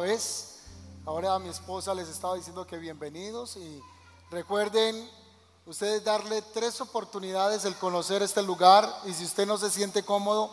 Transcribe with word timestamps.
vez. 0.00 0.56
Ahora 1.06 1.38
mi 1.38 1.48
esposa 1.48 1.94
les 1.94 2.08
estaba 2.08 2.34
diciendo 2.34 2.66
que 2.66 2.76
bienvenidos 2.78 3.56
y 3.56 3.80
recuerden 4.28 5.08
ustedes 5.66 6.02
darle 6.02 6.42
tres 6.52 6.80
oportunidades 6.80 7.64
el 7.64 7.76
conocer 7.76 8.20
este 8.20 8.42
lugar 8.42 8.92
y 9.04 9.12
si 9.12 9.24
usted 9.24 9.46
no 9.46 9.56
se 9.56 9.70
siente 9.70 10.02
cómodo, 10.02 10.50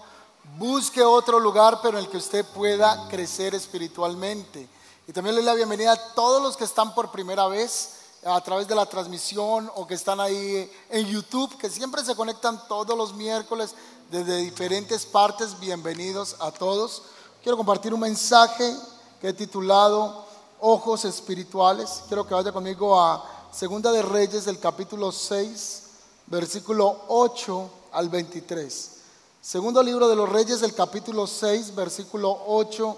busque 0.59 1.01
otro 1.01 1.39
lugar 1.39 1.79
pero 1.81 1.97
en 1.97 2.05
el 2.05 2.11
que 2.11 2.17
usted 2.17 2.45
pueda 2.53 3.07
crecer 3.09 3.55
espiritualmente. 3.55 4.69
Y 5.07 5.11
también 5.11 5.33
le 5.35 5.41
doy 5.41 5.47
la 5.47 5.55
bienvenida 5.55 5.93
a 5.93 6.13
todos 6.13 6.39
los 6.39 6.55
que 6.55 6.65
están 6.65 6.93
por 6.93 7.11
primera 7.11 7.47
vez 7.47 7.95
a 8.23 8.39
través 8.41 8.67
de 8.67 8.75
la 8.75 8.85
transmisión 8.85 9.71
o 9.73 9.87
que 9.87 9.95
están 9.95 10.19
ahí 10.19 10.71
en 10.91 11.07
YouTube, 11.07 11.57
que 11.57 11.71
siempre 11.71 12.05
se 12.05 12.15
conectan 12.15 12.67
todos 12.67 12.95
los 12.95 13.15
miércoles 13.15 13.73
desde 14.11 14.37
diferentes 14.37 15.03
partes. 15.03 15.59
Bienvenidos 15.59 16.35
a 16.39 16.51
todos. 16.51 17.01
Quiero 17.41 17.57
compartir 17.57 17.91
un 17.91 18.01
mensaje 18.01 18.77
que 19.21 19.29
he 19.29 19.33
titulado 19.33 20.25
Ojos 20.61 21.05
Espirituales. 21.05 22.03
Quiero 22.07 22.25
que 22.25 22.33
vaya 22.33 22.51
conmigo 22.51 22.99
a 22.99 23.23
Segunda 23.51 23.91
de 23.91 24.01
Reyes 24.01 24.45
del 24.45 24.59
capítulo 24.59 25.11
6, 25.11 25.83
versículo 26.25 27.03
8 27.07 27.69
al 27.91 28.09
23. 28.09 28.97
Segundo 29.39 29.83
libro 29.83 30.07
de 30.07 30.15
los 30.15 30.27
Reyes 30.27 30.59
del 30.61 30.73
capítulo 30.73 31.27
6, 31.27 31.75
versículo 31.75 32.35
8 32.47 32.97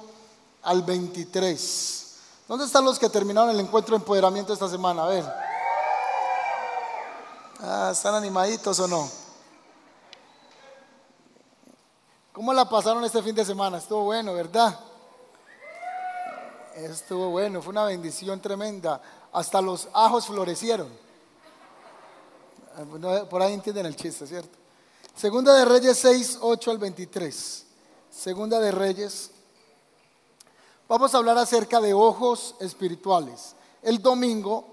al 0.63 0.83
23. 0.83 2.15
¿Dónde 2.47 2.65
están 2.65 2.85
los 2.85 2.97
que 2.97 3.09
terminaron 3.09 3.49
el 3.49 3.59
encuentro 3.59 3.93
de 3.93 4.01
empoderamiento 4.01 4.53
esta 4.53 4.69
semana? 4.69 5.03
A 5.03 5.07
ver. 5.07 5.25
Ah, 7.59 7.89
¿Están 7.91 8.15
animaditos 8.15 8.79
o 8.79 8.87
no? 8.87 9.09
¿Cómo 12.31 12.53
la 12.53 12.69
pasaron 12.69 13.03
este 13.03 13.21
fin 13.21 13.35
de 13.35 13.43
semana? 13.43 13.77
Estuvo 13.77 14.05
bueno, 14.05 14.33
¿verdad? 14.33 14.79
Estuvo 16.75 17.29
bueno, 17.29 17.61
fue 17.61 17.71
una 17.71 17.85
bendición 17.85 18.41
tremenda. 18.41 18.99
Hasta 19.31 19.61
los 19.61 19.87
ajos 19.93 20.25
florecieron. 20.25 20.89
Por 23.29 23.41
ahí 23.41 23.53
entienden 23.53 23.85
el 23.85 23.95
chiste, 23.95 24.25
¿cierto? 24.25 24.57
Segunda 25.15 25.53
de 25.53 25.65
Reyes 25.65 25.99
6, 25.99 26.39
8 26.41 26.71
al 26.71 26.77
23. 26.79 27.65
Segunda 28.09 28.59
de 28.59 28.71
Reyes. 28.71 29.29
Vamos 30.87 31.13
a 31.13 31.17
hablar 31.17 31.37
acerca 31.37 31.79
de 31.79 31.93
ojos 31.93 32.55
espirituales. 32.59 33.55
El 33.83 34.01
domingo 34.01 34.65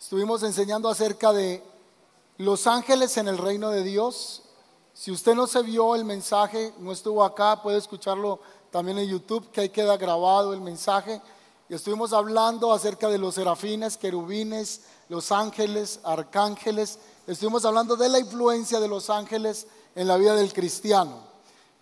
estuvimos 0.00 0.42
enseñando 0.42 0.88
acerca 0.88 1.32
de 1.32 1.62
los 2.38 2.66
ángeles 2.66 3.16
en 3.16 3.28
el 3.28 3.38
reino 3.38 3.70
de 3.70 3.84
Dios. 3.84 4.42
Si 4.92 5.12
usted 5.12 5.34
no 5.34 5.46
se 5.46 5.62
vio 5.62 5.94
el 5.94 6.04
mensaje, 6.04 6.74
no 6.78 6.90
estuvo 6.90 7.22
acá, 7.24 7.62
puede 7.62 7.78
escucharlo 7.78 8.40
también 8.74 8.98
en 8.98 9.06
YouTube, 9.06 9.52
que 9.52 9.60
ahí 9.60 9.68
queda 9.68 9.96
grabado 9.96 10.52
el 10.52 10.60
mensaje. 10.60 11.22
Y 11.68 11.74
estuvimos 11.74 12.12
hablando 12.12 12.72
acerca 12.72 13.08
de 13.08 13.18
los 13.18 13.36
serafines, 13.36 13.96
querubines, 13.96 14.80
los 15.08 15.30
ángeles, 15.30 16.00
arcángeles. 16.02 16.98
Estuvimos 17.24 17.64
hablando 17.64 17.94
de 17.94 18.08
la 18.08 18.18
influencia 18.18 18.80
de 18.80 18.88
los 18.88 19.10
ángeles 19.10 19.68
en 19.94 20.08
la 20.08 20.16
vida 20.16 20.34
del 20.34 20.52
cristiano. 20.52 21.20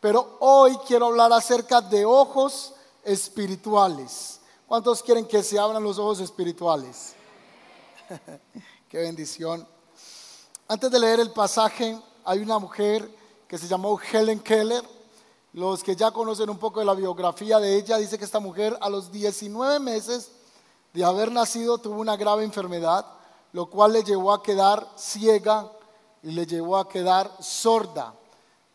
Pero 0.02 0.36
hoy 0.40 0.76
quiero 0.86 1.06
hablar 1.06 1.32
acerca 1.32 1.80
de 1.80 2.04
ojos 2.04 2.74
espirituales. 3.02 4.40
¿Cuántos 4.66 5.02
quieren 5.02 5.24
que 5.24 5.42
se 5.42 5.58
abran 5.58 5.82
los 5.82 5.98
ojos 5.98 6.20
espirituales? 6.20 7.14
Qué 8.90 8.98
bendición. 8.98 9.66
Antes 10.68 10.90
de 10.90 10.98
leer 10.98 11.20
el 11.20 11.30
pasaje, 11.30 11.98
hay 12.22 12.40
una 12.40 12.58
mujer 12.58 13.08
que 13.48 13.56
se 13.56 13.66
llamó 13.66 13.98
Helen 13.98 14.40
Keller 14.40 14.84
los 15.52 15.82
que 15.82 15.96
ya 15.96 16.10
conocen 16.10 16.48
un 16.48 16.58
poco 16.58 16.80
de 16.80 16.86
la 16.86 16.94
biografía 16.94 17.58
de 17.58 17.76
ella, 17.76 17.98
dice 17.98 18.18
que 18.18 18.24
esta 18.24 18.40
mujer 18.40 18.76
a 18.80 18.88
los 18.88 19.12
19 19.12 19.80
meses 19.80 20.30
de 20.94 21.04
haber 21.04 21.30
nacido 21.30 21.78
tuvo 21.78 22.00
una 22.00 22.16
grave 22.16 22.44
enfermedad, 22.44 23.04
lo 23.52 23.66
cual 23.66 23.92
le 23.92 24.02
llevó 24.02 24.32
a 24.32 24.42
quedar 24.42 24.88
ciega 24.96 25.70
y 26.22 26.30
le 26.30 26.46
llevó 26.46 26.78
a 26.78 26.88
quedar 26.88 27.30
sorda. 27.40 28.14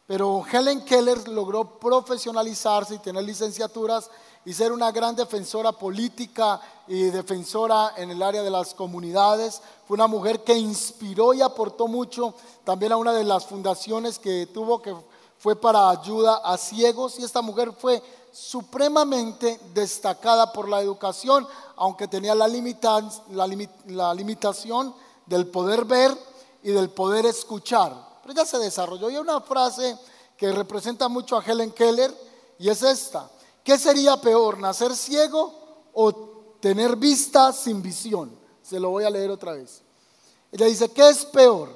Pero 0.05 0.45
Helen 0.49 0.85
Keller 0.85 1.27
logró 1.27 1.79
profesionalizarse 1.79 2.95
y 2.95 2.99
tener 2.99 3.23
licenciaturas 3.23 4.09
y 4.45 4.53
ser 4.53 4.71
una 4.71 4.91
gran 4.91 5.15
defensora 5.15 5.73
política 5.73 6.61
y 6.87 7.03
defensora 7.05 7.93
en 7.97 8.11
el 8.11 8.23
área 8.23 8.43
de 8.43 8.49
las 8.49 8.73
comunidades. 8.73 9.61
Fue 9.85 9.95
una 9.95 10.07
mujer 10.07 10.43
que 10.43 10.55
inspiró 10.55 11.33
y 11.33 11.41
aportó 11.41 11.87
mucho 11.87 12.33
también 12.63 12.93
a 12.93 12.97
una 12.97 13.11
de 13.13 13.25
las 13.25 13.45
fundaciones 13.45 14.19
que 14.19 14.47
tuvo 14.53 14.81
que 14.81 14.95
fue 15.37 15.55
para 15.55 15.89
ayuda 15.89 16.37
a 16.43 16.57
ciegos 16.57 17.19
y 17.19 17.23
esta 17.23 17.41
mujer 17.41 17.71
fue 17.71 18.01
supremamente 18.31 19.59
destacada 19.73 20.51
por 20.51 20.67
la 20.69 20.81
educación, 20.81 21.47
aunque 21.75 22.07
tenía 22.07 22.35
la, 22.35 22.47
limitación 24.15 24.93
del 25.25 25.47
poder 25.47 25.85
ver 25.85 26.15
y 26.63 26.71
del 26.71 26.89
poder 26.89 27.25
escuchar. 27.25 27.93
Pero 28.21 28.33
ella 28.33 28.45
se 28.45 28.59
desarrolló 28.59 29.09
y 29.09 29.15
hay 29.15 29.21
una 29.21 29.41
frase 29.41 29.97
que 30.35 30.51
representa 30.51 31.07
mucho 31.07 31.37
a 31.37 31.43
Helen 31.43 31.71
Keller 31.71 32.13
y 32.59 32.69
es 32.69 32.83
esta. 32.83 33.29
¿Qué 33.63 33.77
sería 33.77 34.17
peor, 34.17 34.59
nacer 34.59 34.95
ciego 34.95 35.53
o 35.93 36.13
tener 36.59 36.95
vista 36.95 37.51
sin 37.51 37.81
visión? 37.81 38.37
Se 38.61 38.79
lo 38.79 38.89
voy 38.89 39.03
a 39.03 39.09
leer 39.09 39.31
otra 39.31 39.53
vez. 39.53 39.81
Ella 40.51 40.65
dice, 40.65 40.89
¿qué 40.89 41.09
es 41.09 41.25
peor? 41.25 41.69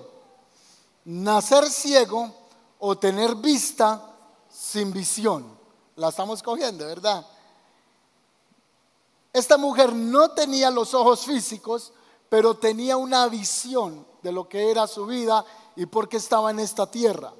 Nacer 1.05 1.69
ciego 1.69 2.41
o 2.84 2.97
tener 2.97 3.36
vista 3.36 4.02
sin 4.50 4.92
visión. 4.92 5.46
La 5.96 6.09
estamos 6.09 6.42
cogiendo, 6.42 6.86
¿verdad? 6.86 7.25
Esta 9.31 9.58
mujer 9.58 9.94
no 9.94 10.31
tenía 10.31 10.72
los 10.72 10.94
ojos 10.94 11.25
físicos, 11.25 11.94
pero 12.28 12.56
tenía 12.56 12.97
una 12.97 13.28
visión 13.28 14.06
de 14.24 14.31
lo 14.31 14.50
que 14.50 14.72
era 14.72 14.88
su 14.88 15.06
vida 15.06 15.46
y 15.75 15.86
por 15.86 16.09
qué 16.09 16.18
estaba 16.18 16.50
en 16.50 16.59
esta 16.59 16.90
tierra. 16.90 17.34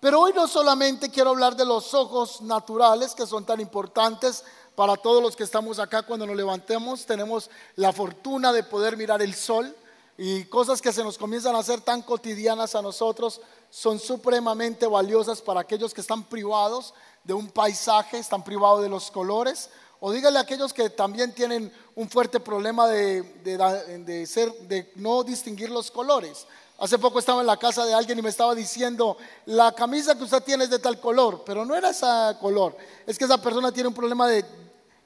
Pero 0.00 0.20
hoy 0.20 0.32
no 0.34 0.46
solamente 0.46 1.10
quiero 1.10 1.30
hablar 1.30 1.56
de 1.56 1.64
los 1.64 1.94
ojos 1.94 2.42
naturales 2.42 3.14
que 3.14 3.26
son 3.26 3.46
tan 3.46 3.60
importantes 3.60 4.44
para 4.74 4.96
todos 4.96 5.22
los 5.22 5.34
que 5.34 5.44
estamos 5.44 5.78
acá 5.78 6.02
cuando 6.02 6.26
nos 6.26 6.36
levantemos, 6.36 7.06
tenemos 7.06 7.48
la 7.76 7.92
fortuna 7.92 8.52
de 8.52 8.64
poder 8.64 8.98
mirar 8.98 9.22
el 9.22 9.34
sol 9.34 9.74
y 10.18 10.44
cosas 10.44 10.82
que 10.82 10.92
se 10.92 11.02
nos 11.02 11.16
comienzan 11.16 11.56
a 11.56 11.60
hacer 11.60 11.80
tan 11.80 12.02
cotidianas 12.02 12.74
a 12.74 12.82
nosotros 12.82 13.40
son 13.74 13.98
supremamente 13.98 14.86
valiosas 14.86 15.42
para 15.42 15.62
aquellos 15.62 15.92
que 15.92 16.00
están 16.00 16.22
privados 16.22 16.94
de 17.24 17.34
un 17.34 17.50
paisaje, 17.50 18.18
están 18.18 18.44
privados 18.44 18.82
de 18.82 18.88
los 18.88 19.10
colores. 19.10 19.68
O 19.98 20.12
dígale 20.12 20.38
a 20.38 20.42
aquellos 20.42 20.72
que 20.72 20.90
también 20.90 21.34
tienen 21.34 21.72
un 21.96 22.08
fuerte 22.08 22.38
problema 22.38 22.86
de, 22.86 23.22
de, 23.42 24.26
ser, 24.26 24.52
de 24.68 24.92
no 24.94 25.24
distinguir 25.24 25.70
los 25.70 25.90
colores. 25.90 26.46
Hace 26.78 27.00
poco 27.00 27.18
estaba 27.18 27.40
en 27.40 27.48
la 27.48 27.56
casa 27.56 27.84
de 27.84 27.92
alguien 27.92 28.16
y 28.16 28.22
me 28.22 28.28
estaba 28.28 28.54
diciendo, 28.54 29.16
la 29.46 29.72
camisa 29.72 30.16
que 30.16 30.22
usted 30.22 30.44
tiene 30.44 30.64
es 30.64 30.70
de 30.70 30.78
tal 30.78 31.00
color, 31.00 31.42
pero 31.44 31.64
no 31.64 31.74
era 31.74 31.90
ese 31.90 32.06
color. 32.40 32.76
Es 33.04 33.18
que 33.18 33.24
esa 33.24 33.42
persona 33.42 33.72
tiene 33.72 33.88
un 33.88 33.94
problema 33.94 34.28
de, 34.28 34.44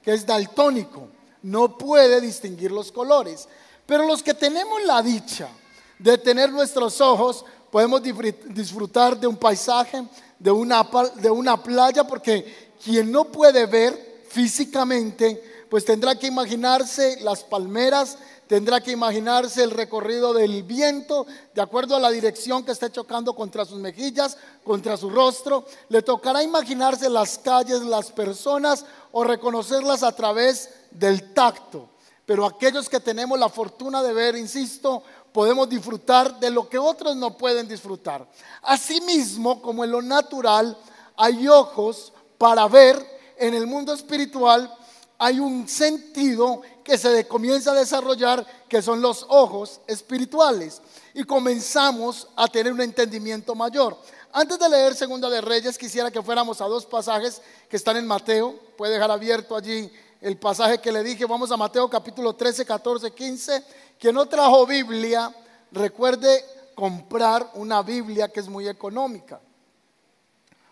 que 0.03 0.13
es 0.13 0.27
daltónico, 0.27 1.07
no 1.41 1.75
puede 1.75 2.21
distinguir 2.21 2.71
los 2.71 2.91
colores. 2.91 3.49
Pero 3.87 4.05
los 4.05 4.21
que 4.21 4.35
tenemos 4.35 4.83
la 4.83 5.01
dicha 5.01 5.49
de 5.97 6.17
tener 6.17 6.51
nuestros 6.51 7.01
ojos, 7.01 7.45
podemos 7.71 8.01
disfrutar 8.01 9.19
de 9.19 9.27
un 9.27 9.37
paisaje, 9.37 10.03
de 10.37 10.51
una, 10.51 10.87
de 11.15 11.29
una 11.29 11.61
playa, 11.61 12.03
porque 12.05 12.71
quien 12.83 13.11
no 13.11 13.25
puede 13.25 13.65
ver 13.65 14.23
físicamente, 14.29 15.65
pues 15.69 15.85
tendrá 15.85 16.15
que 16.15 16.27
imaginarse 16.27 17.19
las 17.21 17.43
palmeras, 17.43 18.17
tendrá 18.47 18.81
que 18.81 18.91
imaginarse 18.91 19.63
el 19.63 19.71
recorrido 19.71 20.33
del 20.33 20.63
viento, 20.63 21.27
de 21.53 21.61
acuerdo 21.61 21.95
a 21.95 21.99
la 21.99 22.09
dirección 22.09 22.63
que 22.63 22.71
esté 22.71 22.91
chocando 22.91 23.35
contra 23.35 23.65
sus 23.65 23.79
mejillas, 23.79 24.37
contra 24.63 24.97
su 24.97 25.09
rostro. 25.11 25.65
Le 25.89 26.01
tocará 26.01 26.41
imaginarse 26.41 27.09
las 27.09 27.37
calles, 27.37 27.81
las 27.81 28.11
personas 28.11 28.85
o 29.11 29.23
reconocerlas 29.23 30.01
a 30.01 30.11
través 30.13 30.69
del 30.89 31.33
tacto. 31.33 31.89
Pero 32.25 32.45
aquellos 32.45 32.89
que 32.89 32.99
tenemos 32.99 33.39
la 33.39 33.49
fortuna 33.49 34.03
de 34.03 34.13
ver, 34.13 34.35
insisto, 34.35 35.03
podemos 35.31 35.69
disfrutar 35.69 36.39
de 36.39 36.49
lo 36.49 36.67
que 36.67 36.77
otros 36.77 37.15
no 37.15 37.37
pueden 37.37 37.67
disfrutar. 37.67 38.27
Asimismo, 38.61 39.61
como 39.61 39.83
en 39.83 39.91
lo 39.91 40.01
natural 40.01 40.77
hay 41.15 41.47
ojos 41.47 42.13
para 42.37 42.67
ver, 42.67 43.19
en 43.37 43.53
el 43.53 43.67
mundo 43.67 43.93
espiritual 43.93 44.73
hay 45.17 45.39
un 45.39 45.67
sentido 45.67 46.61
que 46.83 46.97
se 46.97 47.27
comienza 47.27 47.71
a 47.71 47.75
desarrollar, 47.75 48.45
que 48.67 48.81
son 48.81 49.01
los 49.01 49.25
ojos 49.27 49.81
espirituales. 49.85 50.81
Y 51.13 51.23
comenzamos 51.23 52.27
a 52.35 52.47
tener 52.47 52.71
un 52.71 52.81
entendimiento 52.81 53.53
mayor. 53.53 53.97
Antes 54.31 54.57
de 54.57 54.69
leer 54.69 54.95
Segunda 54.95 55.29
de 55.29 55.41
Reyes, 55.41 55.77
quisiera 55.77 56.09
que 56.09 56.21
fuéramos 56.21 56.61
a 56.61 56.65
dos 56.65 56.85
pasajes 56.85 57.41
que 57.69 57.75
están 57.75 57.97
en 57.97 58.07
Mateo. 58.07 58.55
Puede 58.77 58.93
dejar 58.93 59.11
abierto 59.11 59.55
allí 59.55 59.91
el 60.21 60.37
pasaje 60.37 60.79
que 60.79 60.91
le 60.91 61.03
dije, 61.03 61.25
vamos 61.25 61.51
a 61.51 61.57
Mateo 61.57 61.89
capítulo 61.89 62.33
13, 62.33 62.65
14, 62.65 63.11
15. 63.11 63.63
Quien 63.99 64.15
no 64.15 64.25
trajo 64.27 64.65
Biblia, 64.65 65.35
recuerde 65.71 66.45
comprar 66.73 67.51
una 67.55 67.81
Biblia 67.81 68.29
que 68.29 68.39
es 68.39 68.47
muy 68.47 68.67
económica. 68.67 69.39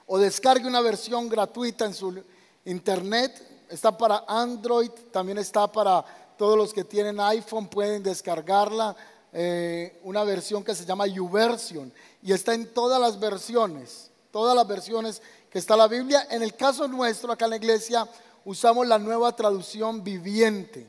O 0.05 0.17
descargue 0.17 0.67
una 0.67 0.79
versión 0.81 1.27
gratuita 1.27 1.85
en 1.85 1.93
su 1.93 2.23
internet 2.63 3.57
está 3.69 3.97
para 3.97 4.23
Android, 4.27 4.89
también 5.11 5.37
está 5.37 5.71
para 5.71 6.03
todos 6.37 6.57
los 6.57 6.73
que 6.73 6.83
tienen 6.83 7.19
iPhone, 7.19 7.67
pueden 7.67 8.03
descargarla, 8.03 8.95
eh, 9.33 9.99
una 10.03 10.23
versión 10.23 10.63
que 10.63 10.73
se 10.73 10.85
llama 10.85 11.07
YouVersion 11.07 11.91
y 12.21 12.31
está 12.31 12.53
en 12.53 12.73
todas 12.73 12.99
las 12.99 13.19
versiones, 13.19 14.09
todas 14.31 14.55
las 14.55 14.67
versiones 14.67 15.21
que 15.49 15.59
está 15.59 15.75
la 15.75 15.87
Biblia. 15.87 16.27
En 16.29 16.41
el 16.43 16.55
caso 16.55 16.87
nuestro, 16.87 17.31
acá 17.31 17.45
en 17.45 17.51
la 17.51 17.57
iglesia, 17.57 18.07
usamos 18.45 18.87
la 18.87 18.99
nueva 18.99 19.35
traducción 19.35 20.03
viviente. 20.03 20.87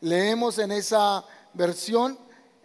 Leemos 0.00 0.58
en 0.58 0.72
esa 0.72 1.24
versión, 1.54 2.18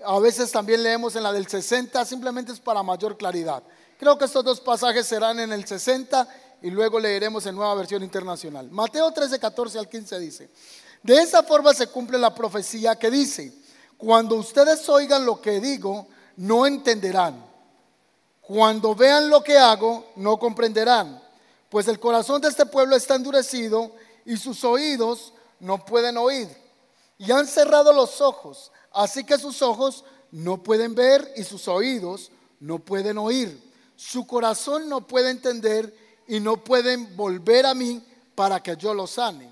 a 0.06 0.20
veces 0.20 0.52
también 0.52 0.84
leemos 0.84 1.16
en 1.16 1.24
la 1.24 1.32
del 1.32 1.48
60, 1.48 2.04
simplemente 2.06 2.52
es 2.52 2.60
para 2.60 2.84
mayor 2.84 3.18
claridad. 3.18 3.64
Creo 3.98 4.18
que 4.18 4.26
estos 4.26 4.44
dos 4.44 4.60
pasajes 4.60 5.08
serán 5.08 5.40
en 5.40 5.52
el 5.52 5.66
60 5.66 6.28
y 6.62 6.70
luego 6.70 7.00
leeremos 7.00 7.46
en 7.46 7.56
nueva 7.56 7.76
versión 7.76 8.04
internacional. 8.04 8.70
Mateo 8.70 9.12
13, 9.12 9.40
14 9.40 9.80
al 9.80 9.90
15 9.90 10.20
dice, 10.20 10.50
de 11.02 11.22
esa 11.22 11.44
forma 11.44 11.74
se 11.74 11.88
cumple 11.88 12.18
la 12.18 12.34
profecía 12.34 12.96
que 12.96 13.12
dice, 13.12 13.54
cuando 13.98 14.36
ustedes 14.36 14.88
oigan 14.90 15.26
lo 15.26 15.42
que 15.42 15.60
digo, 15.60 16.08
no 16.38 16.66
entenderán. 16.66 17.46
Cuando 18.42 18.94
vean 18.94 19.30
lo 19.30 19.42
que 19.42 19.58
hago, 19.58 20.12
no 20.18 20.38
comprenderán. 20.38 21.22
Pues 21.70 21.88
el 21.88 22.00
corazón 22.00 22.42
de 22.42 22.50
este 22.50 22.66
pueblo 22.66 22.96
está 22.96 23.16
endurecido 23.16 23.94
y 24.26 24.36
sus 24.36 24.64
oídos 24.66 25.34
no 25.60 25.86
pueden 25.86 26.18
oír. 26.18 26.50
Y 27.18 27.32
han 27.32 27.48
cerrado 27.48 27.94
los 27.94 28.20
ojos, 28.20 28.72
así 28.94 29.24
que 29.24 29.38
sus 29.38 29.62
ojos 29.62 30.04
no 30.32 30.64
pueden 30.64 30.96
ver 30.96 31.34
y 31.36 31.44
sus 31.44 31.68
oídos 31.68 32.32
no 32.60 32.80
pueden 32.80 33.18
oír. 33.18 33.62
Su 33.96 34.26
corazón 34.26 34.90
no 34.90 35.06
puede 35.06 35.30
entender 35.30 35.96
y 36.28 36.40
no 36.40 36.64
pueden 36.64 37.16
volver 37.16 37.66
a 37.66 37.74
mí 37.74 38.02
para 38.36 38.62
que 38.62 38.76
yo 38.76 38.94
los 38.94 39.12
sane. 39.12 39.50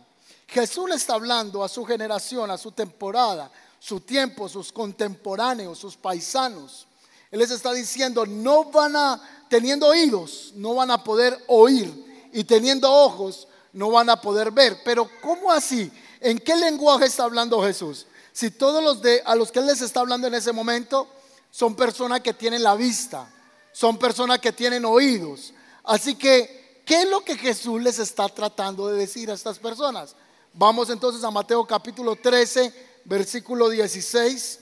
Jesús 0.47 0.89
le 0.89 0.95
está 0.95 1.13
hablando 1.13 1.63
a 1.63 1.69
su 1.69 1.85
generación, 1.85 2.51
a 2.51 2.57
su 2.57 2.71
temporada, 2.71 3.51
su 3.79 4.01
tiempo, 4.01 4.49
sus 4.49 4.71
contemporáneos, 4.71 5.79
sus 5.79 5.95
paisanos. 5.95 6.87
Él 7.29 7.39
les 7.39 7.51
está 7.51 7.71
diciendo, 7.71 8.25
no 8.25 8.65
van 8.65 8.95
a, 8.95 9.45
teniendo 9.49 9.87
oídos, 9.87 10.51
no 10.55 10.75
van 10.75 10.91
a 10.91 11.03
poder 11.03 11.37
oír 11.47 12.29
y 12.33 12.43
teniendo 12.43 12.91
ojos, 12.91 13.47
no 13.71 13.91
van 13.91 14.09
a 14.09 14.19
poder 14.19 14.51
ver. 14.51 14.81
Pero 14.83 15.09
¿cómo 15.21 15.51
así? 15.51 15.91
¿En 16.19 16.37
qué 16.37 16.55
lenguaje 16.55 17.05
está 17.05 17.23
hablando 17.23 17.61
Jesús? 17.63 18.05
Si 18.33 18.51
todos 18.51 18.83
los 18.83 19.01
de 19.01 19.21
a 19.25 19.35
los 19.35 19.51
que 19.51 19.59
él 19.59 19.67
les 19.67 19.81
está 19.81 19.99
hablando 19.99 20.27
en 20.27 20.33
ese 20.33 20.51
momento 20.51 21.07
son 21.49 21.75
personas 21.75 22.21
que 22.21 22.33
tienen 22.33 22.63
la 22.63 22.75
vista, 22.75 23.29
son 23.73 23.97
personas 23.97 24.39
que 24.39 24.51
tienen 24.51 24.85
oídos. 24.85 25.53
Así 25.83 26.15
que 26.15 26.61
¿Qué 26.85 27.03
es 27.03 27.09
lo 27.09 27.23
que 27.23 27.37
Jesús 27.37 27.81
les 27.81 27.99
está 27.99 28.27
tratando 28.27 28.87
de 28.87 28.97
decir 28.97 29.29
a 29.31 29.33
estas 29.33 29.59
personas? 29.59 30.15
Vamos 30.53 30.89
entonces 30.89 31.23
a 31.23 31.31
Mateo 31.31 31.65
capítulo 31.65 32.15
13, 32.15 33.01
versículo 33.05 33.69
16 33.69 34.59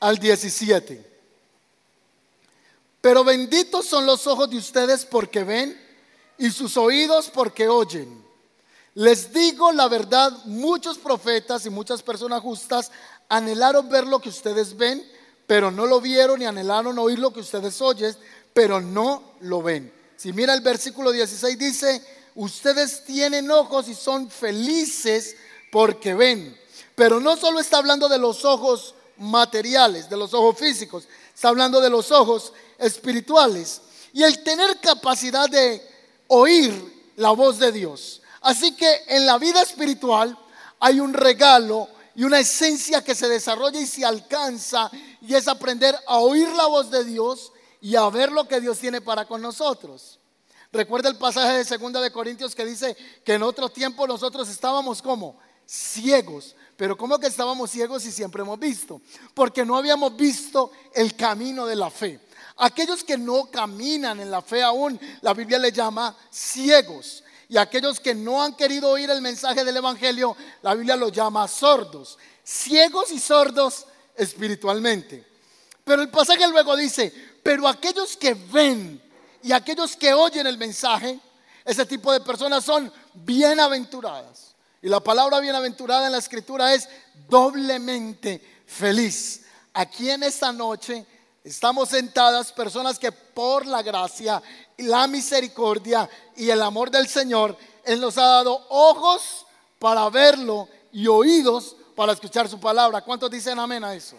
al 0.00 0.18
17. 0.18 1.04
Pero 3.00 3.24
benditos 3.24 3.86
son 3.86 4.06
los 4.06 4.26
ojos 4.26 4.50
de 4.50 4.58
ustedes 4.58 5.04
porque 5.04 5.42
ven 5.42 5.76
y 6.38 6.50
sus 6.50 6.76
oídos 6.76 7.30
porque 7.30 7.68
oyen. 7.68 8.24
Les 8.98 9.32
digo 9.32 9.70
la 9.70 9.86
verdad, 9.86 10.32
muchos 10.46 10.98
profetas 10.98 11.64
y 11.64 11.70
muchas 11.70 12.02
personas 12.02 12.42
justas 12.42 12.90
anhelaron 13.28 13.88
ver 13.88 14.04
lo 14.04 14.18
que 14.18 14.28
ustedes 14.28 14.76
ven, 14.76 15.08
pero 15.46 15.70
no 15.70 15.86
lo 15.86 16.00
vieron 16.00 16.42
y 16.42 16.46
anhelaron 16.46 16.98
oír 16.98 17.16
lo 17.20 17.32
que 17.32 17.38
ustedes 17.38 17.80
oyen, 17.80 18.16
pero 18.52 18.80
no 18.80 19.34
lo 19.42 19.62
ven. 19.62 19.92
Si 20.16 20.32
mira 20.32 20.52
el 20.52 20.62
versículo 20.62 21.12
16 21.12 21.56
dice, 21.56 22.02
ustedes 22.34 23.04
tienen 23.04 23.48
ojos 23.52 23.86
y 23.86 23.94
son 23.94 24.28
felices 24.28 25.36
porque 25.70 26.14
ven. 26.14 26.58
Pero 26.96 27.20
no 27.20 27.36
solo 27.36 27.60
está 27.60 27.78
hablando 27.78 28.08
de 28.08 28.18
los 28.18 28.44
ojos 28.44 28.96
materiales, 29.18 30.10
de 30.10 30.16
los 30.16 30.34
ojos 30.34 30.58
físicos, 30.58 31.06
está 31.32 31.50
hablando 31.50 31.80
de 31.80 31.90
los 31.90 32.10
ojos 32.10 32.52
espirituales. 32.78 33.80
Y 34.12 34.24
el 34.24 34.42
tener 34.42 34.80
capacidad 34.80 35.48
de 35.48 35.88
oír 36.26 37.12
la 37.14 37.30
voz 37.30 37.60
de 37.60 37.70
Dios. 37.70 38.22
Así 38.42 38.74
que 38.76 39.02
en 39.08 39.26
la 39.26 39.38
vida 39.38 39.62
espiritual 39.62 40.38
hay 40.80 41.00
un 41.00 41.12
regalo 41.12 41.88
y 42.14 42.24
una 42.24 42.40
esencia 42.40 43.02
que 43.02 43.14
se 43.14 43.28
desarrolla 43.28 43.80
y 43.80 43.86
se 43.86 44.04
alcanza 44.04 44.90
y 45.20 45.34
es 45.34 45.46
aprender 45.48 45.96
a 46.06 46.18
oír 46.18 46.48
la 46.48 46.66
voz 46.66 46.90
de 46.90 47.04
Dios 47.04 47.52
y 47.80 47.94
a 47.96 48.08
ver 48.08 48.32
lo 48.32 48.48
que 48.48 48.60
Dios 48.60 48.78
tiene 48.78 49.00
para 49.00 49.26
con 49.26 49.40
nosotros. 49.40 50.18
Recuerda 50.72 51.08
el 51.08 51.16
pasaje 51.16 51.58
de 51.58 51.64
Segunda 51.64 52.00
de 52.00 52.10
Corintios 52.10 52.54
que 52.54 52.64
dice 52.64 52.96
que 53.24 53.34
en 53.34 53.42
otro 53.42 53.68
tiempo 53.68 54.06
nosotros 54.06 54.48
estábamos 54.48 55.00
como 55.00 55.38
ciegos. 55.64 56.56
Pero 56.76 56.96
¿cómo 56.96 57.18
que 57.18 57.26
estábamos 57.26 57.70
ciegos 57.70 58.02
si 58.02 58.12
siempre 58.12 58.42
hemos 58.42 58.58
visto? 58.58 59.00
Porque 59.34 59.64
no 59.64 59.76
habíamos 59.76 60.16
visto 60.16 60.70
el 60.94 61.14
camino 61.16 61.66
de 61.66 61.76
la 61.76 61.90
fe. 61.90 62.20
Aquellos 62.56 63.04
que 63.04 63.16
no 63.16 63.50
caminan 63.50 64.20
en 64.20 64.30
la 64.30 64.42
fe 64.42 64.62
aún, 64.62 64.98
la 65.20 65.34
Biblia 65.34 65.58
le 65.58 65.72
llama 65.72 66.16
ciegos. 66.30 67.22
Y 67.48 67.56
aquellos 67.56 67.98
que 67.98 68.14
no 68.14 68.42
han 68.42 68.54
querido 68.54 68.90
oír 68.90 69.08
el 69.10 69.22
mensaje 69.22 69.64
del 69.64 69.78
Evangelio, 69.78 70.36
la 70.62 70.74
Biblia 70.74 70.96
los 70.96 71.12
llama 71.12 71.48
sordos. 71.48 72.18
Ciegos 72.44 73.10
y 73.10 73.18
sordos 73.18 73.86
espiritualmente. 74.14 75.24
Pero 75.82 76.02
el 76.02 76.10
pasaje 76.10 76.46
luego 76.48 76.76
dice, 76.76 77.12
pero 77.42 77.66
aquellos 77.66 78.16
que 78.16 78.34
ven 78.34 79.00
y 79.42 79.52
aquellos 79.52 79.96
que 79.96 80.12
oyen 80.12 80.46
el 80.46 80.58
mensaje, 80.58 81.18
ese 81.64 81.86
tipo 81.86 82.12
de 82.12 82.20
personas 82.20 82.64
son 82.64 82.92
bienaventuradas. 83.14 84.54
Y 84.82 84.88
la 84.88 85.00
palabra 85.00 85.40
bienaventurada 85.40 86.06
en 86.06 86.12
la 86.12 86.18
escritura 86.18 86.74
es 86.74 86.88
doblemente 87.28 88.62
feliz. 88.66 89.46
Aquí 89.72 90.10
en 90.10 90.22
esta 90.22 90.52
noche 90.52 91.06
estamos 91.42 91.88
sentadas 91.88 92.52
personas 92.52 92.98
que 92.98 93.10
por 93.10 93.66
la 93.66 93.82
gracia, 93.82 94.42
la 94.78 95.06
misericordia 95.06 96.08
y 96.36 96.50
el 96.50 96.62
amor 96.62 96.90
del 96.90 97.08
Señor, 97.08 97.56
Él 97.84 98.00
nos 98.00 98.18
ha 98.18 98.26
dado 98.26 98.66
ojos 98.68 99.46
para 99.78 100.08
verlo 100.10 100.68
y 100.92 101.06
oídos 101.06 101.76
para 101.94 102.12
escuchar 102.12 102.48
su 102.48 102.58
palabra. 102.58 103.00
¿Cuántos 103.02 103.30
dicen 103.30 103.58
amén 103.58 103.84
a 103.84 103.94
eso? 103.94 104.16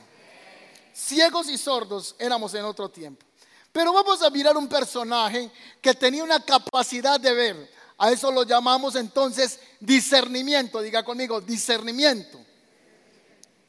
ciegos 1.00 1.50
y 1.50 1.58
sordos 1.58 2.16
éramos 2.20 2.54
en 2.54 2.66
otro 2.66 2.90
tiempo. 2.90 3.26
Pero 3.72 3.94
vamos 3.94 4.22
a 4.22 4.30
mirar 4.30 4.58
un 4.58 4.68
personaje 4.68 5.50
que 5.82 5.94
tenía 5.94 6.24
una 6.24 6.44
capacidad 6.44 7.20
de 7.20 7.34
ver. 7.34 7.72
A 7.98 8.12
eso 8.12 8.32
lo 8.32 8.44
llamamos 8.44 8.96
entonces 8.96 9.60
discernimiento. 9.80 10.82
Diga 10.82 11.04
conmigo, 11.04 11.40
discernimiento. 11.40 12.40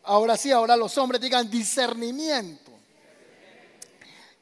Ahora 0.05 0.37
sí, 0.37 0.51
ahora 0.51 0.77
los 0.77 0.97
hombres 0.99 1.21
digan 1.21 1.51
discernimiento. 1.51 2.71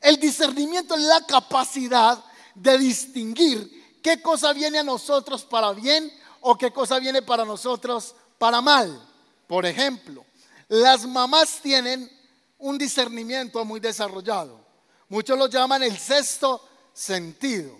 El 0.00 0.18
discernimiento 0.18 0.94
es 0.94 1.02
la 1.02 1.20
capacidad 1.26 2.22
de 2.62 2.78
distinguir 2.78 3.98
qué 4.02 4.20
cosa 4.20 4.52
viene 4.52 4.78
a 4.78 4.84
nosotros 4.84 5.44
para 5.44 5.72
bien 5.72 6.12
o 6.40 6.56
qué 6.56 6.70
cosa 6.70 6.98
viene 6.98 7.22
para 7.22 7.44
nosotros 7.44 8.14
para 8.38 8.60
mal. 8.60 9.00
Por 9.46 9.64
ejemplo, 9.66 10.24
las 10.68 11.06
mamás 11.06 11.60
tienen 11.62 12.10
un 12.58 12.76
discernimiento 12.76 13.64
muy 13.64 13.80
desarrollado. 13.80 14.60
Muchos 15.08 15.38
lo 15.38 15.46
llaman 15.46 15.82
el 15.82 15.96
sexto 15.96 16.66
sentido. 16.92 17.76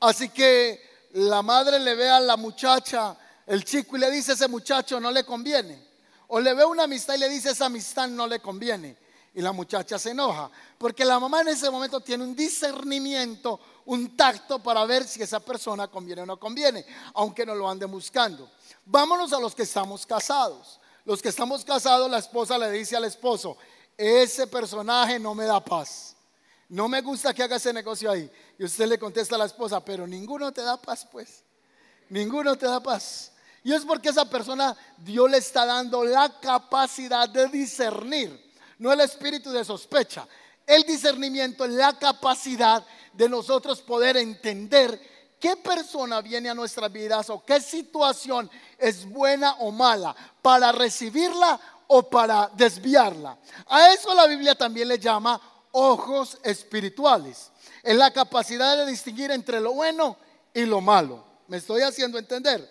Así 0.00 0.28
que 0.30 0.80
la 1.12 1.42
madre 1.42 1.78
le 1.78 1.94
ve 1.94 2.08
a 2.10 2.20
la 2.20 2.36
muchacha, 2.36 3.16
el 3.46 3.64
chico, 3.64 3.96
y 3.96 4.00
le 4.00 4.10
dice, 4.10 4.32
ese 4.32 4.48
muchacho 4.48 4.98
no 4.98 5.10
le 5.10 5.24
conviene. 5.24 5.86
O 6.28 6.40
le 6.40 6.54
ve 6.54 6.64
una 6.64 6.84
amistad 6.84 7.14
y 7.14 7.18
le 7.18 7.28
dice, 7.28 7.50
esa 7.50 7.66
amistad 7.66 8.08
no 8.08 8.26
le 8.26 8.40
conviene. 8.40 8.96
Y 9.36 9.42
la 9.42 9.52
muchacha 9.52 9.98
se 9.98 10.12
enoja, 10.12 10.50
porque 10.78 11.04
la 11.04 11.20
mamá 11.20 11.42
en 11.42 11.48
ese 11.48 11.70
momento 11.70 12.00
tiene 12.00 12.24
un 12.24 12.34
discernimiento, 12.34 13.60
un 13.84 14.16
tacto 14.16 14.62
para 14.62 14.84
ver 14.86 15.06
si 15.06 15.22
esa 15.22 15.40
persona 15.40 15.88
conviene 15.88 16.22
o 16.22 16.26
no 16.26 16.40
conviene, 16.40 16.86
aunque 17.12 17.44
no 17.44 17.54
lo 17.54 17.68
ande 17.68 17.84
buscando. 17.84 18.50
Vámonos 18.86 19.34
a 19.34 19.38
los 19.38 19.54
que 19.54 19.64
estamos 19.64 20.06
casados. 20.06 20.80
Los 21.04 21.20
que 21.20 21.28
estamos 21.28 21.66
casados, 21.66 22.10
la 22.10 22.16
esposa 22.16 22.56
le 22.56 22.70
dice 22.70 22.96
al 22.96 23.04
esposo, 23.04 23.58
ese 23.94 24.46
personaje 24.46 25.18
no 25.18 25.34
me 25.34 25.44
da 25.44 25.62
paz. 25.62 26.16
No 26.70 26.88
me 26.88 27.02
gusta 27.02 27.34
que 27.34 27.42
haga 27.42 27.56
ese 27.56 27.74
negocio 27.74 28.10
ahí. 28.10 28.30
Y 28.58 28.64
usted 28.64 28.86
le 28.86 28.98
contesta 28.98 29.34
a 29.34 29.38
la 29.38 29.44
esposa, 29.44 29.84
pero 29.84 30.06
ninguno 30.06 30.50
te 30.50 30.62
da 30.62 30.80
paz, 30.80 31.06
pues. 31.12 31.44
Ninguno 32.08 32.56
te 32.56 32.64
da 32.64 32.82
paz. 32.82 33.32
Y 33.62 33.74
es 33.74 33.84
porque 33.84 34.08
esa 34.08 34.30
persona 34.30 34.74
Dios 34.96 35.30
le 35.30 35.36
está 35.36 35.66
dando 35.66 36.04
la 36.04 36.40
capacidad 36.40 37.28
de 37.28 37.48
discernir, 37.48 38.45
no 38.78 38.92
el 38.92 39.00
espíritu 39.00 39.50
de 39.50 39.64
sospecha. 39.64 40.26
El 40.66 40.82
discernimiento 40.82 41.64
es 41.64 41.72
la 41.72 41.98
capacidad 41.98 42.84
de 43.12 43.28
nosotros 43.28 43.80
poder 43.80 44.16
entender 44.16 45.00
qué 45.38 45.56
persona 45.56 46.20
viene 46.20 46.50
a 46.50 46.54
nuestras 46.54 46.92
vidas 46.92 47.30
o 47.30 47.44
qué 47.44 47.60
situación 47.60 48.50
es 48.78 49.08
buena 49.08 49.54
o 49.60 49.70
mala 49.70 50.14
para 50.42 50.72
recibirla 50.72 51.58
o 51.86 52.02
para 52.02 52.50
desviarla. 52.54 53.38
A 53.68 53.92
eso 53.92 54.14
la 54.14 54.26
Biblia 54.26 54.54
también 54.54 54.88
le 54.88 54.98
llama 54.98 55.40
ojos 55.72 56.38
espirituales. 56.42 57.50
Es 57.82 57.96
la 57.96 58.10
capacidad 58.10 58.76
de 58.76 58.86
distinguir 58.86 59.30
entre 59.30 59.60
lo 59.60 59.72
bueno 59.72 60.16
y 60.52 60.64
lo 60.64 60.80
malo. 60.80 61.24
¿Me 61.46 61.58
estoy 61.58 61.82
haciendo 61.82 62.18
entender? 62.18 62.68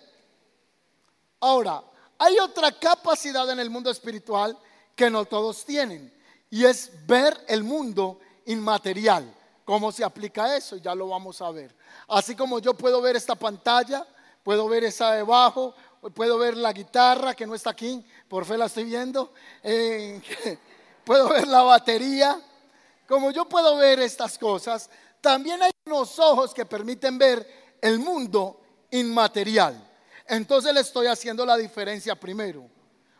Ahora, 1.40 1.82
hay 2.18 2.38
otra 2.38 2.72
capacidad 2.72 3.48
en 3.50 3.60
el 3.60 3.70
mundo 3.70 3.90
espiritual 3.90 4.58
que 4.96 5.10
no 5.10 5.26
todos 5.26 5.64
tienen 5.64 6.12
y 6.50 6.64
es 6.64 6.90
ver 7.06 7.38
el 7.46 7.62
mundo 7.62 8.18
inmaterial. 8.46 9.32
¿Cómo 9.64 9.92
se 9.92 10.04
aplica 10.04 10.56
eso? 10.56 10.76
Ya 10.76 10.94
lo 10.94 11.08
vamos 11.08 11.42
a 11.42 11.50
ver. 11.50 11.76
Así 12.08 12.34
como 12.34 12.58
yo 12.58 12.74
puedo 12.74 13.00
ver 13.02 13.16
esta 13.16 13.34
pantalla, 13.34 14.06
puedo 14.42 14.68
ver 14.68 14.84
esa 14.84 15.12
debajo, 15.12 15.74
puedo 16.14 16.38
ver 16.38 16.56
la 16.56 16.72
guitarra 16.72 17.34
que 17.34 17.46
no 17.46 17.54
está 17.54 17.70
aquí, 17.70 18.04
por 18.28 18.44
fe 18.44 18.56
la 18.56 18.66
estoy 18.66 18.84
viendo, 18.84 19.32
eh, 19.62 20.20
puedo 21.04 21.28
ver 21.28 21.46
la 21.46 21.62
batería. 21.62 22.40
Como 23.06 23.30
yo 23.32 23.48
puedo 23.48 23.76
ver 23.76 24.00
estas 24.00 24.38
cosas, 24.38 24.88
también 25.20 25.62
hay 25.62 25.72
unos 25.84 26.18
ojos 26.18 26.54
que 26.54 26.64
permiten 26.64 27.18
ver 27.18 27.76
el 27.80 27.98
mundo 27.98 28.60
inmaterial. 28.90 29.82
Entonces 30.28 30.72
le 30.72 30.80
estoy 30.80 31.06
haciendo 31.06 31.44
la 31.44 31.56
diferencia 31.56 32.14
primero. 32.14 32.75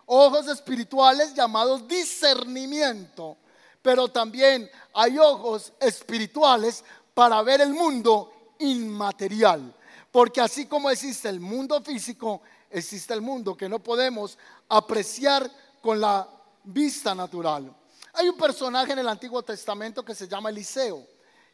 Ojos 0.07 0.47
espirituales 0.49 1.35
llamados 1.35 1.87
discernimiento, 1.87 3.37
pero 3.83 4.09
también 4.09 4.71
hay 4.95 5.19
ojos 5.19 5.73
espirituales 5.81 6.85
para 7.13 7.43
ver 7.43 7.61
el 7.61 7.71
mundo 7.71 8.33
inmaterial. 8.59 9.75
Porque 10.11 10.41
así 10.41 10.67
como 10.67 10.91
existe 10.91 11.29
el 11.29 11.41
mundo 11.41 11.83
físico, 11.83 12.41
existe 12.71 13.13
el 13.15 13.21
mundo 13.21 13.57
que 13.57 13.69
no 13.69 13.81
podemos 13.81 14.39
apreciar 14.69 15.51
con 15.83 16.01
la 16.01 16.29
vista 16.65 17.15
natural. 17.15 17.75
Hay 18.13 18.29
un 18.29 18.37
personaje 18.37 18.93
en 18.93 19.01
el 19.01 19.09
Antiguo 19.09 19.43
Testamento 19.43 20.05
que 20.05 20.15
se 20.15 20.27
llama 20.27 20.51
Eliseo. 20.51 21.07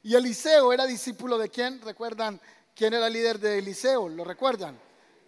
Y 0.03 0.15
Eliseo 0.15 0.73
era 0.73 0.87
discípulo 0.87 1.39
de 1.39 1.49
quién? 1.49 1.81
¿Recuerdan 1.81 2.41
quién 2.75 2.95
era 2.95 3.09
el 3.09 3.13
líder 3.13 3.39
de 3.39 3.59
Eliseo? 3.59 4.09
¿Lo 4.09 4.25
recuerdan? 4.25 4.79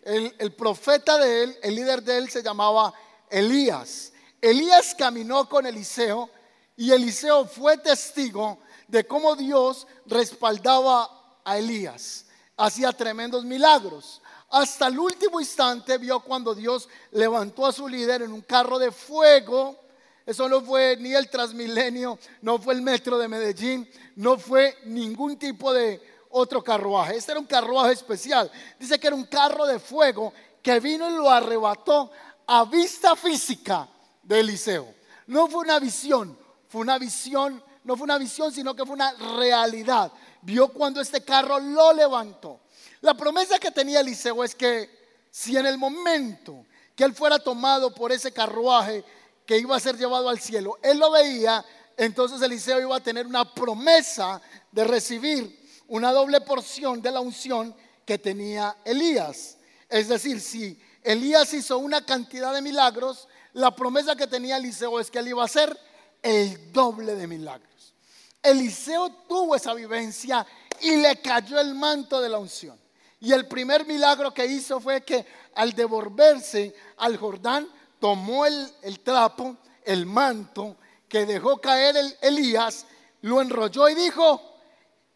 El, 0.02 0.52
profeta 0.52 1.18
de 1.18 1.44
él, 1.44 1.58
el 1.62 1.74
líder 1.74 2.02
de 2.02 2.18
él 2.18 2.28
se 2.28 2.42
llamaba 2.42 2.92
Elías. 3.30 4.12
Elías 4.40 4.94
caminó 4.94 5.48
con 5.48 5.66
Eliseo 5.66 6.28
y 6.76 6.90
Eliseo 6.90 7.46
fue 7.46 7.78
testigo 7.78 8.58
de 8.88 9.06
cómo 9.06 9.36
Dios 9.36 9.86
respaldaba 10.06 11.40
a 11.44 11.58
Elías. 11.58 12.26
Hacía 12.56 12.92
tremendos 12.92 13.44
milagros. 13.44 14.20
Hasta 14.50 14.86
el 14.86 14.98
último 14.98 15.40
instante 15.40 15.98
vio 15.98 16.20
cuando 16.20 16.54
Dios 16.54 16.88
levantó 17.10 17.66
a 17.66 17.72
su 17.72 17.88
líder 17.88 18.22
en 18.22 18.32
un 18.32 18.42
carro 18.42 18.78
de 18.78 18.92
fuego. 18.92 19.80
Eso 20.26 20.48
no 20.48 20.60
fue 20.60 20.96
ni 20.98 21.12
el 21.12 21.28
Transmilenio, 21.28 22.18
no 22.40 22.58
fue 22.58 22.74
el 22.74 22.82
metro 22.82 23.18
de 23.18 23.28
Medellín, 23.28 23.88
no 24.16 24.38
fue 24.38 24.78
ningún 24.84 25.36
tipo 25.38 25.72
de 25.72 26.00
otro 26.30 26.62
carruaje. 26.62 27.16
Este 27.16 27.32
era 27.32 27.40
un 27.40 27.46
carruaje 27.46 27.92
especial. 27.92 28.50
Dice 28.78 28.98
que 28.98 29.06
era 29.06 29.16
un 29.16 29.24
carro 29.24 29.66
de 29.66 29.78
fuego 29.78 30.32
que 30.62 30.80
vino 30.80 31.10
y 31.10 31.14
lo 31.14 31.30
arrebató 31.30 32.10
a 32.46 32.64
vista 32.64 33.16
física 33.16 33.88
de 34.22 34.40
Eliseo. 34.40 34.94
No 35.26 35.48
fue 35.48 35.60
una 35.60 35.78
visión, 35.78 36.36
fue 36.68 36.82
una 36.82 36.98
visión, 36.98 37.62
no 37.84 37.96
fue 37.96 38.04
una 38.04 38.18
visión, 38.18 38.52
sino 38.52 38.74
que 38.74 38.84
fue 38.84 38.94
una 38.94 39.12
realidad. 39.38 40.12
Vio 40.42 40.68
cuando 40.68 41.00
este 41.00 41.22
carro 41.22 41.58
lo 41.58 41.92
levantó. 41.92 42.60
La 43.00 43.14
promesa 43.14 43.58
que 43.58 43.70
tenía 43.70 44.00
Eliseo 44.00 44.42
es 44.44 44.54
que 44.54 44.90
si 45.30 45.56
en 45.56 45.66
el 45.66 45.78
momento 45.78 46.64
que 46.94 47.04
él 47.04 47.14
fuera 47.14 47.38
tomado 47.38 47.94
por 47.94 48.12
ese 48.12 48.32
carruaje 48.32 49.04
que 49.46 49.58
iba 49.58 49.76
a 49.76 49.80
ser 49.80 49.96
llevado 49.96 50.28
al 50.28 50.40
cielo, 50.40 50.78
él 50.82 50.98
lo 50.98 51.10
veía, 51.10 51.64
entonces 51.96 52.40
Eliseo 52.40 52.80
iba 52.80 52.96
a 52.96 53.02
tener 53.02 53.26
una 53.26 53.52
promesa 53.52 54.40
de 54.70 54.84
recibir 54.84 55.64
una 55.88 56.12
doble 56.12 56.40
porción 56.40 57.02
de 57.02 57.10
la 57.10 57.20
unción 57.20 57.74
que 58.06 58.18
tenía 58.18 58.76
Elías. 58.84 59.58
Es 59.88 60.08
decir, 60.08 60.40
si 60.40 60.80
Elías 61.04 61.52
hizo 61.52 61.78
una 61.78 62.04
cantidad 62.04 62.52
de 62.52 62.62
milagros, 62.62 63.28
la 63.52 63.76
promesa 63.76 64.16
que 64.16 64.26
tenía 64.26 64.56
Eliseo 64.56 64.98
es 64.98 65.10
que 65.10 65.20
él 65.20 65.28
iba 65.28 65.42
a 65.42 65.46
hacer 65.46 65.78
el 66.22 66.72
doble 66.72 67.14
de 67.14 67.26
milagros. 67.26 67.94
Eliseo 68.42 69.10
tuvo 69.28 69.54
esa 69.54 69.74
vivencia 69.74 70.46
y 70.80 70.96
le 70.96 71.20
cayó 71.20 71.60
el 71.60 71.74
manto 71.74 72.20
de 72.20 72.28
la 72.28 72.38
unción. 72.38 72.78
Y 73.20 73.32
el 73.32 73.46
primer 73.46 73.86
milagro 73.86 74.34
que 74.34 74.46
hizo 74.46 74.80
fue 74.80 75.02
que 75.02 75.24
al 75.54 75.72
devolverse 75.72 76.74
al 76.96 77.16
Jordán, 77.16 77.68
tomó 78.00 78.44
el, 78.44 79.00
trapo, 79.02 79.56
el 79.84 80.04
manto 80.04 80.76
que 81.08 81.24
dejó 81.24 81.58
caer 81.58 81.96
el 81.96 82.16
Elías, 82.20 82.86
lo 83.22 83.40
enrolló 83.40 83.88
y 83.88 83.94
dijo, 83.94 84.58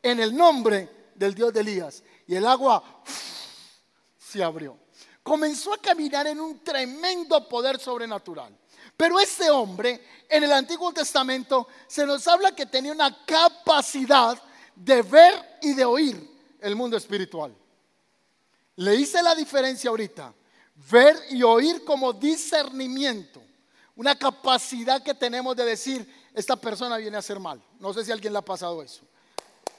en 0.02 0.20
el 0.20 0.34
nombre 0.34 1.10
del 1.14 1.34
Dios 1.34 1.52
de 1.52 1.60
Elías. 1.60 2.02
Y 2.26 2.36
el 2.36 2.46
agua 2.46 3.02
se 4.18 4.42
abrió. 4.42 4.78
Comenzó 5.28 5.74
a 5.74 5.78
caminar 5.78 6.26
en 6.26 6.40
un 6.40 6.60
tremendo 6.60 7.46
poder 7.46 7.78
sobrenatural. 7.78 8.56
Pero 8.96 9.20
este 9.20 9.50
hombre, 9.50 10.02
en 10.26 10.42
el 10.42 10.50
Antiguo 10.50 10.90
Testamento, 10.90 11.68
se 11.86 12.06
nos 12.06 12.26
habla 12.26 12.52
que 12.52 12.64
tenía 12.64 12.92
una 12.92 13.14
capacidad 13.26 14.42
de 14.74 15.02
ver 15.02 15.58
y 15.60 15.74
de 15.74 15.84
oír 15.84 16.56
el 16.62 16.74
mundo 16.74 16.96
espiritual. 16.96 17.54
Le 18.76 18.94
hice 18.94 19.22
la 19.22 19.34
diferencia 19.34 19.90
ahorita. 19.90 20.32
Ver 20.90 21.14
y 21.28 21.42
oír 21.42 21.84
como 21.84 22.14
discernimiento. 22.14 23.42
Una 23.96 24.16
capacidad 24.16 25.02
que 25.02 25.12
tenemos 25.12 25.54
de 25.54 25.66
decir, 25.66 26.30
esta 26.32 26.56
persona 26.56 26.96
viene 26.96 27.16
a 27.16 27.20
hacer 27.20 27.38
mal. 27.38 27.62
No 27.78 27.92
sé 27.92 28.02
si 28.02 28.12
alguien 28.12 28.32
le 28.32 28.38
ha 28.38 28.42
pasado 28.42 28.82
eso 28.82 29.02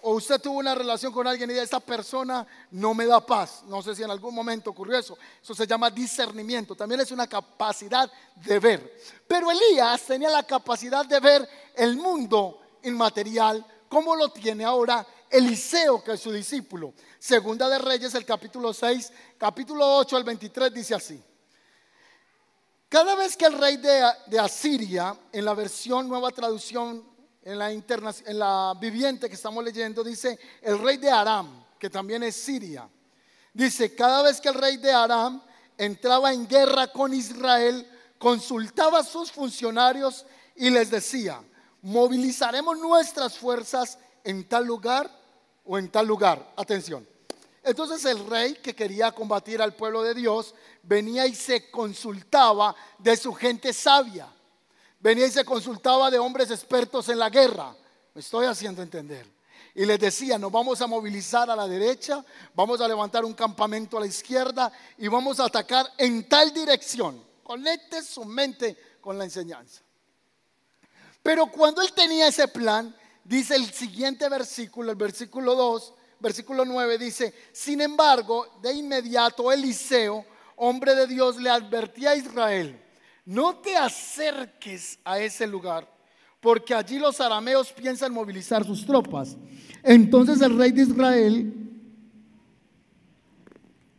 o 0.02 0.14
usted 0.14 0.40
tuvo 0.40 0.60
una 0.60 0.76
relación 0.76 1.12
con 1.12 1.28
alguien 1.28 1.50
y 1.50 1.54
dice, 1.54 1.64
esta 1.64 1.80
persona 1.80 2.46
no 2.72 2.94
me 2.94 3.06
da 3.06 3.26
paz. 3.26 3.64
No 3.68 3.82
sé 3.82 3.96
si 3.96 4.04
en 4.04 4.12
algún 4.12 4.34
momento 4.34 4.70
ocurrió 4.70 4.98
eso. 4.98 5.18
Eso 5.42 5.54
se 5.54 5.68
llama 5.68 5.90
discernimiento. 5.90 6.76
También 6.76 7.02
es 7.02 7.12
una 7.12 7.28
capacidad 7.28 8.12
de 8.36 8.60
ver. 8.60 8.98
Pero 9.28 9.52
Elías 9.52 10.02
tenía 10.04 10.30
la 10.30 10.44
capacidad 10.44 11.06
de 11.06 11.20
ver 11.20 11.50
el 11.76 11.98
mundo 11.98 12.62
inmaterial 12.84 13.66
como 13.90 14.16
lo 14.16 14.30
tiene 14.30 14.64
ahora 14.64 15.06
Eliseo, 15.30 16.04
que 16.04 16.14
es 16.14 16.22
su 16.22 16.32
discípulo. 16.32 16.94
Segunda 17.18 17.68
de 17.68 17.80
Reyes, 17.80 18.14
el 18.16 18.26
capítulo 18.26 18.74
6, 18.74 19.12
capítulo 19.38 19.98
8 19.98 20.16
al 20.16 20.24
23 20.24 20.74
dice 20.74 20.96
así. 20.96 21.24
Cada 22.88 23.16
vez 23.16 23.36
que 23.36 23.46
el 23.46 23.54
rey 23.54 23.78
de 23.78 24.40
Asiria, 24.40 25.16
en 25.32 25.46
la 25.46 25.54
versión 25.54 26.08
nueva 26.08 26.32
traducción 26.32 27.09
en 27.44 27.58
la, 27.58 27.72
en 27.72 28.40
la 28.40 28.74
viviente 28.80 29.30
que 29.30 29.36
estamos 29.36 29.64
leyendo, 29.64 30.04
dice 30.04 30.40
el 30.62 30.80
rey 30.80 30.98
de 30.98 31.10
Aram, 31.10 31.66
que 31.80 31.90
también 31.90 32.24
es 32.24 32.36
Siria. 32.36 32.90
Dice, 33.54 33.96
cada 33.96 34.24
vez 34.24 34.40
que 34.40 34.50
el 34.50 34.56
rey 34.56 34.78
de 34.78 34.92
Aram 34.92 35.42
entraba 35.78 36.34
en 36.34 36.48
guerra 36.48 36.88
con 36.88 37.14
Israel, 37.14 37.88
consultaba 38.18 39.00
a 39.00 39.04
sus 39.04 39.32
funcionarios 39.32 40.26
y 40.56 40.70
les 40.70 40.92
decía, 40.92 41.42
movilizaremos 41.82 42.78
nuestras 42.78 43.38
fuerzas 43.38 43.98
en 44.24 44.48
tal 44.48 44.66
lugar 44.66 45.10
o 45.66 45.78
en 45.78 45.90
tal 45.90 46.06
lugar. 46.06 46.54
Atención. 46.58 47.08
Entonces 47.64 48.04
el 48.06 48.26
rey 48.28 48.56
que 48.56 48.76
quería 48.76 49.12
combatir 49.12 49.62
al 49.62 49.76
pueblo 49.76 50.02
de 50.02 50.14
Dios 50.14 50.54
venía 50.84 51.26
y 51.26 51.36
se 51.36 51.70
consultaba 51.70 52.76
de 52.98 53.16
su 53.16 53.34
gente 53.34 53.74
sabia 53.74 54.30
venía 55.00 55.28
y 55.28 55.32
se 55.32 55.46
consultaba 55.46 56.12
de 56.12 56.20
hombres 56.20 56.52
expertos 56.52 57.10
en 57.10 57.20
la 57.20 57.30
guerra. 57.30 57.76
Me 58.14 58.22
estoy 58.22 58.46
haciendo 58.46 58.82
entender. 58.82 59.26
Y 59.76 59.86
les 59.86 60.00
decía, 60.00 60.38
nos 60.38 60.52
vamos 60.52 60.82
a 60.82 60.88
movilizar 60.88 61.50
a 61.50 61.56
la 61.56 61.68
derecha, 61.68 62.24
vamos 62.54 62.82
a 62.82 62.88
levantar 62.88 63.24
un 63.24 63.34
campamento 63.34 63.98
a 63.98 64.02
la 64.02 64.08
izquierda 64.08 64.72
y 64.98 65.08
vamos 65.08 65.40
a 65.40 65.46
atacar 65.46 65.88
en 65.98 66.28
tal 66.28 66.54
dirección. 66.54 67.24
Conecte 67.44 68.02
su 68.04 68.26
mente 68.26 68.98
con 69.00 69.18
la 69.18 69.24
enseñanza. 69.24 69.82
Pero 71.22 71.48
cuando 71.48 71.82
él 71.82 71.94
tenía 71.94 72.28
ese 72.28 72.48
plan, 72.48 72.96
dice 73.24 73.56
el 73.56 73.72
siguiente 73.72 74.28
versículo, 74.28 74.92
el 74.92 74.98
versículo 74.98 75.56
2, 75.56 75.94
versículo 76.20 76.66
9, 76.66 76.98
dice, 76.98 77.34
sin 77.54 77.82
embargo, 77.82 78.58
de 78.62 78.74
inmediato 78.74 79.52
Eliseo, 79.52 80.26
hombre 80.56 80.96
de 80.96 81.08
Dios, 81.08 81.38
le 81.38 81.50
advertía 81.50 82.12
a 82.12 82.16
Israel 82.16 82.89
no 83.26 83.56
te 83.58 83.76
acerques 83.76 85.00
a 85.04 85.20
ese 85.20 85.46
lugar, 85.48 85.88
porque 86.40 86.74
allí 86.74 87.00
los 87.00 87.20
arameos 87.20 87.72
piensan 87.72 88.14
movilizar 88.14 88.66
sus 88.66 88.86
tropas. 88.86 89.38
Entonces 89.84 90.42
el 90.42 90.58
rey 90.58 90.72
de 90.72 90.84
Israel, 90.84 91.54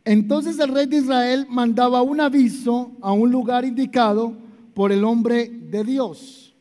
entonces 0.03 0.59
el 0.59 0.69
rey 0.69 0.87
de 0.87 0.97
Israel 0.97 1.45
mandaba 1.49 2.01
un 2.01 2.19
aviso 2.19 2.91
a 3.01 3.11
un 3.11 3.31
lugar 3.31 3.65
indicado 3.65 4.35
por 4.73 4.91
el 4.91 5.03
hombre 5.03 5.49
de 5.49 5.83
Dios. 5.83 6.55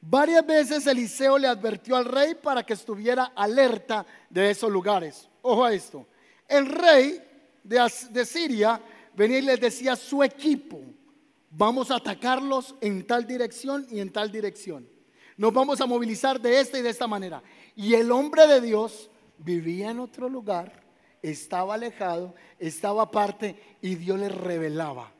Varias 0.00 0.44
veces 0.44 0.86
Eliseo 0.86 1.38
le 1.38 1.46
advirtió 1.46 1.96
al 1.96 2.04
rey 2.04 2.34
para 2.34 2.64
que 2.64 2.72
estuviera 2.72 3.32
alerta 3.36 4.04
de 4.28 4.50
esos 4.50 4.70
lugares. 4.70 5.28
Ojo 5.42 5.64
a 5.64 5.72
esto. 5.72 6.06
El 6.48 6.66
rey 6.66 7.22
de, 7.62 8.24
Siria 8.26 8.80
venía 9.14 9.38
y 9.38 9.42
les 9.42 9.60
decía 9.60 9.96
su 9.96 10.22
equipo, 10.22 10.80
vamos 11.52 11.90
a 11.90 11.96
atacarlos 11.96 12.74
en 12.80 13.06
tal 13.06 13.26
dirección 13.26 13.86
y 13.90 14.00
en 14.00 14.10
tal 14.10 14.32
dirección. 14.32 14.88
Nos 15.36 15.52
vamos 15.52 15.80
a 15.80 15.86
movilizar 15.86 16.40
de 16.40 16.60
esta 16.60 16.78
y 16.78 16.82
de 16.82 16.90
esta 16.90 17.06
manera. 17.06 17.42
Y 17.76 17.94
el 17.94 18.10
hombre 18.10 18.46
de 18.46 18.60
Dios 18.60 19.10
vivía 19.38 19.90
en 19.90 20.00
otro 20.00 20.28
lugar, 20.28 20.82
estaba 21.22 21.74
alejado, 21.74 22.34
estaba 22.58 23.04
aparte 23.04 23.56
y 23.80 23.94
Dios 23.94 24.18
le 24.18 24.28
revelaba, 24.28 25.12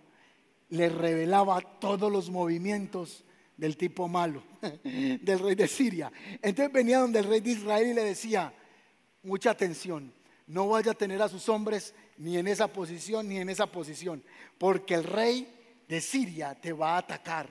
le 0.71 0.89
revelaba 0.89 1.61
todos 1.61 2.11
los 2.11 2.31
movimientos 2.31 3.25
del 3.57 3.77
tipo 3.77 4.09
malo, 4.09 4.43
del 4.83 5.39
rey 5.39 5.55
de 5.55 5.69
Siria. 5.69 6.13
Entonces 6.41 6.73
venía 6.73 6.99
donde 6.99 7.21
el 7.21 7.27
rey 7.27 7.41
de 7.41 7.51
Israel 7.51 7.89
y 7.89 7.95
le 7.95 8.05
decía, 8.05 8.53
mucha 9.23 9.51
atención, 9.51 10.13
no 10.47 10.69
vaya 10.69 10.93
a 10.93 10.95
tener 10.95 11.23
a 11.23 11.29
sus 11.29 11.49
hombres 11.49 11.95
ni 12.19 12.37
en 12.37 12.49
esa 12.49 12.69
posición 12.69 13.29
ni 13.29 13.39
en 13.39 13.49
esa 13.49 13.67
posición, 13.67 14.23
porque 14.59 14.95
el 14.95 15.05
rey 15.05 15.62
de 15.93 16.01
Siria 16.01 16.55
te 16.55 16.73
va 16.73 16.95
a 16.95 16.99
atacar. 16.99 17.47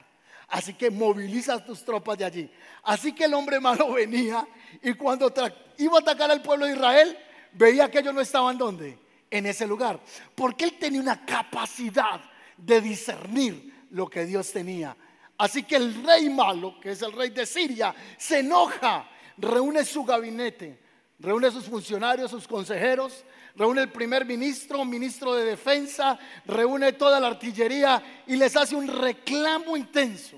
Así 0.47 0.73
que 0.73 0.89
moviliza 0.89 1.63
tus 1.63 1.85
tropas 1.85 2.17
de 2.17 2.25
allí. 2.25 2.51
Así 2.81 3.13
que 3.13 3.25
el 3.25 3.35
hombre 3.35 3.59
malo 3.59 3.93
venía 3.93 4.47
y 4.81 4.93
cuando 4.95 5.31
iba 5.77 5.97
a 5.97 6.01
atacar 6.01 6.31
al 6.31 6.41
pueblo 6.41 6.65
de 6.65 6.73
Israel, 6.73 7.15
veía 7.53 7.91
que 7.91 7.99
ellos 7.99 8.15
no 8.15 8.19
estaban 8.19 8.57
donde? 8.57 8.97
En 9.29 9.45
ese 9.45 9.67
lugar. 9.67 9.99
Porque 10.33 10.65
él 10.65 10.79
tenía 10.79 10.99
una 10.99 11.23
capacidad 11.23 12.19
de 12.57 12.81
discernir 12.81 13.85
lo 13.91 14.07
que 14.07 14.25
Dios 14.25 14.51
tenía. 14.51 14.97
Así 15.37 15.61
que 15.61 15.75
el 15.75 16.03
rey 16.03 16.27
malo, 16.27 16.79
que 16.79 16.91
es 16.91 17.01
el 17.03 17.11
rey 17.11 17.29
de 17.29 17.45
Siria, 17.45 17.93
se 18.17 18.39
enoja, 18.39 19.07
reúne 19.37 19.85
su 19.85 20.03
gabinete, 20.03 20.79
reúne 21.19 21.51
sus 21.51 21.65
funcionarios, 21.65 22.31
sus 22.31 22.47
consejeros, 22.47 23.23
reúne 23.55 23.81
el 23.81 23.91
primer 23.91 24.25
ministro, 24.25 24.83
ministro 24.85 25.33
de 25.33 25.45
defensa, 25.45 26.17
reúne 26.45 26.93
toda 26.93 27.19
la 27.19 27.27
artillería 27.27 28.23
y 28.27 28.35
les 28.35 28.55
hace 28.55 28.75
un 28.75 28.87
reclamo 28.87 29.77
intenso. 29.77 30.37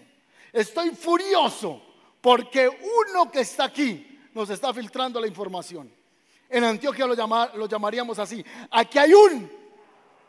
Estoy 0.51 0.91
furioso 0.91 1.81
porque 2.21 2.67
uno 2.67 3.31
que 3.31 3.41
está 3.41 3.65
aquí 3.65 4.19
nos 4.33 4.49
está 4.49 4.73
filtrando 4.73 5.19
la 5.19 5.27
información. 5.27 5.91
En 6.49 6.63
Antioquia 6.63 7.05
lo, 7.05 7.15
lo 7.15 7.67
llamaríamos 7.67 8.19
así. 8.19 8.43
Aquí 8.71 8.97
hay 8.97 9.13
un 9.13 9.51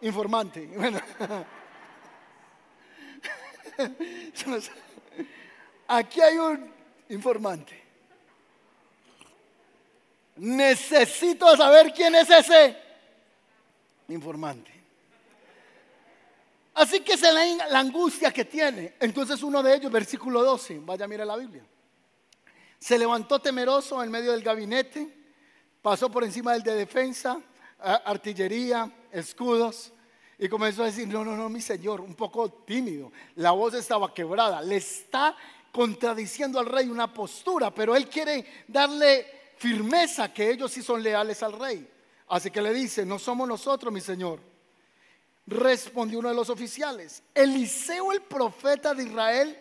informante. 0.01 0.69
aquí 5.89 6.21
hay 6.21 6.39
un 6.39 6.73
informante. 7.09 7.84
Necesito 10.37 11.57
saber 11.57 11.93
quién 11.93 12.15
es 12.15 12.29
ese 12.29 12.77
informante. 14.09 14.73
Así 16.75 17.01
que 17.01 17.17
se 17.17 17.33
la, 17.33 17.45
la 17.71 17.79
angustia 17.79 18.33
que 18.33 18.45
tiene. 18.45 18.95
Entonces 18.99 19.43
uno 19.43 19.63
de 19.63 19.77
ellos, 19.77 19.93
versículo 19.93 20.43
12, 20.43 20.81
vaya 20.81 21.05
a 21.05 21.09
mirar 21.09 21.27
la 21.27 21.37
Biblia. 21.37 21.65
Se 22.79 22.99
levantó 22.99 23.39
temeroso 23.39 24.03
en 24.03 24.11
medio 24.11 24.33
del 24.33 24.43
gabinete, 24.43 25.09
pasó 25.81 26.11
por 26.11 26.25
encima 26.25 26.53
del 26.53 26.63
de 26.63 26.75
defensa, 26.75 27.41
artillería, 27.79 28.91
escudos, 29.13 29.93
y 30.39 30.49
comenzó 30.49 30.83
a 30.83 30.87
decir, 30.87 31.07
no, 31.07 31.25
no, 31.25 31.37
no, 31.37 31.49
mi 31.49 31.61
señor, 31.61 32.01
un 32.01 32.15
poco 32.15 32.51
tímido. 32.51 33.13
La 33.37 33.53
voz 33.53 33.75
estaba 33.75 34.13
quebrada. 34.13 34.61
Le 34.61 34.77
está 34.77 35.37
contradiciendo 35.71 36.59
al 36.59 36.67
rey 36.67 36.89
una 36.89 37.13
postura, 37.13 37.73
pero 37.73 37.95
él 37.95 38.09
quiere 38.09 38.45
darle 38.67 39.44
firmeza 39.57 40.33
que 40.33 40.51
ellos 40.51 40.73
sí 40.73 40.83
son 40.83 41.03
leales 41.03 41.43
al 41.43 41.53
rey. 41.53 41.89
Así 42.29 42.51
que 42.51 42.63
le 42.63 42.73
dice, 42.73 43.05
no 43.05 43.19
somos 43.19 43.47
nosotros, 43.47 43.93
mi 43.93 44.01
señor. 44.01 44.41
Respondió 45.47 46.19
uno 46.19 46.31
de 46.31 46.35
los 46.35 46.49
oficiales. 46.51 47.23
Eliseo, 47.35 48.13
el 48.13 48.23
profeta 48.23 48.95
de 48.95 49.05
Israel, 49.05 49.59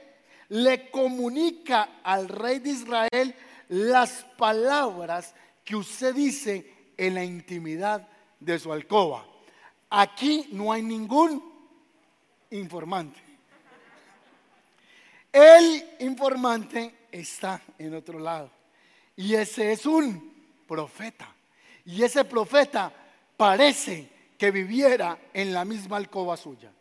le 0.50 0.90
comunica 0.90 2.00
al 2.04 2.30
rey 2.30 2.60
de 2.60 2.70
Israel 2.70 3.36
las 3.70 4.26
palabras 4.38 5.34
que 5.64 5.76
usted 5.76 6.14
dice 6.14 6.92
en 6.98 7.16
la 7.16 7.24
intimidad 7.24 8.08
de 8.40 8.60
su 8.60 8.72
alcoba. 8.72 9.26
Aquí 9.90 10.50
no 10.52 10.72
hay 10.72 10.82
ningún 10.82 11.44
informante. 12.52 13.20
El 15.32 15.96
informante 16.00 17.08
está 17.12 17.62
en 17.78 17.96
otro 17.96 18.20
lado. 18.20 18.63
Y 19.16 19.36
ese 19.36 19.72
es 19.72 19.86
un 19.86 20.34
profeta. 20.68 21.34
Y 21.86 22.04
ese 22.04 22.24
profeta 22.26 22.92
parece 23.38 24.10
que 24.38 24.52
viviera 24.52 25.18
en 25.34 25.54
la 25.54 25.66
misma 25.66 25.98
alcoba 25.98 26.38
suya. 26.38 26.72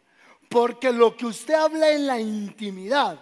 Porque 0.49 0.93
lo 0.93 1.17
que 1.17 1.27
usted 1.27 1.55
habla 1.55 1.91
en 1.91 2.07
la 2.07 2.21
intimidad, 2.21 3.21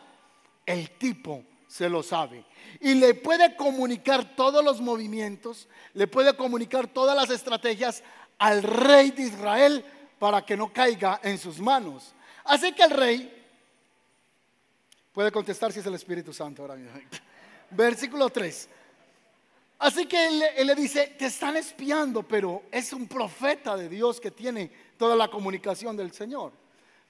el 0.66 0.90
tipo 0.92 1.44
se 1.66 1.88
lo 1.88 2.02
sabe. 2.02 2.44
Y 2.80 2.94
le 2.94 3.14
puede 3.14 3.56
comunicar 3.56 4.34
todos 4.34 4.64
los 4.64 4.80
movimientos, 4.80 5.68
le 5.94 6.06
puede 6.06 6.36
comunicar 6.36 6.88
todas 6.88 7.16
las 7.16 7.30
estrategias 7.30 8.02
al 8.38 8.62
rey 8.62 9.10
de 9.10 9.22
Israel 9.22 9.84
para 10.18 10.44
que 10.44 10.56
no 10.56 10.72
caiga 10.72 11.20
en 11.22 11.38
sus 11.38 11.60
manos. 11.60 12.14
Así 12.44 12.72
que 12.72 12.82
el 12.82 12.90
rey 12.90 13.44
puede 15.12 15.30
contestar 15.30 15.72
si 15.72 15.80
es 15.80 15.86
el 15.86 15.94
Espíritu 15.94 16.32
Santo 16.32 16.62
ahora 16.62 16.74
mismo. 16.74 16.92
Versículo 17.70 18.28
3. 18.30 18.68
Así 19.80 20.04
que 20.04 20.26
él, 20.26 20.66
le 20.66 20.74
dice, 20.74 21.14
te 21.18 21.24
están 21.24 21.56
espiando, 21.56 22.22
pero 22.22 22.64
es 22.70 22.92
un 22.92 23.08
profeta 23.08 23.78
de 23.78 23.88
Dios 23.88 24.20
que 24.20 24.30
tiene 24.30 24.70
toda 24.98 25.16
la 25.16 25.28
comunicación 25.28 25.96
del 25.96 26.12
Señor. 26.12 26.52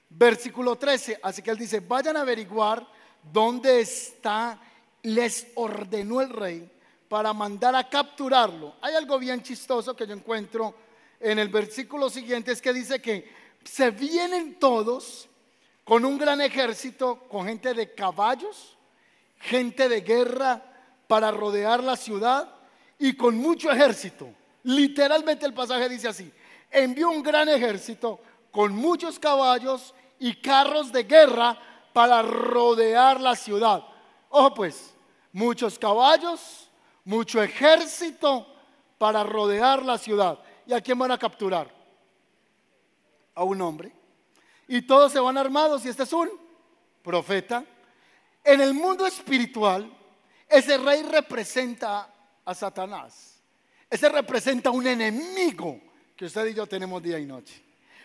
Versículo 0.09 0.77
13, 0.77 1.19
así 1.21 1.41
que 1.41 1.51
él 1.51 1.57
dice, 1.57 1.81
vayan 1.81 2.15
a 2.15 2.21
averiguar 2.21 2.87
dónde 3.29 3.81
está, 3.81 4.57
les 5.03 5.47
ordenó 5.55 6.21
el 6.21 6.29
rey 6.29 6.71
para 7.09 7.33
mandar 7.33 7.75
a 7.75 7.89
capturarlo. 7.89 8.77
Hay 8.79 8.95
algo 8.95 9.19
bien 9.19 9.43
chistoso 9.43 9.93
que 9.93 10.07
yo 10.07 10.13
encuentro 10.13 10.73
en 11.19 11.39
el 11.39 11.49
versículo 11.49 12.09
siguiente, 12.09 12.53
es 12.53 12.61
que 12.61 12.71
dice 12.71 13.01
que 13.01 13.29
se 13.65 13.91
vienen 13.91 14.57
todos 14.57 15.27
con 15.83 16.05
un 16.05 16.17
gran 16.17 16.39
ejército, 16.39 17.27
con 17.27 17.47
gente 17.47 17.73
de 17.73 17.93
caballos, 17.93 18.77
gente 19.39 19.89
de 19.89 19.99
guerra 19.99 20.63
para 21.07 21.31
rodear 21.31 21.83
la 21.83 21.97
ciudad 21.97 22.60
y 23.01 23.13
con 23.15 23.35
mucho 23.35 23.71
ejército. 23.71 24.31
Literalmente 24.63 25.47
el 25.47 25.55
pasaje 25.55 25.89
dice 25.89 26.07
así, 26.07 26.31
envió 26.69 27.09
un 27.09 27.23
gran 27.23 27.49
ejército 27.49 28.19
con 28.51 28.75
muchos 28.75 29.17
caballos 29.17 29.95
y 30.19 30.35
carros 30.35 30.91
de 30.91 31.03
guerra 31.03 31.57
para 31.93 32.21
rodear 32.21 33.19
la 33.19 33.35
ciudad. 33.35 33.83
Ojo 34.29 34.53
pues, 34.53 34.93
muchos 35.33 35.79
caballos, 35.79 36.69
mucho 37.03 37.41
ejército 37.41 38.45
para 38.99 39.23
rodear 39.23 39.83
la 39.83 39.97
ciudad. 39.97 40.37
¿Y 40.67 40.73
a 40.73 40.79
quién 40.79 40.99
van 40.99 41.11
a 41.11 41.17
capturar? 41.17 41.73
A 43.33 43.43
un 43.43 43.59
hombre. 43.61 43.91
Y 44.67 44.83
todos 44.83 45.11
se 45.11 45.19
van 45.19 45.39
armados 45.39 45.83
y 45.85 45.89
este 45.89 46.03
es 46.03 46.13
un 46.13 46.29
profeta. 47.01 47.65
En 48.43 48.61
el 48.61 48.75
mundo 48.75 49.07
espiritual, 49.07 49.91
ese 50.47 50.77
rey 50.77 51.01
representa 51.01 52.07
a 52.45 52.53
Satanás. 52.53 53.41
Ese 53.89 54.09
representa 54.09 54.69
un 54.69 54.87
enemigo 54.87 55.79
que 56.15 56.25
usted 56.25 56.47
y 56.47 56.53
yo 56.53 56.65
tenemos 56.67 57.01
día 57.03 57.19
y 57.19 57.25
noche. 57.25 57.61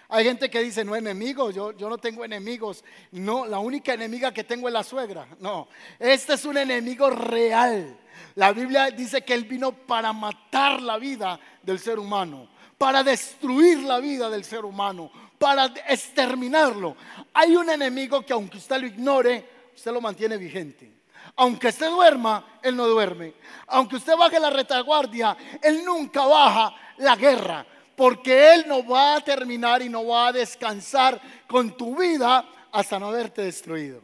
Hay 0.09 0.25
gente 0.25 0.49
que 0.49 0.63
dice, 0.63 0.85
no 0.85 0.95
enemigos, 0.95 1.55
yo, 1.55 1.73
yo 1.73 1.89
no 1.89 1.99
tengo 1.99 2.25
enemigos. 2.25 2.85
No, 3.11 3.45
la 3.47 3.59
única 3.59 3.95
enemiga 3.95 4.33
que 4.33 4.45
tengo 4.45 4.69
es 4.69 4.75
la 4.75 4.85
suegra. 4.85 5.27
No, 5.41 5.69
este 5.99 6.35
es 6.35 6.45
un 6.45 6.57
enemigo 6.57 7.11
real. 7.11 7.99
La 8.37 8.53
Biblia 8.53 8.91
dice 8.91 9.23
que 9.23 9.35
Él 9.35 9.45
vino 9.45 9.73
para 9.73 10.13
matar 10.13 10.81
la 10.81 10.99
vida 10.99 11.41
del 11.63 11.79
ser 11.79 11.99
humano, 11.99 12.49
para 12.79 13.03
destruir 13.03 13.83
la 13.83 13.99
vida 13.99 14.31
del 14.31 14.45
ser 14.45 14.65
humano, 14.65 15.11
para 15.39 15.67
exterminarlo. 15.89 16.97
Hay 17.35 17.57
un 17.57 17.69
enemigo 17.69 18.25
que 18.25 18.33
aunque 18.33 18.59
usted 18.59 18.81
lo 18.81 18.87
ignore, 18.87 19.45
usted 19.75 19.93
lo 19.93 20.01
mantiene 20.01 20.37
vigente. 20.37 20.93
Aunque 21.37 21.69
usted 21.69 21.91
duerma, 21.91 22.59
Él 22.63 22.77
no 22.77 22.87
duerme. 22.87 23.35
Aunque 23.67 23.97
usted 23.97 24.17
baje 24.17 24.41
la 24.41 24.51
retaguardia, 24.51 25.37
Él 25.63 25.85
nunca 25.85 26.25
baja 26.25 26.75
la 26.99 27.15
guerra. 27.15 27.67
Porque 27.95 28.55
Él 28.55 28.65
no 28.67 28.87
va 28.87 29.17
a 29.17 29.21
terminar 29.21 29.83
y 29.83 29.89
no 29.89 30.07
va 30.07 30.29
a 30.29 30.33
descansar 30.33 31.21
con 31.47 31.77
tu 31.77 31.97
vida 31.97 32.45
hasta 32.73 32.99
no 32.99 33.09
haberte 33.09 33.43
destruido. 33.43 34.01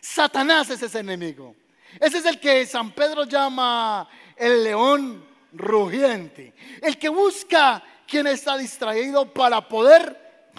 Satanás 0.00 0.70
es 0.70 0.82
ese 0.82 1.00
enemigo. 1.00 1.54
Ese 1.98 2.18
es 2.18 2.26
el 2.26 2.38
que 2.38 2.66
San 2.66 2.92
Pedro 2.92 3.24
llama 3.24 4.08
el 4.36 4.62
león 4.62 5.26
rugiente. 5.52 6.54
El 6.82 6.98
que 6.98 7.08
busca 7.08 7.82
quien 8.06 8.26
está 8.26 8.56
distraído 8.56 9.32
para 9.32 9.66
poder 9.66 10.52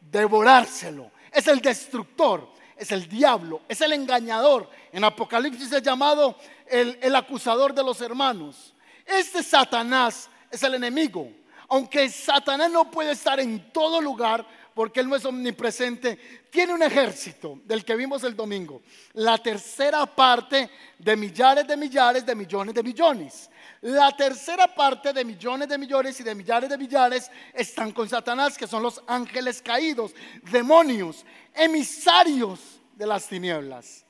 devorárselo. 0.00 1.10
Es 1.32 1.46
el 1.48 1.60
destructor 1.60 2.52
es 2.80 2.90
el 2.92 3.06
diablo, 3.06 3.60
es 3.68 3.80
el 3.82 3.92
engañador. 3.92 4.68
En 4.90 5.04
Apocalipsis 5.04 5.70
es 5.70 5.82
llamado 5.82 6.34
el, 6.66 6.98
el 7.02 7.14
acusador 7.14 7.74
de 7.74 7.84
los 7.84 8.00
hermanos. 8.00 8.72
Este 9.04 9.42
Satanás 9.42 10.30
es 10.50 10.62
el 10.62 10.74
enemigo. 10.74 11.30
Aunque 11.68 12.08
Satanás 12.08 12.70
no 12.70 12.90
puede 12.90 13.12
estar 13.12 13.38
en 13.38 13.70
todo 13.70 14.00
lugar, 14.00 14.46
porque 14.74 15.00
Él 15.00 15.10
no 15.10 15.16
es 15.16 15.24
omnipresente, 15.26 16.18
tiene 16.50 16.72
un 16.72 16.82
ejército 16.82 17.60
del 17.64 17.84
que 17.84 17.94
vimos 17.96 18.24
el 18.24 18.34
domingo. 18.34 18.80
La 19.12 19.36
tercera 19.36 20.06
parte 20.06 20.70
de 20.98 21.16
millares 21.16 21.66
de 21.66 21.76
millares 21.76 22.24
de 22.24 22.34
millones 22.34 22.74
de 22.74 22.82
millones. 22.82 23.49
La 23.82 24.14
tercera 24.14 24.66
parte 24.74 25.12
de 25.12 25.24
millones 25.24 25.66
de 25.66 25.78
millones 25.78 26.20
y 26.20 26.22
de 26.22 26.34
millares 26.34 26.68
de 26.68 26.76
millares 26.76 27.30
están 27.54 27.92
con 27.92 28.06
Satanás, 28.08 28.58
que 28.58 28.66
son 28.66 28.82
los 28.82 29.02
ángeles 29.06 29.62
caídos, 29.62 30.14
demonios, 30.50 31.24
emisarios 31.54 32.60
de 32.94 33.06
las 33.06 33.26
tinieblas. 33.26 34.04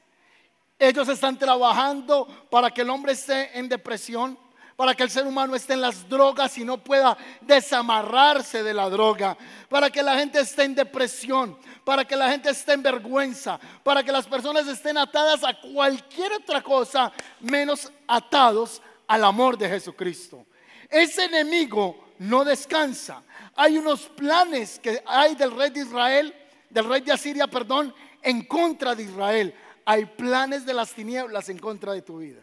Ellos 0.76 1.08
están 1.08 1.38
trabajando 1.38 2.26
para 2.50 2.70
que 2.72 2.80
el 2.80 2.90
hombre 2.90 3.12
esté 3.12 3.56
en 3.56 3.68
depresión, 3.68 4.36
para 4.74 4.94
que 4.94 5.04
el 5.04 5.10
ser 5.10 5.24
humano 5.24 5.54
esté 5.54 5.74
en 5.74 5.82
las 5.82 6.08
drogas 6.08 6.58
y 6.58 6.64
no 6.64 6.82
pueda 6.82 7.16
desamarrarse 7.42 8.64
de 8.64 8.74
la 8.74 8.88
droga, 8.88 9.36
para 9.68 9.88
que 9.90 10.02
la 10.02 10.18
gente 10.18 10.40
esté 10.40 10.64
en 10.64 10.74
depresión, 10.74 11.56
para 11.84 12.04
que 12.04 12.16
la 12.16 12.28
gente 12.30 12.50
esté 12.50 12.72
en 12.72 12.82
vergüenza, 12.82 13.60
para 13.84 14.02
que 14.02 14.10
las 14.10 14.26
personas 14.26 14.66
estén 14.66 14.98
atadas 14.98 15.44
a 15.44 15.54
cualquier 15.60 16.32
otra 16.32 16.60
cosa 16.60 17.12
menos 17.40 17.92
atados 18.08 18.82
al 19.10 19.24
amor 19.24 19.58
de 19.58 19.68
Jesucristo. 19.68 20.46
Ese 20.88 21.24
enemigo 21.24 22.12
no 22.20 22.44
descansa. 22.44 23.24
Hay 23.56 23.76
unos 23.76 24.02
planes 24.02 24.78
que 24.78 25.02
hay 25.04 25.34
del 25.34 25.50
rey 25.50 25.70
de 25.70 25.80
Israel, 25.80 26.32
del 26.70 26.84
rey 26.84 27.00
de 27.00 27.10
Asiria, 27.10 27.48
perdón, 27.48 27.92
en 28.22 28.44
contra 28.44 28.94
de 28.94 29.02
Israel. 29.02 29.52
Hay 29.84 30.04
planes 30.04 30.64
de 30.64 30.74
las 30.74 30.92
tinieblas 30.94 31.48
en 31.48 31.58
contra 31.58 31.92
de 31.92 32.02
tu 32.02 32.18
vida. 32.18 32.40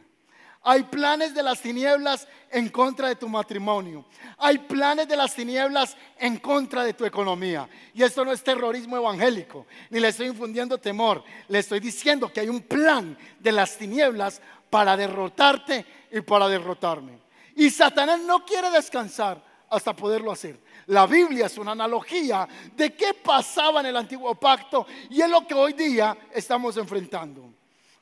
Hay 0.70 0.84
planes 0.84 1.34
de 1.34 1.42
las 1.42 1.62
tinieblas 1.62 2.28
en 2.52 2.68
contra 2.68 3.08
de 3.08 3.16
tu 3.16 3.30
matrimonio. 3.30 4.04
Hay 4.38 4.58
planes 4.58 5.08
de 5.08 5.16
las 5.16 5.34
tinieblas 5.34 5.96
en 6.20 6.40
contra 6.40 6.84
de 6.84 6.94
tu 6.94 7.06
economía. 7.06 7.70
Y 7.94 8.04
esto 8.04 8.26
no 8.26 8.34
es 8.34 8.44
terrorismo 8.44 8.98
evangélico, 8.98 9.66
ni 9.90 10.02
le 10.02 10.10
estoy 10.10 10.28
infundiendo 10.28 10.78
temor. 10.78 11.24
Le 11.48 11.60
estoy 11.60 11.80
diciendo 11.80 12.34
que 12.34 12.42
hay 12.42 12.50
un 12.50 12.64
plan 12.64 13.18
de 13.40 13.52
las 13.54 13.78
tinieblas 13.78 14.42
para 14.70 14.98
derrotarte 14.98 15.86
y 16.12 16.20
para 16.20 16.50
derrotarme. 16.50 17.18
Y 17.56 17.70
Satanás 17.70 18.20
no 18.20 18.44
quiere 18.44 18.70
descansar 18.70 19.42
hasta 19.70 19.96
poderlo 19.96 20.34
hacer. 20.34 20.60
La 20.88 21.08
Biblia 21.08 21.46
es 21.46 21.58
una 21.58 21.72
analogía 21.72 22.46
de 22.76 22.94
qué 22.94 23.14
pasaba 23.14 23.80
en 23.80 23.86
el 23.86 23.96
antiguo 23.96 24.36
pacto 24.36 24.86
y 25.10 25.22
es 25.22 25.30
lo 25.30 25.48
que 25.48 25.54
hoy 25.54 25.72
día 25.72 26.18
estamos 26.34 26.76
enfrentando. 26.76 27.54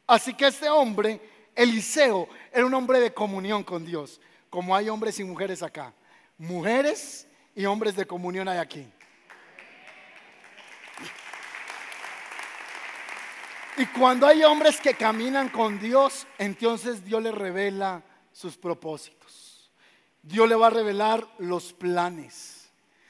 Así 0.07 0.33
que 0.33 0.47
este 0.47 0.67
hombre 0.67 1.34
Eliseo 1.55 2.27
era 2.51 2.65
un 2.65 2.73
hombre 2.73 2.99
de 2.99 3.13
comunión 3.13 3.63
con 3.63 3.85
Dios, 3.85 4.19
como 4.49 4.75
hay 4.75 4.89
hombres 4.89 5.19
y 5.19 5.23
mujeres 5.23 5.63
acá. 5.63 5.93
Mujeres 6.37 7.27
y 7.55 7.65
hombres 7.65 7.95
de 7.95 8.05
comunión 8.05 8.47
hay 8.47 8.57
aquí. 8.57 8.85
Y 13.77 13.85
cuando 13.87 14.25
hay 14.25 14.43
hombres 14.43 14.79
que 14.79 14.93
caminan 14.93 15.49
con 15.49 15.79
Dios, 15.79 16.27
entonces 16.37 17.03
Dios 17.03 17.21
le 17.21 17.31
revela 17.31 18.03
sus 18.31 18.57
propósitos. 18.57 19.71
Dios 20.21 20.47
le 20.47 20.55
va 20.55 20.67
a 20.67 20.71
revelar 20.71 21.27
los 21.39 21.73
planes. 21.73 22.69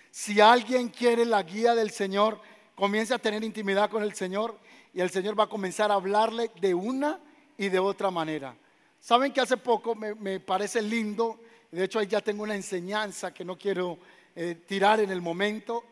Si 0.10 0.42
alguien 0.42 0.90
quiere 0.90 1.26
la 1.26 1.44
guía 1.44 1.76
del 1.76 1.92
Señor, 1.92 2.42
comienza 2.74 3.16
a 3.16 3.20
tener 3.20 3.44
intimidad 3.44 3.90
con 3.90 4.04
el 4.04 4.16
Señor 4.16 4.60
y 4.94 5.02
el 5.02 5.10
Señor 5.12 5.40
va 5.40 5.46
a 5.46 5.50
comenzar 5.50 5.92
a 5.92 5.96
hablarle 5.96 6.52
de 6.60 6.74
una 6.74 7.20
y 7.58 7.70
de 7.70 7.80
otra 7.80 8.12
manera. 8.12 8.56
Saben 9.00 9.32
que 9.32 9.42
hace 9.42 9.58
poco 9.58 9.94
me, 9.94 10.40
parece 10.40 10.82
lindo, 10.82 11.40
de 11.72 11.84
hecho 11.84 12.00
ahí 12.00 12.08
ya 12.08 12.22
tengo 12.22 12.44
una 12.44 12.56
enseñanza 12.56 13.34
que 13.34 13.46
no 13.46 13.58
quiero 13.58 14.00
eh, 14.36 14.64
tirar 14.68 15.00
en 15.00 15.12
el 15.12 15.22
momento, 15.22 15.84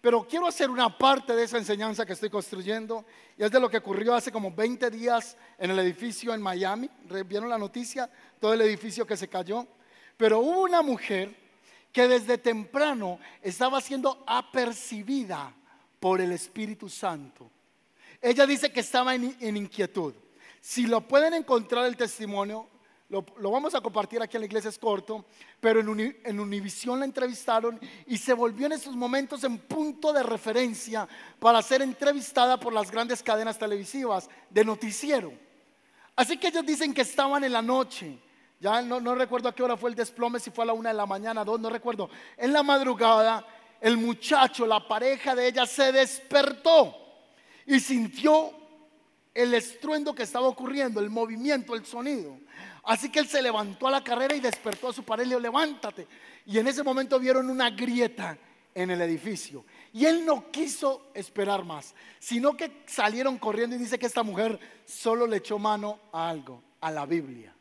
pero 0.00 0.26
quiero 0.26 0.46
hacer 0.46 0.70
una 0.70 0.96
parte 0.96 1.34
de 1.34 1.44
esa 1.44 1.58
enseñanza 1.58 2.06
que 2.06 2.12
estoy 2.12 2.30
construyendo 2.30 3.04
y 3.36 3.44
es 3.44 3.50
de 3.50 3.60
lo 3.60 3.68
que 3.68 3.78
ocurrió 3.78 4.14
hace 4.14 4.32
como 4.32 4.52
20 4.52 4.90
días 4.90 5.36
en 5.58 5.70
el 5.70 5.78
edificio 5.78 6.34
en 6.34 6.42
Miami. 6.42 6.90
¿Vieron 7.26 7.48
la 7.48 7.58
noticia? 7.58 8.10
Todo 8.40 8.54
el 8.54 8.60
edificio 8.62 9.06
que 9.06 9.16
se 9.16 9.28
cayó. 9.28 9.66
Pero 10.16 10.40
hubo 10.40 10.62
una 10.62 10.82
mujer 10.82 11.34
que 11.92 12.08
desde 12.08 12.38
temprano 12.38 13.20
estaba 13.42 13.80
siendo 13.80 14.24
apercibida 14.26 15.52
por 16.00 16.20
el 16.20 16.32
Espíritu 16.32 16.88
Santo. 16.88 17.50
Ella 18.20 18.44
dice 18.46 18.72
que 18.72 18.80
estaba 18.80 19.14
en 19.14 19.56
inquietud. 19.56 20.14
Si 20.62 20.86
lo 20.86 21.00
pueden 21.00 21.34
encontrar 21.34 21.86
el 21.86 21.96
testimonio, 21.96 22.68
lo, 23.08 23.24
vamos 23.50 23.74
a 23.74 23.80
compartir 23.80 24.22
aquí 24.22 24.36
en 24.36 24.42
la 24.42 24.46
iglesia, 24.46 24.70
es 24.70 24.78
corto, 24.78 25.24
pero 25.58 25.80
en, 25.80 26.16
en 26.24 26.38
Univisión 26.38 27.00
la 27.00 27.04
entrevistaron 27.04 27.80
y 28.06 28.16
se 28.16 28.32
volvió 28.32 28.66
en 28.66 28.72
esos 28.72 28.94
momentos 28.94 29.42
en 29.42 29.58
punto 29.58 30.12
de 30.12 30.22
referencia 30.22 31.08
para 31.40 31.60
ser 31.62 31.82
entrevistada 31.82 32.60
por 32.60 32.72
las 32.72 32.92
grandes 32.92 33.24
cadenas 33.24 33.58
televisivas 33.58 34.30
de 34.48 34.64
noticiero. 34.64 35.32
Así 36.14 36.38
que 36.38 36.46
ellos 36.46 36.64
dicen 36.64 36.94
que 36.94 37.02
estaban 37.02 37.42
en 37.42 37.52
la 37.52 37.60
noche, 37.60 38.20
ya 38.60 38.82
no, 38.82 39.00
no 39.00 39.16
recuerdo 39.16 39.48
a 39.48 39.54
qué 39.54 39.64
hora 39.64 39.76
fue 39.76 39.90
el 39.90 39.96
desplome, 39.96 40.38
si 40.38 40.52
fue 40.52 40.62
a 40.62 40.68
la 40.68 40.74
una 40.74 40.90
de 40.90 40.94
la 40.94 41.06
mañana, 41.06 41.44
dos, 41.44 41.58
no 41.58 41.70
recuerdo. 41.70 42.08
En 42.36 42.52
la 42.52 42.62
madrugada, 42.62 43.44
el 43.80 43.96
muchacho, 43.96 44.64
la 44.64 44.86
pareja 44.86 45.34
de 45.34 45.48
ella, 45.48 45.66
se 45.66 45.90
despertó 45.90 46.96
y 47.66 47.80
sintió 47.80 48.61
el 49.34 49.54
estruendo 49.54 50.14
que 50.14 50.22
estaba 50.22 50.46
ocurriendo, 50.46 51.00
el 51.00 51.10
movimiento, 51.10 51.74
el 51.74 51.84
sonido. 51.84 52.38
Así 52.84 53.10
que 53.10 53.20
él 53.20 53.28
se 53.28 53.42
levantó 53.42 53.88
a 53.88 53.92
la 53.92 54.04
carrera 54.04 54.34
y 54.34 54.40
despertó 54.40 54.88
a 54.88 54.92
su 54.92 55.02
y 55.02 55.16
le 55.18 55.24
dijo, 55.24 55.40
levántate. 55.40 56.06
Y 56.46 56.58
en 56.58 56.66
ese 56.66 56.82
momento 56.82 57.18
vieron 57.18 57.48
una 57.48 57.70
grieta 57.70 58.36
en 58.74 58.90
el 58.90 59.00
edificio. 59.00 59.64
Y 59.92 60.06
él 60.06 60.24
no 60.24 60.50
quiso 60.50 61.10
esperar 61.14 61.64
más, 61.64 61.94
sino 62.18 62.56
que 62.56 62.82
salieron 62.86 63.38
corriendo 63.38 63.76
y 63.76 63.78
dice 63.78 63.98
que 63.98 64.06
esta 64.06 64.22
mujer 64.22 64.58
solo 64.84 65.26
le 65.26 65.38
echó 65.38 65.58
mano 65.58 66.00
a 66.12 66.28
algo, 66.28 66.62
a 66.80 66.90
la 66.90 67.06
Biblia. 67.06 67.54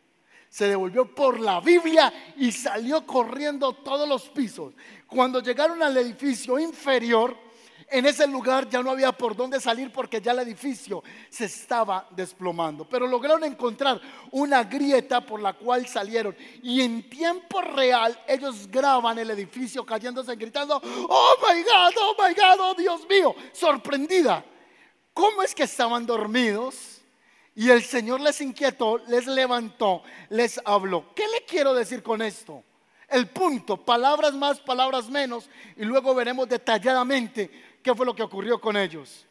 Se 0.50 0.68
devolvió 0.68 1.14
por 1.14 1.40
la 1.40 1.62
Biblia 1.62 2.12
y 2.36 2.52
salió 2.52 3.06
corriendo 3.06 3.74
todos 3.74 4.08
los 4.08 4.28
pisos. 4.30 4.74
Cuando 5.08 5.42
llegaron 5.42 5.82
al 5.82 5.96
edificio 5.96 6.60
inferior, 6.60 7.38
en 7.92 8.06
ese 8.06 8.26
lugar 8.26 8.70
ya 8.70 8.82
no 8.82 8.90
había 8.90 9.12
por 9.12 9.36
dónde 9.36 9.60
salir 9.60 9.92
porque 9.92 10.22
ya 10.22 10.32
el 10.32 10.40
edificio 10.40 11.04
se 11.30 11.46
estaba 11.46 12.08
desplomando. 12.12 12.88
Pero 12.88 13.06
lograron 13.06 13.44
encontrar 13.44 14.00
una 14.32 14.64
grieta 14.64 15.20
por 15.20 15.42
la 15.42 15.52
cual 15.54 15.86
salieron. 15.88 16.34
Y 16.64 16.82
en 16.82 17.10
tiempo 17.10 17.62
real 17.62 18.18
ellos 18.28 18.68
graban 18.72 19.20
el 19.20 19.30
edificio 19.32 19.86
cayéndose, 19.86 20.38
gritando, 20.38 20.82
oh 20.84 21.36
my 21.42 21.62
God, 21.62 21.94
oh 22.00 22.16
my 22.18 22.34
God, 22.34 22.60
oh 22.62 22.74
Dios 22.76 23.02
mío, 23.10 23.36
sorprendida. 23.52 24.46
¿Cómo 25.14 25.44
es 25.44 25.54
que 25.54 25.64
estaban 25.64 26.06
dormidos? 26.06 27.02
Y 27.54 27.70
el 27.70 27.84
Señor 27.84 28.22
les 28.22 28.40
inquietó, 28.40 29.00
les 29.10 29.28
levantó, 29.28 30.02
les 30.30 30.62
habló. 30.64 31.14
¿Qué 31.14 31.28
le 31.28 31.44
quiero 31.46 31.74
decir 31.74 32.02
con 32.02 32.22
esto? 32.22 32.64
El 33.10 33.28
punto, 33.28 33.76
palabras 33.76 34.34
más, 34.34 34.62
palabras 34.62 35.10
menos, 35.10 35.50
y 35.76 35.84
luego 35.84 36.16
veremos 36.16 36.48
detalladamente 36.48 37.71
qué 37.84 37.94
fue 37.96 38.06
lo 38.06 38.16
que 38.16 38.24
ocurrió 38.24 38.60
con 38.60 38.78
ellos. 38.78 39.26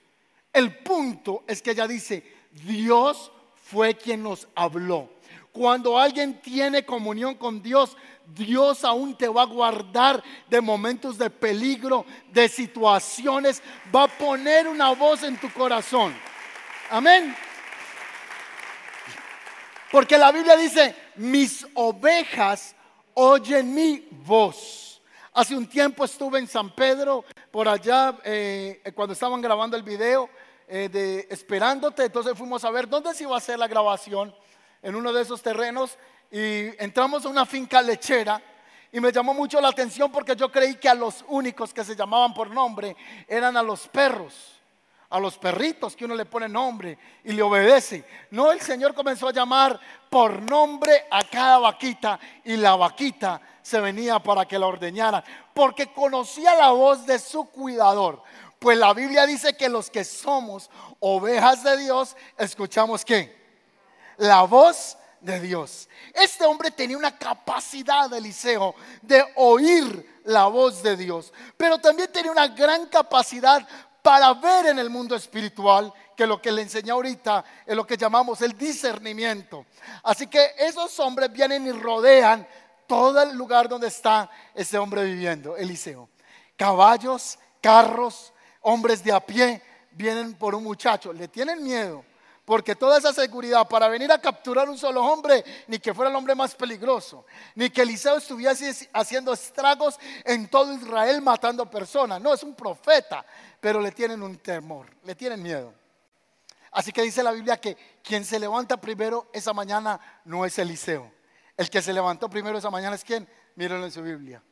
El 0.52 0.76
punto 0.78 1.44
es 1.46 1.62
que 1.62 1.70
ella 1.70 1.86
dice, 1.86 2.24
Dios 2.50 3.30
fue 3.64 3.94
quien 3.94 4.22
nos 4.22 4.48
habló. 4.54 5.08
Cuando 5.52 5.98
alguien 5.98 6.40
tiene 6.40 6.84
comunión 6.84 7.34
con 7.34 7.62
Dios, 7.62 7.96
Dios 8.26 8.84
aún 8.84 9.16
te 9.16 9.28
va 9.28 9.42
a 9.42 9.46
guardar 9.46 10.22
de 10.48 10.60
momentos 10.60 11.18
de 11.18 11.28
peligro, 11.28 12.06
de 12.32 12.48
situaciones, 12.48 13.62
va 13.94 14.04
a 14.04 14.08
poner 14.08 14.68
una 14.68 14.92
voz 14.92 15.22
en 15.24 15.36
tu 15.38 15.52
corazón. 15.52 16.14
Amén. 16.90 17.34
Porque 19.90 20.16
la 20.16 20.30
Biblia 20.30 20.56
dice, 20.56 20.94
mis 21.16 21.66
ovejas 21.74 22.76
oyen 23.14 23.74
mi 23.74 24.06
voz. 24.24 24.89
Hace 25.32 25.56
un 25.56 25.68
tiempo 25.68 26.04
estuve 26.04 26.40
en 26.40 26.48
San 26.48 26.70
Pedro, 26.70 27.24
por 27.52 27.68
allá, 27.68 28.18
eh, 28.24 28.82
cuando 28.96 29.12
estaban 29.12 29.40
grabando 29.40 29.76
el 29.76 29.84
video 29.84 30.28
eh, 30.66 30.88
de 30.88 31.28
Esperándote. 31.30 32.04
Entonces 32.04 32.36
fuimos 32.36 32.64
a 32.64 32.70
ver 32.72 32.88
dónde 32.88 33.14
se 33.14 33.22
iba 33.22 33.36
a 33.36 33.38
hacer 33.38 33.56
la 33.56 33.68
grabación, 33.68 34.34
en 34.82 34.96
uno 34.96 35.12
de 35.12 35.22
esos 35.22 35.40
terrenos. 35.40 35.96
Y 36.32 36.82
entramos 36.82 37.24
a 37.24 37.28
una 37.28 37.46
finca 37.46 37.80
lechera. 37.80 38.42
Y 38.90 38.98
me 38.98 39.12
llamó 39.12 39.32
mucho 39.32 39.60
la 39.60 39.68
atención 39.68 40.10
porque 40.10 40.34
yo 40.34 40.50
creí 40.50 40.74
que 40.74 40.88
a 40.88 40.94
los 40.94 41.24
únicos 41.28 41.72
que 41.72 41.84
se 41.84 41.94
llamaban 41.94 42.34
por 42.34 42.50
nombre 42.50 42.96
eran 43.28 43.56
a 43.56 43.62
los 43.62 43.86
perros 43.86 44.59
a 45.10 45.18
los 45.18 45.36
perritos 45.38 45.96
que 45.96 46.04
uno 46.04 46.14
le 46.14 46.24
pone 46.24 46.48
nombre 46.48 46.96
y 47.24 47.32
le 47.32 47.42
obedece. 47.42 48.04
No, 48.30 48.52
el 48.52 48.60
Señor 48.60 48.94
comenzó 48.94 49.28
a 49.28 49.32
llamar 49.32 49.78
por 50.08 50.40
nombre 50.42 51.06
a 51.10 51.24
cada 51.24 51.58
vaquita 51.58 52.18
y 52.44 52.56
la 52.56 52.76
vaquita 52.76 53.40
se 53.60 53.80
venía 53.80 54.20
para 54.20 54.46
que 54.46 54.58
la 54.58 54.66
ordeñara, 54.66 55.22
porque 55.52 55.92
conocía 55.92 56.54
la 56.54 56.70
voz 56.70 57.04
de 57.06 57.18
su 57.18 57.44
cuidador. 57.46 58.22
Pues 58.60 58.78
la 58.78 58.94
Biblia 58.94 59.26
dice 59.26 59.56
que 59.56 59.68
los 59.68 59.90
que 59.90 60.04
somos 60.04 60.70
ovejas 61.00 61.64
de 61.64 61.76
Dios, 61.78 62.16
escuchamos 62.38 63.04
qué? 63.04 63.36
La 64.18 64.42
voz 64.42 64.96
de 65.20 65.40
Dios. 65.40 65.88
Este 66.14 66.44
hombre 66.44 66.70
tenía 66.70 66.96
una 66.96 67.16
capacidad, 67.16 68.12
Eliseo, 68.12 68.74
de 69.02 69.24
oír 69.36 70.20
la 70.24 70.46
voz 70.46 70.82
de 70.82 70.96
Dios, 70.96 71.32
pero 71.56 71.78
también 71.78 72.12
tenía 72.12 72.30
una 72.30 72.48
gran 72.48 72.86
capacidad 72.86 73.66
para 74.02 74.32
ver 74.34 74.66
en 74.66 74.78
el 74.78 74.90
mundo 74.90 75.14
espiritual, 75.14 75.92
que 76.16 76.26
lo 76.26 76.40
que 76.40 76.52
le 76.52 76.62
enseña 76.62 76.92
ahorita 76.92 77.44
es 77.64 77.74
lo 77.74 77.86
que 77.86 77.96
llamamos 77.96 78.42
el 78.42 78.56
discernimiento. 78.56 79.64
Así 80.02 80.26
que 80.26 80.52
esos 80.58 80.98
hombres 81.00 81.32
vienen 81.32 81.66
y 81.66 81.72
rodean 81.72 82.46
todo 82.86 83.22
el 83.22 83.36
lugar 83.36 83.68
donde 83.68 83.88
está 83.88 84.28
ese 84.54 84.76
hombre 84.78 85.04
viviendo, 85.04 85.56
Eliseo. 85.56 86.08
Caballos, 86.56 87.38
carros, 87.62 88.32
hombres 88.62 89.02
de 89.02 89.12
a 89.12 89.20
pie 89.20 89.62
vienen 89.92 90.34
por 90.34 90.54
un 90.54 90.64
muchacho. 90.64 91.12
Le 91.12 91.28
tienen 91.28 91.62
miedo 91.62 92.04
porque 92.50 92.74
toda 92.74 92.98
esa 92.98 93.12
seguridad 93.12 93.68
para 93.68 93.86
venir 93.86 94.10
a 94.10 94.20
capturar 94.20 94.68
un 94.68 94.76
solo 94.76 95.04
hombre, 95.04 95.44
ni 95.68 95.78
que 95.78 95.94
fuera 95.94 96.10
el 96.10 96.16
hombre 96.16 96.34
más 96.34 96.52
peligroso, 96.56 97.24
ni 97.54 97.70
que 97.70 97.82
Eliseo 97.82 98.16
estuviese 98.16 98.90
haciendo 98.92 99.32
estragos 99.32 100.00
en 100.24 100.48
todo 100.48 100.74
Israel 100.74 101.22
matando 101.22 101.70
personas. 101.70 102.20
No, 102.20 102.34
es 102.34 102.42
un 102.42 102.56
profeta, 102.56 103.24
pero 103.60 103.80
le 103.80 103.92
tienen 103.92 104.20
un 104.20 104.36
temor, 104.38 104.88
le 105.04 105.14
tienen 105.14 105.40
miedo. 105.40 105.72
Así 106.72 106.90
que 106.90 107.02
dice 107.02 107.22
la 107.22 107.30
Biblia 107.30 107.60
que 107.60 107.76
quien 108.02 108.24
se 108.24 108.40
levanta 108.40 108.80
primero 108.80 109.28
esa 109.32 109.52
mañana 109.52 110.00
no 110.24 110.44
es 110.44 110.58
Eliseo. 110.58 111.08
El 111.56 111.70
que 111.70 111.80
se 111.80 111.92
levantó 111.92 112.28
primero 112.28 112.58
esa 112.58 112.68
mañana 112.68 112.96
es 112.96 113.04
quién? 113.04 113.28
Mírenlo 113.54 113.86
en 113.86 113.92
su 113.92 114.02
Biblia. 114.02 114.42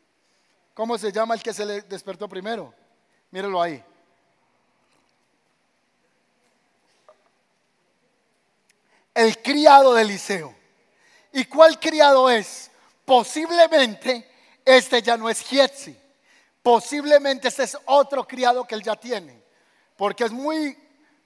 ¿Cómo 0.73 0.97
se 0.99 1.11
llama 1.11 1.35
el 1.35 1.43
que 1.43 1.53
se 1.53 1.67
le 1.67 1.83
despertó 1.83 2.29
primero? 2.29 2.73
Mírenlo 3.33 3.61
ahí. 3.61 3.85
El 9.19 9.43
criado 9.43 9.95
de 9.95 10.03
Eliseo. 10.03 10.55
¿Y 11.33 11.45
cuál 11.47 11.81
criado 11.81 12.31
es? 12.31 12.71
Posiblemente 13.05 14.31
este 14.65 15.03
ya 15.03 15.17
no 15.17 15.29
es 15.29 15.41
Gietzi. 15.41 15.97
Posiblemente 16.63 17.49
este 17.49 17.65
es 17.65 17.77
otro 17.87 18.25
criado 18.25 18.65
que 18.65 18.77
él 18.77 18.83
ya 18.85 18.95
tiene. 18.95 19.43
Porque 19.97 20.23
es 20.23 20.31
muy 20.31 20.79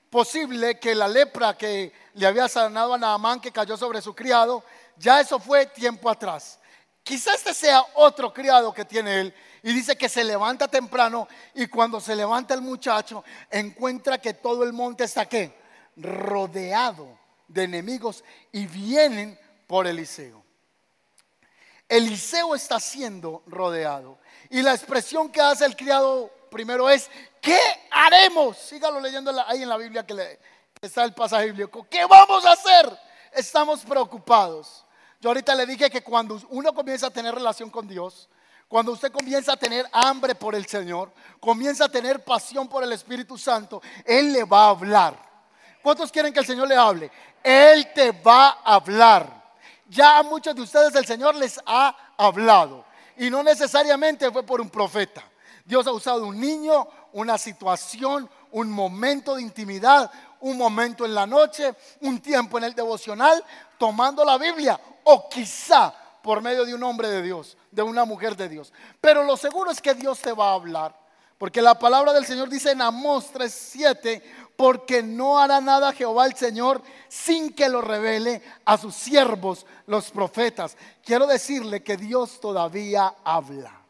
posible 0.09 0.81
que 0.81 0.95
la 0.95 1.07
lepra 1.07 1.55
que 1.55 1.93
le 2.15 2.27
había 2.27 2.49
sanado 2.49 2.95
a 2.95 2.99
Naamán 2.99 3.41
que 3.41 3.53
cayó 3.53 3.77
sobre 3.77 4.01
su 4.01 4.15
criado, 4.15 4.65
ya 4.97 5.21
eso 5.21 5.39
fue 5.39 5.67
tiempo 5.67 6.09
atrás. 6.09 6.59
Quizás 7.03 7.35
este 7.35 7.53
sea 7.53 7.85
otro 7.93 8.33
criado 8.33 8.73
que 8.73 8.87
tiene 8.87 9.21
él 9.21 9.35
y 9.63 9.75
dice 9.75 9.97
que 9.97 10.09
se 10.09 10.25
levanta 10.25 10.67
temprano 10.67 11.29
y 11.55 11.67
cuando 11.67 12.01
se 12.01 12.17
levanta 12.17 12.55
el 12.55 12.63
muchacho 12.63 13.23
encuentra 13.51 14.17
que 14.17 14.33
todo 14.33 14.65
el 14.65 14.73
monte 14.73 15.05
está 15.05 15.27
qué? 15.27 15.61
Rodeado 15.95 17.21
de 17.53 17.65
enemigos 17.65 18.25
y 18.51 18.67
vienen 18.67 19.39
por 19.67 19.87
Eliseo. 19.87 20.43
Eliseo 21.89 22.55
está 22.55 22.81
siendo 22.81 23.43
rodeado. 23.47 24.19
Y 24.49 24.63
la 24.63 24.75
expresión 24.75 25.31
que 25.31 25.41
hace 25.41 25.65
el 25.65 25.77
criado 25.77 26.31
primero 26.51 26.89
es, 26.89 27.11
¿qué 27.41 27.59
haremos? 27.91 28.57
Sígalo 28.57 29.01
leyendo 29.01 29.31
ahí 29.47 29.63
en 29.63 29.69
la 29.69 29.77
Biblia 29.77 30.07
que 30.07 30.39
está 30.81 31.05
el 31.05 31.13
pasaje 31.13 31.47
bíblico. 31.47 31.87
¿Qué 31.91 32.05
vamos 32.07 32.45
a 32.45 32.53
hacer? 32.53 32.99
Estamos 33.33 33.81
preocupados. 33.85 34.85
Yo 35.21 35.31
ahorita 35.31 35.55
le 35.55 35.67
dije 35.67 35.91
que 35.91 36.03
cuando 36.03 36.41
uno 36.51 36.73
comienza 36.75 37.07
a 37.07 37.11
tener 37.11 37.35
relación 37.35 37.71
con 37.71 37.87
Dios, 37.87 38.29
cuando 38.69 38.93
usted 38.93 39.13
comienza 39.13 39.53
a 39.53 39.57
tener 39.57 39.87
hambre 39.93 40.35
por 40.35 40.55
el 40.55 40.67
Señor, 40.67 41.13
comienza 41.41 41.85
a 41.85 41.89
tener 41.91 42.25
pasión 42.25 42.69
por 42.69 42.83
el 42.83 42.93
Espíritu 42.93 43.37
Santo, 43.37 43.83
Él 44.05 44.33
le 44.33 44.45
va 44.45 44.65
a 44.65 44.71
hablar. 44.71 45.32
¿Cuántos 45.83 46.13
quieren 46.13 46.33
que 46.33 46.41
el 46.41 46.47
Señor 46.47 46.69
le 46.69 46.77
hable? 46.77 47.11
Él 47.43 47.93
te 47.93 48.13
va 48.13 48.59
a 48.65 48.75
hablar. 48.75 49.43
Ya 49.89 50.19
a 50.19 50.23
muchos 50.23 50.55
de 50.55 50.63
ustedes 50.63 50.95
el 50.95 51.05
Señor 51.05 51.35
les 51.35 51.61
ha 51.67 51.95
hablado. 52.17 52.85
Y 53.17 53.29
no 53.29 53.43
necesariamente 53.43 54.31
fue 54.31 54.43
por 54.43 54.61
un 54.61 54.71
profeta. 54.71 55.23
Dios 55.65 55.87
ha 55.87 55.93
usado 55.93 56.27
un 56.27 56.41
niño, 56.41 56.87
una 57.13 57.37
situación, 57.37 58.29
un 58.53 58.71
momento 58.71 59.35
de 59.35 59.43
intimidad, 59.43 60.11
un 60.41 60.57
momento 60.57 61.05
en 61.05 61.15
la 61.15 61.27
noche, 61.27 61.75
un 62.01 62.21
tiempo 62.21 62.59
en 62.59 62.65
el 62.65 62.75
devocional, 62.75 63.45
tomando 63.79 64.25
la 64.25 64.39
Biblia. 64.39 64.81
O 65.05 65.29
quizá 65.29 65.95
por 66.23 66.41
medio 66.41 66.65
de 66.65 66.75
un 66.75 66.83
hombre 66.85 67.09
de 67.09 67.23
Dios, 67.23 67.57
de 67.71 67.83
una 67.83 68.05
mujer 68.05 68.37
de 68.37 68.49
Dios. 68.49 68.73
Pero 69.01 69.25
lo 69.25 69.37
seguro 69.37 69.71
es 69.71 69.81
que 69.81 69.95
Dios 69.95 70.21
te 70.21 70.33
va 70.33 70.51
a 70.51 70.55
hablar. 70.55 71.03
Porque 71.43 71.61
la 71.61 71.77
palabra 71.77 72.13
del 72.13 72.25
Señor 72.25 72.49
dice 72.49 72.71
en 72.71 72.81
Amós 72.81 73.33
3:7, 73.33 74.23
porque 74.57 75.03
no 75.03 75.39
hará 75.39 75.61
nada 75.61 75.93
Jehová 75.93 76.27
el 76.27 76.35
Señor 76.35 76.83
sin 77.09 77.53
que 77.53 77.69
lo 77.69 77.81
revele 77.81 78.43
a 78.65 78.77
sus 78.79 78.95
siervos, 78.95 79.67
los 79.87 80.11
profetas. 80.11 80.77
Quiero 81.05 81.27
decirle 81.27 81.83
que 81.83 81.97
Dios 81.97 82.41
todavía 82.41 83.15
habla. 83.25 83.81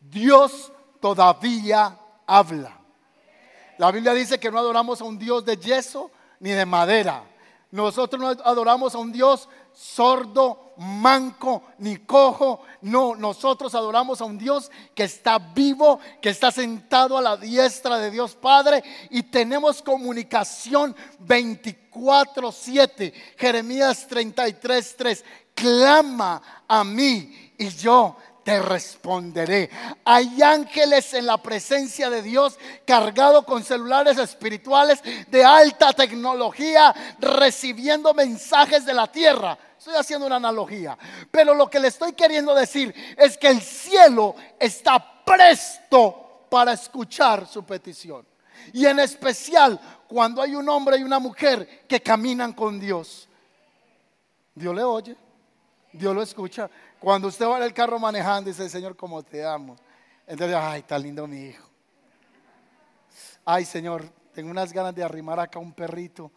Dios 0.00 0.72
todavía 1.00 1.98
habla. 2.26 2.78
La 3.78 3.90
Biblia 3.90 4.14
dice 4.14 4.40
que 4.40 4.50
no 4.50 4.58
adoramos 4.58 5.00
a 5.00 5.04
un 5.04 5.18
Dios 5.18 5.44
de 5.44 5.56
yeso 5.56 6.10
ni 6.40 6.50
de 6.50 6.64
madera. 6.64 7.24
Nosotros 7.70 8.20
no 8.20 8.28
adoramos 8.28 8.94
a 8.94 8.98
un 8.98 9.12
Dios 9.12 9.48
sordo, 9.76 10.72
manco, 10.78 11.64
ni 11.78 11.98
cojo. 11.98 12.62
No, 12.80 13.14
nosotros 13.14 13.74
adoramos 13.74 14.22
a 14.22 14.24
un 14.24 14.38
Dios 14.38 14.70
que 14.94 15.04
está 15.04 15.38
vivo, 15.38 16.00
que 16.22 16.30
está 16.30 16.50
sentado 16.50 17.18
a 17.18 17.22
la 17.22 17.36
diestra 17.36 17.98
de 17.98 18.10
Dios 18.10 18.34
Padre 18.34 18.82
y 19.10 19.24
tenemos 19.24 19.82
comunicación 19.82 20.96
24/7. 21.18 23.12
Jeremías 23.36 24.08
33:3. 24.08 25.22
Clama 25.54 26.64
a 26.66 26.82
mí 26.82 27.52
y 27.58 27.68
yo 27.68 28.16
te 28.46 28.60
responderé. 28.60 29.68
Hay 30.04 30.40
ángeles 30.40 31.12
en 31.14 31.26
la 31.26 31.36
presencia 31.36 32.08
de 32.08 32.22
Dios 32.22 32.56
cargado 32.86 33.44
con 33.44 33.64
celulares 33.64 34.18
espirituales 34.18 35.02
de 35.26 35.44
alta 35.44 35.92
tecnología 35.92 36.94
recibiendo 37.18 38.14
mensajes 38.14 38.86
de 38.86 38.94
la 38.94 39.08
tierra. 39.08 39.58
Estoy 39.86 40.00
haciendo 40.00 40.26
una 40.26 40.34
analogía, 40.34 40.98
pero 41.30 41.54
lo 41.54 41.70
que 41.70 41.78
le 41.78 41.86
estoy 41.86 42.12
queriendo 42.12 42.52
decir 42.56 42.92
es 43.16 43.38
que 43.38 43.46
el 43.46 43.60
cielo 43.60 44.34
está 44.58 45.22
presto 45.24 46.42
para 46.50 46.72
escuchar 46.72 47.46
su 47.46 47.64
petición. 47.64 48.26
Y 48.72 48.84
en 48.84 48.98
especial 48.98 49.78
cuando 50.08 50.42
hay 50.42 50.56
un 50.56 50.68
hombre 50.68 50.98
y 50.98 51.04
una 51.04 51.20
mujer 51.20 51.84
que 51.86 52.02
caminan 52.02 52.52
con 52.52 52.80
Dios. 52.80 53.28
Dios 54.56 54.74
le 54.74 54.82
oye, 54.82 55.16
Dios 55.92 56.12
lo 56.12 56.22
escucha. 56.22 56.68
Cuando 56.98 57.28
usted 57.28 57.46
va 57.46 57.58
en 57.58 57.62
el 57.62 57.72
carro 57.72 58.00
manejando 58.00 58.50
y 58.50 58.54
dice, 58.54 58.68
Señor, 58.68 58.96
como 58.96 59.22
te 59.22 59.46
amo. 59.46 59.76
Entonces, 60.26 60.56
ay, 60.60 60.80
está 60.80 60.98
lindo 60.98 61.28
mi 61.28 61.42
hijo. 61.42 61.68
Ay, 63.44 63.64
Señor, 63.64 64.10
tengo 64.36 64.50
unas 64.50 64.70
ganas 64.70 64.94
de 64.94 65.02
arrimar 65.02 65.40
acá 65.40 65.58
un 65.58 65.72
perrito. 65.72 66.30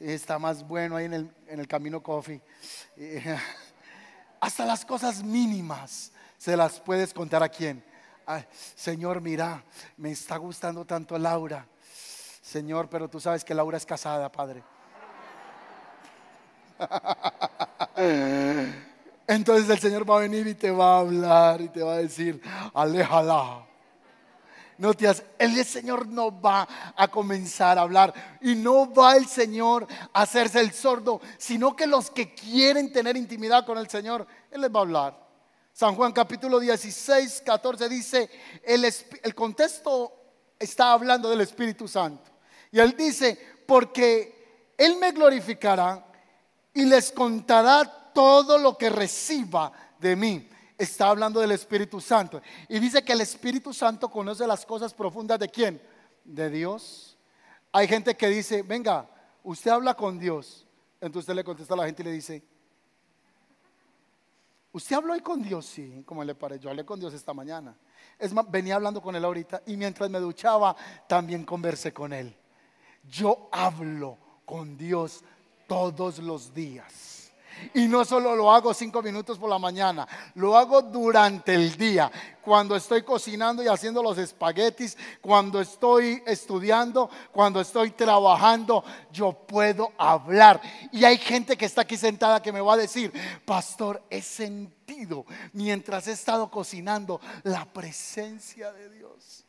Está 0.00 0.36
más 0.36 0.66
bueno 0.66 0.96
ahí 0.96 1.04
en 1.04 1.14
el, 1.14 1.30
en 1.46 1.60
el 1.60 1.68
camino 1.68 2.02
coffee. 2.02 2.42
Hasta 4.40 4.66
las 4.66 4.84
cosas 4.84 5.22
mínimas 5.22 6.10
se 6.36 6.56
las 6.56 6.80
puedes 6.80 7.14
contar 7.14 7.44
a 7.44 7.48
quién. 7.48 7.84
señor, 8.74 9.20
mira, 9.20 9.62
me 9.96 10.10
está 10.10 10.38
gustando 10.38 10.84
tanto 10.84 11.16
Laura. 11.16 11.64
Señor, 12.42 12.90
pero 12.90 13.08
tú 13.08 13.20
sabes 13.20 13.44
que 13.44 13.54
Laura 13.54 13.76
es 13.76 13.86
casada, 13.86 14.32
Padre. 14.32 14.64
Entonces 19.28 19.70
el 19.70 19.78
Señor 19.78 20.10
va 20.10 20.16
a 20.16 20.20
venir 20.22 20.48
y 20.48 20.56
te 20.56 20.72
va 20.72 20.96
a 20.96 20.98
hablar 20.98 21.60
y 21.60 21.68
te 21.68 21.84
va 21.84 21.92
a 21.92 21.98
decir, 21.98 22.42
aléjala. 22.74 23.64
No 24.78 24.94
te 24.94 25.10
el 25.38 25.64
Señor 25.64 26.06
no 26.06 26.40
va 26.40 26.68
a 26.94 27.08
comenzar 27.08 27.78
a 27.78 27.82
hablar 27.82 28.12
y 28.42 28.54
no 28.54 28.92
va 28.92 29.16
el 29.16 29.26
Señor 29.26 29.86
a 30.12 30.22
hacerse 30.22 30.60
el 30.60 30.72
sordo, 30.72 31.20
sino 31.38 31.74
que 31.74 31.86
los 31.86 32.10
que 32.10 32.34
quieren 32.34 32.92
tener 32.92 33.16
intimidad 33.16 33.64
con 33.64 33.78
el 33.78 33.88
Señor, 33.88 34.26
Él 34.50 34.60
les 34.60 34.70
va 34.70 34.80
a 34.80 34.82
hablar. 34.82 35.26
San 35.72 35.94
Juan 35.94 36.12
capítulo 36.12 36.58
16, 36.58 37.42
14 37.44 37.88
dice, 37.88 38.30
el, 38.62 38.84
el 38.84 39.34
contexto 39.34 40.12
está 40.58 40.92
hablando 40.92 41.28
del 41.28 41.42
Espíritu 41.42 41.86
Santo. 41.86 42.30
Y 42.70 42.78
Él 42.80 42.94
dice, 42.96 43.38
porque 43.66 44.72
Él 44.76 44.96
me 44.96 45.12
glorificará 45.12 46.04
y 46.72 46.84
les 46.84 47.12
contará 47.12 48.10
todo 48.12 48.58
lo 48.58 48.76
que 48.76 48.90
reciba 48.90 49.72
de 49.98 50.16
mí. 50.16 50.48
Está 50.78 51.08
hablando 51.08 51.40
del 51.40 51.52
Espíritu 51.52 52.00
Santo. 52.00 52.42
Y 52.68 52.78
dice 52.78 53.02
que 53.02 53.12
el 53.12 53.20
Espíritu 53.20 53.72
Santo 53.72 54.10
conoce 54.10 54.46
las 54.46 54.66
cosas 54.66 54.92
profundas 54.92 55.38
de 55.38 55.48
quién? 55.48 55.80
De 56.24 56.50
Dios. 56.50 57.16
Hay 57.72 57.88
gente 57.88 58.16
que 58.16 58.28
dice, 58.28 58.62
venga, 58.62 59.08
usted 59.42 59.70
habla 59.70 59.94
con 59.94 60.18
Dios. 60.18 60.66
Entonces 61.00 61.24
usted 61.24 61.34
le 61.34 61.44
contesta 61.44 61.74
a 61.74 61.76
la 61.78 61.86
gente 61.86 62.02
y 62.02 62.06
le 62.06 62.12
dice, 62.12 62.42
¿usted 64.72 64.96
habló 64.96 65.12
hoy 65.12 65.20
con 65.20 65.42
Dios? 65.42 65.66
Sí, 65.66 66.02
como 66.04 66.24
le 66.24 66.34
parece. 66.34 66.64
Yo 66.64 66.70
hablé 66.70 66.84
con 66.84 67.00
Dios 67.00 67.14
esta 67.14 67.32
mañana. 67.32 67.76
Es 68.18 68.32
más, 68.32 68.50
venía 68.50 68.76
hablando 68.76 69.00
con 69.02 69.14
él 69.14 69.24
ahorita 69.24 69.62
y 69.66 69.76
mientras 69.76 70.10
me 70.10 70.18
duchaba 70.18 70.76
también 71.06 71.44
conversé 71.44 71.92
con 71.92 72.12
él. 72.12 72.34
Yo 73.08 73.48
hablo 73.52 74.18
con 74.44 74.76
Dios 74.76 75.22
todos 75.66 76.18
los 76.18 76.52
días. 76.54 77.15
Y 77.74 77.86
no 77.88 78.04
solo 78.04 78.34
lo 78.34 78.52
hago 78.52 78.72
cinco 78.74 79.02
minutos 79.02 79.38
por 79.38 79.50
la 79.50 79.58
mañana, 79.58 80.06
lo 80.34 80.56
hago 80.56 80.82
durante 80.82 81.54
el 81.54 81.76
día. 81.76 82.10
Cuando 82.42 82.76
estoy 82.76 83.02
cocinando 83.02 83.62
y 83.62 83.68
haciendo 83.68 84.02
los 84.02 84.18
espaguetis, 84.18 84.96
cuando 85.20 85.60
estoy 85.60 86.22
estudiando, 86.26 87.10
cuando 87.32 87.60
estoy 87.60 87.90
trabajando, 87.90 88.84
yo 89.12 89.32
puedo 89.32 89.92
hablar. 89.98 90.60
Y 90.92 91.04
hay 91.04 91.18
gente 91.18 91.56
que 91.56 91.66
está 91.66 91.82
aquí 91.82 91.96
sentada 91.96 92.40
que 92.40 92.52
me 92.52 92.60
va 92.60 92.74
a 92.74 92.78
decir, 92.78 93.12
pastor, 93.44 94.02
he 94.10 94.22
sentido 94.22 95.24
mientras 95.52 96.06
he 96.06 96.12
estado 96.12 96.50
cocinando 96.50 97.20
la 97.42 97.64
presencia 97.64 98.72
de 98.72 98.90
Dios. 98.90 99.44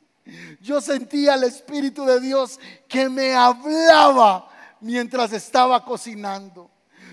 Yo 0.62 0.82
sentía 0.82 1.36
el 1.36 1.44
Espíritu 1.44 2.06
de 2.06 2.20
Dios 2.20 2.60
que 2.88 3.10
me 3.10 3.34
hablaba 3.34 4.50
mientras 4.82 5.32
estaba 5.34 5.84
cocinando. 5.84 6.70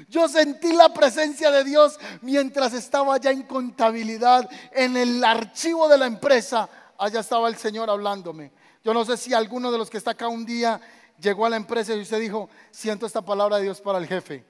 Yo 0.09 0.29
sentí 0.29 0.73
la 0.73 0.93
presencia 0.93 1.51
de 1.51 1.65
Dios 1.65 1.99
mientras 2.23 2.73
estaba 2.73 3.17
ya 3.19 3.31
en 3.31 3.43
contabilidad, 3.43 4.49
en 4.73 4.97
el 4.97 5.23
archivo 5.25 5.89
de 5.89 5.99
la 5.99 6.07
empresa. 6.07 6.69
Allá 6.99 7.21
estaba 7.21 7.49
el 7.49 7.57
Señor 7.57 7.91
hablándome. 7.91 8.53
Yo 8.83 8.93
no 8.93 9.05
sé 9.05 9.17
si 9.17 9.33
alguno 9.33 9.73
de 9.73 9.79
los 9.79 9.91
que 9.91 9.99
está 9.99 10.13
acá 10.13 10.29
un 10.29 10.45
día 10.45 10.81
llegó 11.19 11.47
a 11.47 11.51
la 11.51 11.57
empresa 11.57 11.95
y 11.95 12.01
usted 12.01 12.21
dijo, 12.21 12.49
siento 12.71 13.07
esta 13.07 13.23
palabra 13.23 13.57
de 13.57 13.63
Dios 13.63 13.81
para 13.81 13.99
el 13.99 14.07
jefe, 14.07 14.45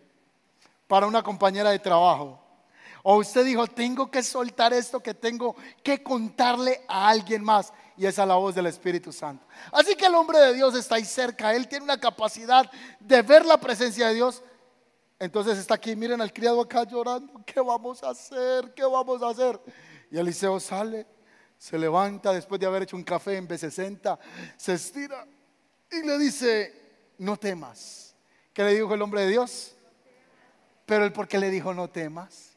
para 0.86 1.06
una 1.06 1.22
compañera 1.22 1.70
de 1.70 1.78
trabajo. 1.78 2.40
O 3.06 3.18
usted 3.18 3.44
dijo, 3.44 3.66
tengo 3.66 4.10
que 4.10 4.22
soltar 4.22 4.72
esto 4.72 4.98
que 4.98 5.12
tengo 5.12 5.54
que 5.82 6.02
contarle 6.02 6.84
a 6.88 7.08
alguien 7.10 7.44
más. 7.44 7.70
Y 7.98 8.06
esa 8.06 8.22
es 8.22 8.28
la 8.28 8.36
voz 8.36 8.54
del 8.54 8.64
Espíritu 8.66 9.12
Santo. 9.12 9.46
Así 9.70 9.94
que 9.94 10.06
el 10.06 10.14
hombre 10.14 10.38
de 10.38 10.54
Dios 10.54 10.74
está 10.74 10.94
ahí 10.94 11.04
cerca. 11.04 11.54
Él 11.54 11.68
tiene 11.68 11.84
una 11.84 12.00
capacidad 12.00 12.68
de 12.98 13.20
ver 13.20 13.44
la 13.44 13.58
presencia 13.58 14.08
de 14.08 14.14
Dios. 14.14 14.42
Entonces 15.18 15.58
está 15.58 15.74
aquí, 15.74 15.94
miren 15.94 16.20
al 16.20 16.32
criado 16.32 16.60
acá 16.60 16.84
llorando. 16.84 17.42
¿Qué 17.46 17.60
vamos 17.60 18.02
a 18.02 18.10
hacer? 18.10 18.74
¿Qué 18.74 18.84
vamos 18.84 19.22
a 19.22 19.28
hacer? 19.28 19.60
Y 20.10 20.18
Eliseo 20.18 20.60
sale, 20.60 21.06
se 21.58 21.78
levanta 21.78 22.32
después 22.32 22.60
de 22.60 22.66
haber 22.66 22.82
hecho 22.82 22.96
un 22.96 23.04
café 23.04 23.36
en 23.36 23.48
B60, 23.48 24.18
se 24.56 24.74
estira 24.74 25.26
y 25.90 26.06
le 26.06 26.18
dice, 26.18 27.12
no 27.18 27.36
temas. 27.36 28.14
¿Qué 28.52 28.62
le 28.62 28.74
dijo 28.74 28.94
el 28.94 29.02
hombre 29.02 29.22
de 29.22 29.30
Dios? 29.30 29.74
Pero 30.86 31.04
el 31.04 31.12
por 31.12 31.26
qué 31.26 31.38
le 31.38 31.50
dijo 31.50 31.72
no 31.72 31.88
temas 31.88 32.54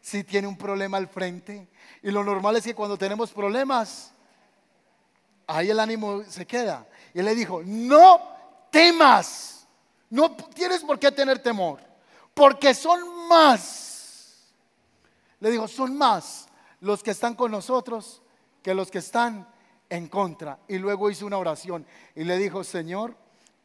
si 0.00 0.24
tiene 0.24 0.48
un 0.48 0.56
problema 0.56 0.96
al 0.96 1.08
frente. 1.08 1.68
Y 2.02 2.10
lo 2.10 2.24
normal 2.24 2.56
es 2.56 2.64
que 2.64 2.74
cuando 2.74 2.96
tenemos 2.96 3.30
problemas, 3.32 4.12
ahí 5.46 5.70
el 5.70 5.78
ánimo 5.78 6.22
se 6.24 6.46
queda. 6.46 6.86
Y 7.12 7.18
él 7.18 7.26
le 7.26 7.34
dijo, 7.34 7.62
no 7.64 8.20
temas, 8.70 9.59
no 10.10 10.32
tienes 10.32 10.82
por 10.82 10.98
qué 10.98 11.10
tener 11.12 11.38
temor, 11.38 11.80
porque 12.34 12.74
son 12.74 13.28
más. 13.28 14.52
Le 15.38 15.50
dijo, 15.50 15.66
son 15.68 15.96
más 15.96 16.48
los 16.80 17.02
que 17.02 17.12
están 17.12 17.34
con 17.34 17.50
nosotros 17.50 18.20
que 18.62 18.74
los 18.74 18.90
que 18.90 18.98
están 18.98 19.48
en 19.88 20.08
contra. 20.08 20.58
Y 20.68 20.78
luego 20.78 21.10
hizo 21.10 21.26
una 21.26 21.38
oración 21.38 21.86
y 22.14 22.24
le 22.24 22.36
dijo, 22.36 22.64
Señor, 22.64 23.16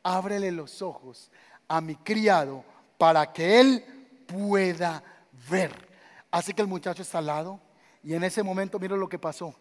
ábrele 0.03 0.51
los 0.51 0.81
ojos 0.81 1.31
a 1.67 1.81
mi 1.81 1.95
criado 1.95 2.63
para 2.97 3.33
que 3.33 3.59
él 3.59 3.83
pueda 4.27 5.03
ver. 5.49 5.89
Así 6.31 6.53
que 6.53 6.61
el 6.61 6.67
muchacho 6.67 7.01
está 7.01 7.17
al 7.17 7.25
lado 7.25 7.59
y 8.03 8.13
en 8.13 8.23
ese 8.23 8.43
momento 8.43 8.79
mira 8.79 8.95
lo 8.95 9.09
que 9.09 9.19
pasó. 9.19 9.55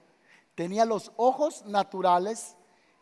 Tenía 0.55 0.85
los 0.85 1.11
ojos 1.17 1.65
naturales 1.67 2.57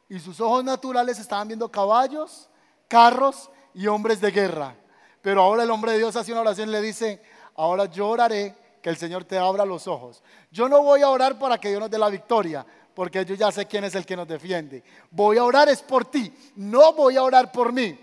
y 0.08 0.18
sus 0.20 0.40
ojos 0.40 0.62
naturales 0.64 1.18
estaban 1.18 1.48
viendo 1.48 1.70
caballos, 1.70 2.48
carros 2.88 3.50
y 3.74 3.86
hombres 3.86 4.20
de 4.20 4.30
guerra. 4.30 4.74
Pero 5.20 5.42
ahora 5.42 5.62
el 5.62 5.70
hombre 5.70 5.92
de 5.92 5.98
Dios 5.98 6.16
hace 6.16 6.32
una 6.32 6.40
oración 6.40 6.68
y 6.68 6.72
le 6.72 6.80
dice, 6.80 7.22
ahora 7.56 7.86
yo 7.86 8.08
oraré 8.08 8.54
que 8.82 8.90
el 8.90 8.96
Señor 8.96 9.24
te 9.24 9.38
abra 9.38 9.64
los 9.64 9.86
ojos. 9.86 10.22
Yo 10.50 10.68
no 10.68 10.82
voy 10.82 11.02
a 11.02 11.10
orar 11.10 11.38
para 11.38 11.58
que 11.58 11.68
Dios 11.68 11.80
nos 11.80 11.90
dé 11.90 11.98
la 11.98 12.08
victoria, 12.08 12.66
porque 12.94 13.24
yo 13.24 13.34
ya 13.34 13.52
sé 13.52 13.66
quién 13.66 13.84
es 13.84 13.94
el 13.94 14.04
que 14.04 14.16
nos 14.16 14.26
defiende. 14.26 14.82
Voy 15.10 15.38
a 15.38 15.44
orar 15.44 15.68
es 15.68 15.82
por 15.82 16.04
ti, 16.04 16.32
no 16.56 16.92
voy 16.92 17.16
a 17.16 17.22
orar 17.22 17.52
por 17.52 17.72
mí. 17.72 17.98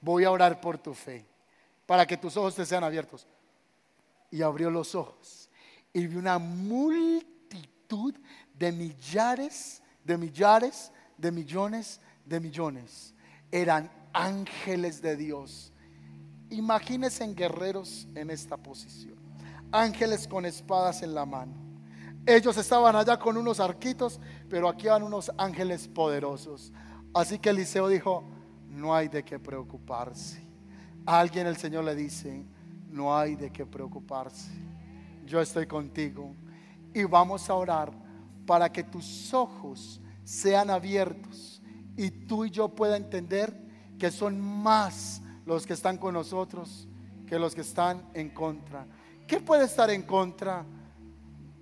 Voy 0.00 0.24
a 0.24 0.32
orar 0.32 0.60
por 0.60 0.78
tu 0.78 0.94
fe, 0.94 1.24
para 1.86 2.04
que 2.04 2.16
tus 2.16 2.36
ojos 2.36 2.56
te 2.56 2.66
sean 2.66 2.82
abiertos 2.82 3.24
y 4.32 4.42
abrió 4.42 4.68
los 4.68 4.96
ojos 4.96 5.48
y 5.92 6.06
vio 6.06 6.18
una 6.18 6.38
multitud 6.38 8.14
de 8.54 8.72
millares, 8.72 9.82
de 10.04 10.16
millares, 10.16 10.90
de 11.16 11.30
millones, 11.30 12.00
de 12.24 12.40
millones. 12.40 13.14
Eran 13.50 13.90
ángeles 14.12 15.00
de 15.02 15.16
Dios. 15.16 15.72
Imagínense 16.50 17.24
en 17.24 17.34
guerreros 17.34 18.06
en 18.14 18.30
esta 18.30 18.56
posición. 18.56 19.16
Ángeles 19.70 20.28
con 20.28 20.44
espadas 20.44 21.02
en 21.02 21.14
la 21.14 21.24
mano. 21.24 21.54
Ellos 22.26 22.56
estaban 22.56 22.94
allá 22.94 23.18
con 23.18 23.36
unos 23.36 23.58
arquitos, 23.58 24.20
pero 24.48 24.68
aquí 24.68 24.86
van 24.86 25.02
unos 25.02 25.32
ángeles 25.38 25.88
poderosos. 25.88 26.72
Así 27.14 27.38
que 27.38 27.50
Eliseo 27.50 27.88
dijo, 27.88 28.24
no 28.68 28.94
hay 28.94 29.08
de 29.08 29.24
qué 29.24 29.38
preocuparse. 29.38 30.40
A 31.04 31.18
alguien 31.18 31.46
el 31.46 31.56
Señor 31.56 31.84
le 31.84 31.94
dice, 31.94 32.44
no 32.90 33.16
hay 33.16 33.34
de 33.34 33.50
qué 33.50 33.66
preocuparse. 33.66 34.52
Yo 35.26 35.40
estoy 35.40 35.66
contigo 35.66 36.34
y 36.94 37.04
vamos 37.04 37.48
a 37.48 37.54
orar 37.54 37.92
para 38.46 38.70
que 38.70 38.84
tus 38.84 39.32
ojos 39.34 40.00
sean 40.24 40.70
abiertos 40.70 41.60
y 41.96 42.10
tú 42.10 42.44
y 42.44 42.50
yo 42.50 42.68
pueda 42.68 42.96
entender 42.96 43.62
que 44.02 44.10
son 44.10 44.40
más 44.40 45.22
los 45.46 45.64
que 45.64 45.74
están 45.74 45.96
con 45.96 46.14
nosotros 46.14 46.88
que 47.24 47.38
los 47.38 47.54
que 47.54 47.60
están 47.60 48.02
en 48.14 48.30
contra. 48.30 48.84
¿Qué 49.28 49.38
puede 49.38 49.66
estar 49.66 49.90
en 49.90 50.02
contra? 50.02 50.66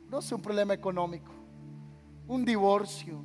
No 0.09 0.23
sé, 0.23 0.35
un 0.35 0.41
problema 0.41 0.73
económico, 0.73 1.33
un 2.27 2.43
divorcio, 2.43 3.23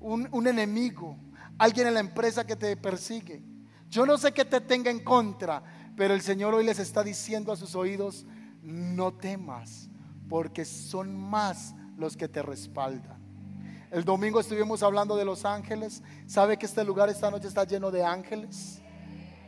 un, 0.00 0.26
un 0.32 0.46
enemigo, 0.46 1.18
alguien 1.58 1.88
en 1.88 1.92
la 1.92 2.00
empresa 2.00 2.46
que 2.46 2.56
te 2.56 2.74
persigue. 2.78 3.42
Yo 3.90 4.06
no 4.06 4.16
sé 4.16 4.32
qué 4.32 4.46
te 4.46 4.62
tenga 4.62 4.90
en 4.90 5.04
contra, 5.04 5.62
pero 5.94 6.14
el 6.14 6.22
Señor 6.22 6.54
hoy 6.54 6.64
les 6.64 6.78
está 6.78 7.04
diciendo 7.04 7.52
a 7.52 7.56
sus 7.56 7.74
oídos, 7.74 8.24
no 8.62 9.12
temas, 9.12 9.90
porque 10.30 10.64
son 10.64 11.14
más 11.14 11.74
los 11.98 12.16
que 12.16 12.26
te 12.26 12.40
respaldan. 12.40 13.19
El 13.90 14.04
domingo 14.04 14.40
estuvimos 14.40 14.82
hablando 14.82 15.16
de 15.16 15.24
los 15.24 15.44
ángeles. 15.44 16.02
¿Sabe 16.26 16.56
que 16.56 16.66
este 16.66 16.84
lugar 16.84 17.08
esta 17.08 17.30
noche 17.30 17.48
está 17.48 17.64
lleno 17.64 17.90
de 17.90 18.04
ángeles? 18.04 18.80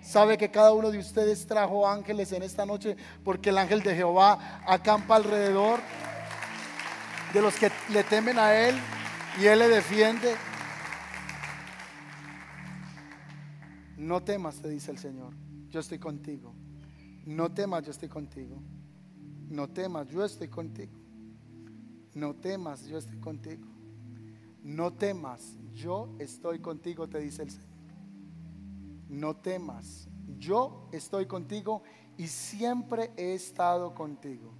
¿Sabe 0.02 0.36
que 0.36 0.50
cada 0.50 0.72
uno 0.72 0.90
de 0.90 0.98
ustedes 0.98 1.46
trajo 1.46 1.88
ángeles 1.88 2.32
en 2.32 2.42
esta 2.42 2.66
noche? 2.66 2.96
Porque 3.24 3.50
el 3.50 3.58
ángel 3.58 3.82
de 3.82 3.94
Jehová 3.94 4.62
acampa 4.66 5.16
alrededor 5.16 5.80
de 7.32 7.40
los 7.40 7.54
que 7.54 7.70
le 7.90 8.02
temen 8.02 8.38
a 8.38 8.54
Él 8.54 8.76
y 9.40 9.46
Él 9.46 9.60
le 9.60 9.68
defiende. 9.68 10.34
No 13.96 14.22
temas, 14.22 14.60
te 14.60 14.68
dice 14.68 14.90
el 14.90 14.98
Señor 14.98 15.32
yo 15.72 15.80
estoy 15.80 15.98
contigo. 15.98 16.54
No 17.24 17.50
temas, 17.50 17.82
yo 17.84 17.90
estoy 17.90 18.08
contigo. 18.08 18.62
No 19.48 19.68
temas, 19.68 20.08
yo 20.08 20.22
estoy 20.22 20.48
contigo. 20.48 20.92
No 22.14 22.34
temas, 22.34 22.84
yo 22.84 22.98
estoy 22.98 23.18
contigo. 23.18 23.66
No 24.62 24.92
temas, 24.92 25.56
yo 25.74 26.14
estoy 26.18 26.60
contigo, 26.60 27.08
te 27.08 27.18
dice 27.18 27.42
el 27.42 27.50
Señor. 27.50 27.68
No 29.08 29.36
temas, 29.36 30.08
yo 30.38 30.88
estoy 30.92 31.26
contigo 31.26 31.82
y 32.16 32.28
siempre 32.28 33.10
he 33.16 33.34
estado 33.34 33.94
contigo. 33.94 34.52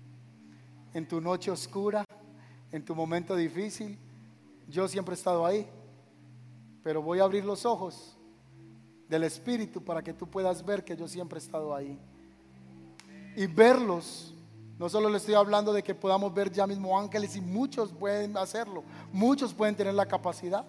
En 0.93 1.07
tu 1.07 1.21
noche 1.21 1.51
oscura, 1.51 2.05
en 2.71 2.85
tu 2.85 2.95
momento 2.95 3.37
difícil, 3.37 3.99
yo 4.69 4.89
siempre 4.89 5.15
he 5.15 5.19
estado 5.19 5.47
ahí. 5.47 5.69
Pero 6.83 7.01
voy 7.01 7.21
a 7.21 7.25
abrir 7.25 7.45
los 7.45 7.65
ojos 7.65 8.17
del 9.09 9.25
Espíritu 9.25 9.85
para 9.85 10.03
que 10.03 10.13
tú 10.13 10.29
puedas 10.29 10.65
ver 10.65 10.85
que 10.85 10.97
yo 10.97 11.07
siempre 11.07 11.39
he 11.39 11.43
estado 11.43 11.75
ahí. 11.75 11.99
Y 13.37 13.47
verlos, 13.47 14.32
no 14.83 14.89
solo 14.89 15.09
le 15.09 15.19
estoy 15.19 15.35
hablando 15.35 15.73
de 15.73 15.85
que 15.85 15.95
podamos 15.95 16.35
ver 16.35 16.51
ya 16.51 16.67
mismo 16.67 16.99
ángeles 16.99 17.37
y 17.37 17.41
muchos 17.41 17.93
pueden 17.93 18.37
hacerlo, 18.37 18.83
muchos 19.13 19.55
pueden 19.55 19.77
tener 19.77 19.95
la 19.95 20.07
capacidad, 20.07 20.65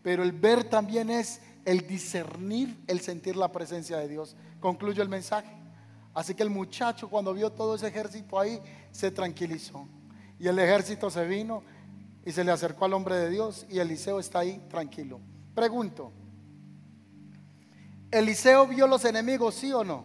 pero 0.00 0.22
el 0.22 0.30
ver 0.30 0.62
también 0.62 1.10
es 1.10 1.40
el 1.64 1.88
discernir, 1.88 2.78
el 2.86 3.00
sentir 3.00 3.34
la 3.34 3.50
presencia 3.50 3.96
de 3.96 4.06
Dios. 4.06 4.36
Concluyo 4.60 5.02
el 5.02 5.08
mensaje. 5.08 5.50
Así 6.14 6.36
que 6.36 6.44
el 6.44 6.50
muchacho 6.50 7.10
cuando 7.10 7.34
vio 7.34 7.50
todo 7.50 7.74
ese 7.74 7.88
ejército 7.88 8.38
ahí, 8.38 8.62
se 8.92 9.10
tranquilizó. 9.10 9.88
Y 10.38 10.46
el 10.46 10.60
ejército 10.60 11.10
se 11.10 11.26
vino 11.26 11.64
y 12.24 12.30
se 12.30 12.44
le 12.44 12.52
acercó 12.52 12.84
al 12.84 12.92
hombre 12.92 13.16
de 13.16 13.28
Dios 13.28 13.66
y 13.68 13.80
Eliseo 13.80 14.20
está 14.20 14.38
ahí 14.38 14.64
tranquilo. 14.70 15.18
Pregunto, 15.52 16.12
¿Eliseo 18.12 18.68
vio 18.68 18.86
los 18.86 19.04
enemigos, 19.04 19.56
sí 19.56 19.72
o 19.72 19.82
no? 19.82 20.04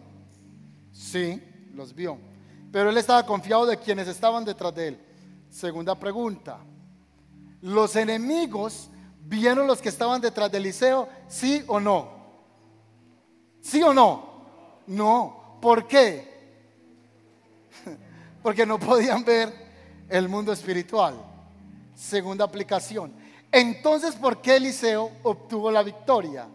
Sí, 0.90 1.40
los 1.72 1.94
vio. 1.94 2.31
Pero 2.72 2.88
él 2.88 2.96
estaba 2.96 3.24
confiado 3.26 3.66
de 3.66 3.76
quienes 3.76 4.08
estaban 4.08 4.44
detrás 4.44 4.74
de 4.74 4.88
él. 4.88 5.00
Segunda 5.50 5.94
pregunta. 5.94 6.58
¿Los 7.60 7.94
enemigos 7.96 8.88
vieron 9.20 9.66
los 9.66 9.82
que 9.82 9.90
estaban 9.90 10.20
detrás 10.20 10.50
de 10.50 10.56
Eliseo, 10.58 11.06
sí 11.28 11.62
o 11.68 11.78
no? 11.78 12.08
¿Sí 13.60 13.82
o 13.82 13.92
no? 13.92 14.82
No. 14.86 15.58
¿Por 15.60 15.86
qué? 15.86 16.32
porque 18.42 18.64
no 18.64 18.80
podían 18.80 19.22
ver 19.22 19.52
el 20.08 20.28
mundo 20.28 20.50
espiritual. 20.50 21.14
Segunda 21.94 22.46
aplicación. 22.46 23.12
Entonces, 23.52 24.14
¿por 24.14 24.40
qué 24.40 24.56
Eliseo 24.56 25.10
obtuvo 25.24 25.70
la 25.70 25.82
victoria? 25.82 26.48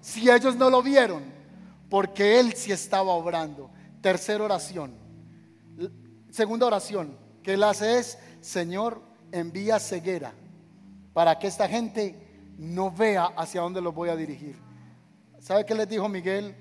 Si 0.00 0.28
ellos 0.28 0.56
no 0.56 0.68
lo 0.68 0.82
vieron, 0.82 1.22
porque 1.88 2.40
él 2.40 2.54
sí 2.54 2.72
estaba 2.72 3.12
obrando. 3.12 3.70
Tercera 4.00 4.42
oración. 4.42 5.01
Segunda 6.32 6.64
oración 6.64 7.18
que 7.42 7.52
él 7.52 7.62
hace 7.62 7.98
es, 7.98 8.18
Señor, 8.40 9.02
envía 9.32 9.78
ceguera 9.78 10.32
para 11.12 11.38
que 11.38 11.46
esta 11.46 11.68
gente 11.68 12.48
no 12.56 12.90
vea 12.90 13.26
hacia 13.36 13.60
dónde 13.60 13.82
los 13.82 13.94
voy 13.94 14.08
a 14.08 14.16
dirigir. 14.16 14.56
¿Sabe 15.40 15.66
qué 15.66 15.74
les 15.74 15.86
dijo 15.86 16.08
Miguel 16.08 16.56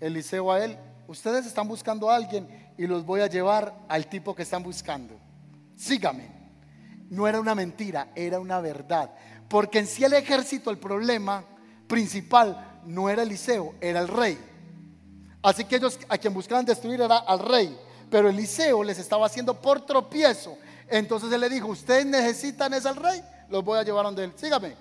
Eliseo 0.00 0.50
a 0.50 0.64
él? 0.64 0.76
Ustedes 1.06 1.46
están 1.46 1.68
buscando 1.68 2.10
a 2.10 2.16
alguien 2.16 2.48
y 2.76 2.88
los 2.88 3.06
voy 3.06 3.20
a 3.20 3.28
llevar 3.28 3.86
al 3.88 4.08
tipo 4.08 4.34
que 4.34 4.42
están 4.42 4.64
buscando. 4.64 5.14
Sígame. 5.76 6.28
No 7.08 7.28
era 7.28 7.38
una 7.38 7.54
mentira, 7.54 8.10
era 8.16 8.40
una 8.40 8.60
verdad. 8.60 9.14
Porque 9.48 9.78
en 9.78 9.86
sí 9.86 10.02
el 10.02 10.14
ejército, 10.14 10.72
el 10.72 10.78
problema 10.78 11.44
principal 11.86 12.80
no 12.84 13.08
era 13.08 13.22
Eliseo, 13.22 13.76
era 13.80 14.00
el 14.00 14.08
rey. 14.08 14.36
Así 15.40 15.66
que 15.66 15.76
ellos 15.76 16.00
a 16.08 16.18
quien 16.18 16.34
buscaban 16.34 16.64
destruir 16.64 17.00
era 17.00 17.18
al 17.18 17.38
rey. 17.38 17.78
Pero 18.14 18.28
Eliseo 18.28 18.84
les 18.84 19.00
estaba 19.00 19.26
haciendo 19.26 19.60
por 19.60 19.80
tropiezo. 19.80 20.56
Entonces 20.88 21.32
él 21.32 21.40
le 21.40 21.48
dijo, 21.48 21.66
ustedes 21.66 22.06
necesitan 22.06 22.72
es 22.72 22.86
al 22.86 22.94
rey, 22.94 23.20
los 23.48 23.64
voy 23.64 23.76
a 23.76 23.82
llevar 23.82 24.04
donde 24.04 24.22
él. 24.22 24.32
Sígame. 24.36 24.76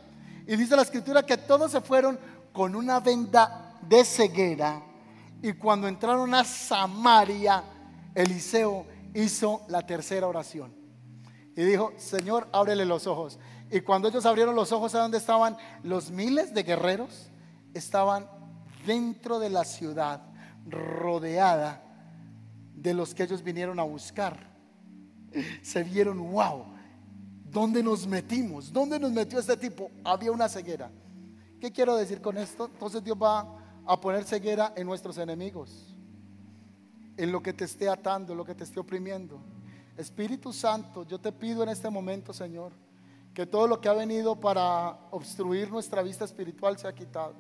Y 0.46 0.56
dice 0.56 0.76
la 0.76 0.84
escritura 0.84 1.26
que 1.26 1.38
todos 1.38 1.72
se 1.72 1.82
fueron 1.82 2.20
con 2.52 2.76
una 2.76 3.00
venda 3.00 3.80
de 3.82 4.06
ceguera. 4.06 4.84
Y 5.42 5.54
cuando 5.54 5.88
entraron 5.88 6.32
a 6.36 6.44
Samaria, 6.44 7.64
Eliseo 8.14 8.86
hizo 9.16 9.62
la 9.68 9.82
tercera 9.82 10.28
oración. 10.28 10.72
Y 11.56 11.64
dijo, 11.64 11.92
Señor, 11.98 12.48
ábrele 12.52 12.86
los 12.86 13.08
ojos. 13.08 13.40
Y 13.72 13.82
cuando 13.82 14.10
ellos 14.10 14.28
abrieron 14.28 14.54
los 14.54 14.72
ojos, 14.72 14.94
¿a 14.94 15.00
dónde 15.00 15.18
estaban? 15.18 15.58
Los 15.82 16.12
miles 16.12 16.54
de 16.54 16.62
guerreros 16.62 17.32
estaban 17.74 18.30
dentro 18.86 19.40
de 19.40 19.50
la 19.50 19.66
ciudad, 19.66 20.22
rodeada 20.68 21.83
de 22.76 22.94
los 22.94 23.14
que 23.14 23.24
ellos 23.24 23.44
vinieron 23.44 23.80
a 23.80 23.84
buscar. 23.84 24.52
Se 25.62 25.84
vieron, 25.84 26.20
wow, 26.32 26.66
¿dónde 27.46 27.82
nos 27.82 28.08
metimos? 28.08 28.72
¿Dónde 28.72 29.00
nos 29.00 29.12
metió 29.12 29.40
este 29.40 29.58
tipo? 29.58 29.90
Había 30.04 30.32
una 30.32 30.50
ceguera. 30.50 30.92
¿Qué 31.60 31.72
quiero 31.72 31.96
decir 31.96 32.22
con 32.22 32.38
esto? 32.38 32.66
Entonces 32.66 33.04
Dios 33.04 33.18
va 33.22 33.58
a 33.86 34.00
poner 34.00 34.24
ceguera 34.26 34.74
en 34.76 34.86
nuestros 34.86 35.18
enemigos, 35.18 35.96
en 37.18 37.32
lo 37.32 37.42
que 37.42 37.54
te 37.54 37.66
esté 37.66 37.90
atando, 37.90 38.34
en 38.34 38.38
lo 38.38 38.46
que 38.46 38.56
te 38.56 38.64
esté 38.64 38.80
oprimiendo. 38.80 39.40
Espíritu 39.98 40.52
Santo, 40.52 41.06
yo 41.06 41.20
te 41.20 41.32
pido 41.32 41.64
en 41.64 41.70
este 41.70 41.90
momento, 41.90 42.34
Señor, 42.34 42.72
que 43.34 43.46
todo 43.46 43.68
lo 43.68 43.80
que 43.80 43.90
ha 43.90 43.94
venido 43.94 44.40
para 44.40 44.98
obstruir 45.12 45.72
nuestra 45.72 46.02
vista 46.02 46.26
espiritual 46.26 46.78
sea 46.78 46.94
quitado. 46.94 47.36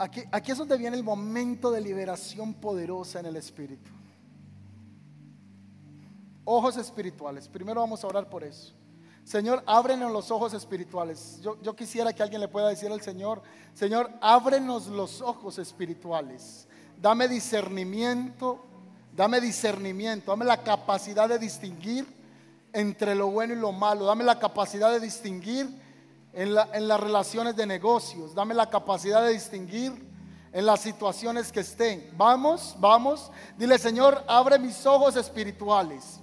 Aquí, 0.00 0.22
aquí 0.32 0.50
es 0.50 0.56
donde 0.56 0.78
viene 0.78 0.96
el 0.96 1.04
momento 1.04 1.70
de 1.70 1.78
liberación 1.78 2.54
poderosa 2.54 3.20
en 3.20 3.26
el 3.26 3.36
Espíritu. 3.36 3.90
Ojos 6.42 6.78
espirituales. 6.78 7.46
Primero 7.48 7.82
vamos 7.82 8.02
a 8.02 8.06
orar 8.06 8.30
por 8.30 8.42
eso. 8.42 8.72
Señor, 9.24 9.62
ábrenos 9.66 10.10
los 10.10 10.30
ojos 10.30 10.54
espirituales. 10.54 11.38
Yo, 11.42 11.60
yo, 11.60 11.76
quisiera 11.76 12.14
que 12.14 12.22
alguien 12.22 12.40
le 12.40 12.48
pueda 12.48 12.70
decir 12.70 12.90
al 12.90 13.02
Señor, 13.02 13.42
Señor, 13.74 14.10
ábrenos 14.22 14.86
los 14.86 15.20
ojos 15.20 15.58
espirituales. 15.58 16.66
Dame 16.98 17.28
discernimiento, 17.28 18.64
dame 19.14 19.38
discernimiento, 19.38 20.30
dame 20.30 20.46
la 20.46 20.62
capacidad 20.62 21.28
de 21.28 21.38
distinguir 21.38 22.06
entre 22.72 23.14
lo 23.14 23.30
bueno 23.30 23.52
y 23.52 23.56
lo 23.56 23.70
malo. 23.72 24.06
Dame 24.06 24.24
la 24.24 24.38
capacidad 24.38 24.90
de 24.90 25.00
distinguir 25.00 25.68
en, 26.32 26.56
en 26.72 26.88
las 26.88 27.00
relaciones 27.00 27.56
de 27.56 27.66
negocios. 27.66 28.34
Dame 28.34 28.54
la 28.54 28.70
capacidad 28.70 29.22
de 29.22 29.32
distinguir 29.32 29.92
en 30.52 30.66
las 30.66 30.80
situaciones 30.80 31.52
que 31.52 31.60
estén. 31.60 32.10
Vamos, 32.16 32.74
vamos. 32.78 33.30
Dile, 33.56 33.78
Señor, 33.78 34.24
abre 34.26 34.58
mis 34.58 34.84
ojos 34.86 35.16
espirituales 35.16 36.20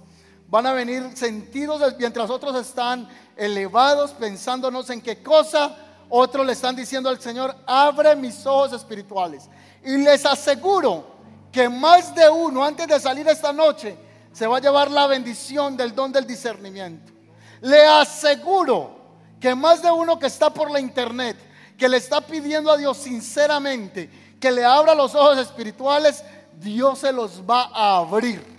van 0.48 0.66
a 0.66 0.72
venir 0.72 1.10
sentidos 1.14 1.94
mientras 1.98 2.30
otros 2.30 2.56
están 2.56 3.08
elevados 3.36 4.12
pensando 4.12 4.70
no 4.70 4.82
sé 4.82 4.94
en 4.94 5.02
qué 5.02 5.22
cosa, 5.22 5.76
otros 6.08 6.46
le 6.46 6.52
están 6.54 6.74
diciendo 6.74 7.08
al 7.08 7.20
Señor, 7.20 7.54
abre 7.66 8.16
mis 8.16 8.44
ojos 8.46 8.72
espirituales. 8.72 9.48
Y 9.84 9.98
les 9.98 10.24
aseguro 10.24 11.06
que 11.52 11.68
más 11.68 12.14
de 12.14 12.28
uno 12.30 12.64
antes 12.64 12.86
de 12.86 12.98
salir 12.98 13.28
esta 13.28 13.52
noche 13.52 13.96
se 14.32 14.46
va 14.46 14.56
a 14.56 14.60
llevar 14.60 14.90
la 14.90 15.06
bendición 15.06 15.76
del 15.76 15.94
don 15.94 16.10
del 16.10 16.26
discernimiento. 16.26 17.12
Le 17.60 17.84
aseguro 17.84 18.97
que 19.40 19.54
más 19.54 19.82
de 19.82 19.90
uno 19.90 20.18
que 20.18 20.26
está 20.26 20.50
por 20.50 20.70
la 20.70 20.80
internet, 20.80 21.36
que 21.76 21.88
le 21.88 21.96
está 21.96 22.20
pidiendo 22.20 22.70
a 22.70 22.76
Dios 22.76 22.96
sinceramente 22.96 24.10
que 24.40 24.50
le 24.50 24.64
abra 24.64 24.94
los 24.94 25.14
ojos 25.14 25.38
espirituales, 25.38 26.24
Dios 26.60 27.00
se 27.00 27.12
los 27.12 27.42
va 27.42 27.70
a 27.72 27.98
abrir. 27.98 28.58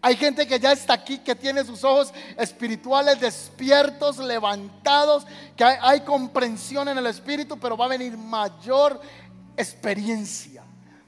Hay 0.00 0.16
gente 0.16 0.46
que 0.46 0.60
ya 0.60 0.72
está 0.72 0.92
aquí, 0.94 1.18
que 1.18 1.34
tiene 1.34 1.64
sus 1.64 1.82
ojos 1.82 2.12
espirituales 2.36 3.20
despiertos, 3.20 4.18
levantados, 4.18 5.26
que 5.56 5.64
hay, 5.64 6.00
comprensión 6.02 6.88
en 6.88 6.98
el 6.98 7.06
espíritu, 7.06 7.58
pero 7.58 7.76
va 7.76 7.86
a 7.86 7.88
venir 7.88 8.16
mayor 8.16 9.00
experiencia. 9.56 10.62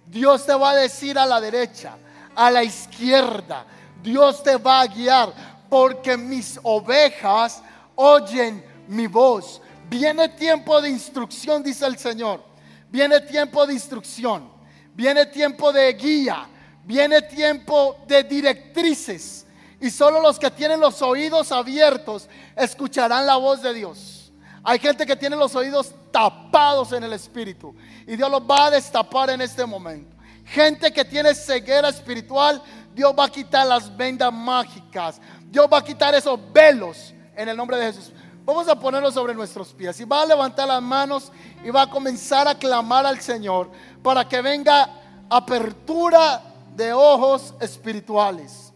Dios 0.07 0.45
te 0.45 0.55
va 0.55 0.71
a 0.71 0.77
decir 0.77 1.19
a 1.19 1.27
la 1.27 1.41
derecha, 1.41 1.97
a 2.35 2.51
la 2.51 2.65
izquierda. 2.65 3.65
Dios 4.03 4.43
te 4.43 4.57
va 4.57 4.81
a 4.81 4.87
guiar 4.87 5.33
porque 5.69 6.17
mis 6.17 6.59
ovejas 6.65 7.63
oyen 7.95 8.65
mi 8.91 9.07
voz. 9.07 9.61
Viene 9.89 10.29
tiempo 10.29 10.81
de 10.81 10.91
instrucción, 10.91 11.63
dice 11.63 11.87
el 11.87 11.99
Señor. 11.99 12.45
Viene 12.91 13.21
tiempo 13.21 13.67
de 13.67 13.73
instrucción. 13.73 14.51
Viene 14.95 15.27
tiempo 15.27 15.73
de 15.73 15.93
guía 15.95 16.47
Viene 16.85 17.23
tiempo 17.23 17.99
de 18.07 18.25
directrices 18.25 19.47
y 19.81 19.91
solo 19.91 20.21
los 20.21 20.39
que 20.39 20.51
tienen 20.51 20.81
los 20.81 21.01
oídos 21.03 21.53
abiertos 21.53 22.29
escucharán 22.57 23.27
la 23.27 23.37
voz 23.37 23.63
de 23.63 23.73
Dios. 23.73 24.33
Hay 24.63 24.79
gente 24.79 25.07
que 25.07 25.17
tiene 25.17 25.37
los 25.37 25.55
oídos 25.55 25.95
tapados 26.11 26.93
en 26.93 27.05
el 27.05 27.13
espíritu 27.13 27.75
y 28.07 28.17
Dios 28.17 28.31
los 28.31 28.43
va 28.43 28.67
a 28.67 28.71
destapar 28.71 29.31
en 29.31 29.41
este 29.41 29.65
momento. 29.65 30.17
Gente 30.45 30.93
que 30.93 31.05
tiene 31.05 31.35
ceguera 31.35 31.91
espiritual, 31.91 32.61
Dios 32.95 33.15
va 33.17 33.27
a 33.27 33.31
quitar 33.31 33.67
las 33.67 33.95
vendas 33.97 34.33
mágicas. 34.33 35.21
Dios 35.45 35.69
va 35.73 35.79
a 35.79 35.85
quitar 35.85 36.15
esos 36.15 36.41
velos 36.53 37.15
en 37.37 37.49
el 37.49 37.57
nombre 37.57 37.77
de 37.77 37.87
Jesús. 37.93 38.13
Vamos 38.45 38.69
a 38.69 38.79
ponerlos 38.79 39.15
sobre 39.15 39.35
nuestros 39.35 39.73
pies 39.73 40.01
y 40.01 40.05
va 40.05 40.23
a 40.23 40.27
levantar 40.27 40.67
las 40.67 40.83
manos 40.83 41.31
y 41.63 41.71
va 41.71 41.83
a 41.83 41.91
comenzar 41.91 42.49
a 42.49 42.55
clamar 42.55 43.07
al 43.07 43.21
Señor 43.21 43.71
para 44.03 44.29
que 44.29 44.41
venga 44.41 44.89
apertura 45.29 46.43
de 46.75 46.93
ojos 46.93 47.55
espirituales. 47.61 48.73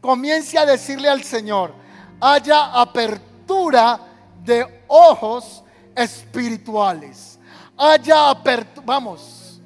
Comience 0.00 0.58
a 0.58 0.66
decirle 0.66 1.08
al 1.08 1.24
Señor, 1.24 1.74
haya 2.20 2.80
apertura 2.80 4.00
de 4.44 4.84
ojos 4.86 5.64
espirituales. 5.94 7.38
Haya 7.76 8.30
apertura, 8.30 8.86
vamos. 8.86 9.60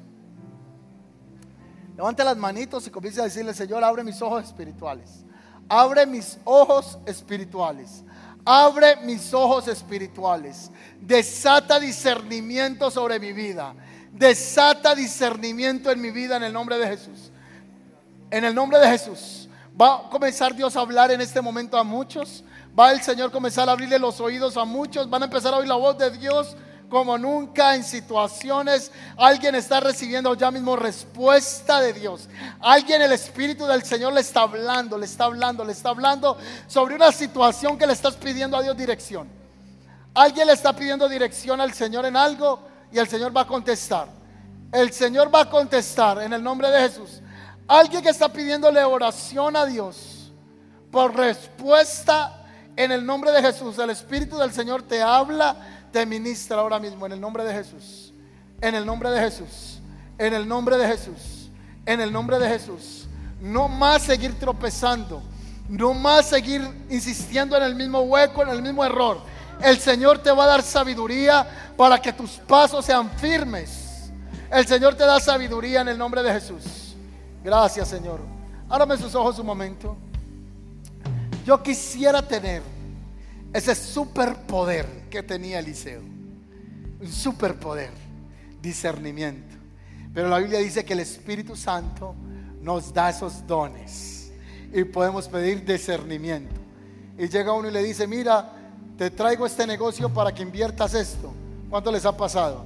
Levante 1.95 2.23
las 2.23 2.37
manitos 2.37 2.87
y 2.87 2.89
comience 2.89 3.21
a 3.21 3.25
decirle, 3.25 3.53
Señor, 3.53 3.83
abre 3.83 4.03
mis 4.03 4.21
ojos 4.21 4.45
espirituales. 4.45 5.23
Abre 5.69 6.05
mis 6.05 6.39
ojos 6.43 6.97
espirituales. 7.05 8.03
Abre 8.45 8.97
mis 9.03 9.33
ojos 9.33 9.67
espirituales. 9.67 10.71
Desata 10.99 11.79
discernimiento 11.79 12.89
sobre 12.89 13.19
mi 13.19 13.33
vida. 13.33 13.75
Desata 14.11 14.95
discernimiento 14.95 15.91
en 15.91 16.01
mi 16.01 16.11
vida 16.11 16.37
en 16.37 16.43
el 16.43 16.53
nombre 16.53 16.77
de 16.77 16.87
Jesús. 16.87 17.31
En 18.29 18.43
el 18.43 18.55
nombre 18.55 18.79
de 18.79 18.87
Jesús. 18.87 19.47
Va 19.79 19.95
a 19.95 20.09
comenzar 20.09 20.55
Dios 20.55 20.75
a 20.75 20.81
hablar 20.81 21.11
en 21.11 21.21
este 21.21 21.41
momento 21.41 21.77
a 21.77 21.83
muchos. 21.83 22.43
Va 22.77 22.91
el 22.91 23.01
Señor 23.01 23.29
a 23.29 23.31
comenzar 23.31 23.69
a 23.69 23.73
abrirle 23.73 23.99
los 23.99 24.19
oídos 24.19 24.57
a 24.57 24.65
muchos. 24.65 25.09
Van 25.09 25.21
a 25.21 25.25
empezar 25.25 25.53
a 25.53 25.57
oír 25.57 25.67
la 25.67 25.75
voz 25.75 25.97
de 25.97 26.11
Dios 26.11 26.55
como 26.91 27.17
nunca 27.17 27.73
en 27.73 27.85
situaciones. 27.85 28.91
Alguien 29.17 29.55
está 29.55 29.79
recibiendo 29.79 30.35
ya 30.35 30.51
mismo 30.51 30.75
respuesta 30.75 31.79
de 31.79 31.93
Dios. 31.93 32.27
Alguien, 32.59 33.01
el 33.01 33.13
Espíritu 33.13 33.65
del 33.65 33.81
Señor 33.83 34.11
le 34.11 34.19
está 34.19 34.41
hablando, 34.41 34.97
le 34.97 35.05
está 35.05 35.23
hablando, 35.23 35.63
le 35.63 35.71
está 35.71 35.89
hablando 35.89 36.37
sobre 36.67 36.93
una 36.93 37.13
situación 37.13 37.77
que 37.77 37.87
le 37.87 37.93
estás 37.93 38.15
pidiendo 38.17 38.57
a 38.57 38.61
Dios 38.61 38.75
dirección. 38.75 39.29
Alguien 40.13 40.47
le 40.47 40.53
está 40.53 40.75
pidiendo 40.75 41.07
dirección 41.07 41.61
al 41.61 41.73
Señor 41.73 42.05
en 42.05 42.17
algo 42.17 42.59
y 42.91 42.99
el 42.99 43.07
Señor 43.07 43.35
va 43.35 43.41
a 43.41 43.47
contestar. 43.47 44.09
El 44.73 44.91
Señor 44.91 45.33
va 45.33 45.43
a 45.43 45.49
contestar 45.49 46.21
en 46.21 46.33
el 46.33 46.43
nombre 46.43 46.69
de 46.69 46.89
Jesús. 46.89 47.21
Alguien 47.69 48.03
que 48.03 48.09
está 48.09 48.27
pidiéndole 48.27 48.83
oración 48.83 49.55
a 49.55 49.65
Dios 49.65 50.29
por 50.91 51.15
respuesta 51.15 52.45
en 52.75 52.91
el 52.91 53.05
nombre 53.05 53.31
de 53.31 53.41
Jesús. 53.41 53.79
El 53.79 53.91
Espíritu 53.91 54.37
del 54.37 54.51
Señor 54.51 54.83
te 54.83 55.01
habla, 55.01 55.55
te 55.91 56.05
ministra 56.05 56.57
ahora 56.57 56.79
mismo 56.79 57.05
en 57.05 57.11
el 57.13 57.21
nombre 57.21 57.43
de 57.43 57.53
Jesús. 57.53 58.13
En 58.61 58.75
el 58.75 58.85
nombre 58.85 59.09
de 59.09 59.19
Jesús. 59.19 59.79
En 60.17 60.33
el 60.33 60.47
nombre 60.47 60.77
de 60.77 60.87
Jesús. 60.87 61.49
en 61.85 61.99
el 61.99 62.13
nombre 62.13 62.37
de 62.37 62.47
Jesús. 62.47 63.07
No 63.41 63.67
más 63.67 64.03
seguir 64.03 64.37
tropezando. 64.39 65.21
No 65.67 65.93
más 65.93 66.27
seguir 66.27 66.61
insistiendo 66.89 67.57
en 67.57 67.63
el 67.63 67.75
mismo 67.75 68.01
hueco, 68.01 68.43
en 68.43 68.49
el 68.49 68.61
mismo 68.61 68.83
error. 68.85 69.21
El 69.61 69.79
Señor 69.79 70.19
te 70.19 70.31
va 70.31 70.43
a 70.45 70.47
dar 70.47 70.63
sabiduría 70.63 71.47
para 71.77 71.99
que 71.99 72.13
tus 72.13 72.31
pasos 72.31 72.85
sean 72.85 73.09
firmes. 73.11 74.11
El 74.51 74.67
Señor 74.67 74.95
te 74.95 75.05
da 75.05 75.19
sabiduría 75.19 75.81
en 75.81 75.87
el 75.87 75.97
nombre 75.97 76.21
de 76.21 76.33
Jesús. 76.33 76.95
Gracias, 77.43 77.87
Señor. 77.87 78.19
Ábrame 78.69 78.97
sus 78.97 79.15
ojos 79.15 79.39
un 79.39 79.45
momento. 79.45 79.97
Yo 81.45 81.61
quisiera 81.61 82.21
tener 82.21 82.61
ese 83.53 83.75
superpoder 83.75 84.85
que 85.09 85.23
tenía 85.23 85.59
Eliseo. 85.59 86.01
Un 86.01 87.11
superpoder, 87.11 87.91
discernimiento. 88.61 89.55
Pero 90.13 90.29
la 90.29 90.39
Biblia 90.39 90.59
dice 90.59 90.85
que 90.85 90.93
el 90.93 90.99
Espíritu 90.99 91.55
Santo 91.55 92.15
nos 92.61 92.93
da 92.93 93.09
esos 93.09 93.45
dones 93.47 94.31
y 94.73 94.83
podemos 94.83 95.27
pedir 95.27 95.65
discernimiento. 95.65 96.55
Y 97.17 97.27
llega 97.27 97.53
uno 97.53 97.67
y 97.67 97.71
le 97.71 97.83
dice, 97.83 98.07
mira, 98.07 98.53
te 98.97 99.09
traigo 99.09 99.45
este 99.45 99.65
negocio 99.65 100.09
para 100.13 100.33
que 100.33 100.43
inviertas 100.43 100.93
esto. 100.93 101.33
¿Cuánto 101.69 101.91
les 101.91 102.05
ha 102.05 102.15
pasado? 102.15 102.65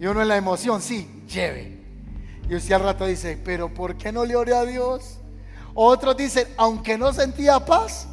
Y 0.00 0.06
uno 0.06 0.22
en 0.22 0.28
la 0.28 0.36
emoción, 0.36 0.80
sí, 0.80 1.24
lleve. 1.28 1.76
Y 2.48 2.54
usted 2.54 2.74
al 2.74 2.82
rato 2.82 3.06
dice, 3.06 3.38
pero 3.44 3.72
¿por 3.72 3.96
qué 3.96 4.12
no 4.12 4.24
le 4.24 4.36
oré 4.36 4.54
a 4.54 4.64
Dios? 4.64 5.18
Otros 5.74 6.16
dicen, 6.16 6.46
aunque 6.56 6.96
no 6.96 7.12
sentía 7.12 7.58
paz, 7.60 8.06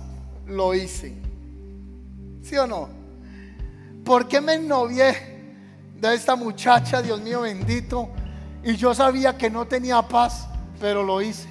lo 0.48 0.74
hice. 0.74 1.23
¿Sí 2.44 2.58
o 2.58 2.68
no? 2.68 2.90
¿Por 4.04 4.28
qué 4.28 4.42
me 4.42 4.56
ennovié 4.56 5.16
de 5.96 6.14
esta 6.14 6.36
muchacha, 6.36 7.02
Dios 7.02 7.22
mío 7.22 7.42
bendito? 7.42 8.10
Y 8.64 8.76
yo 8.76 8.94
sabía 8.94 9.38
que 9.38 9.50
no 9.50 9.66
tenía 9.66 10.02
paz, 10.02 10.48
pero 10.80 11.04
lo 11.04 11.22
hice. 11.22 11.48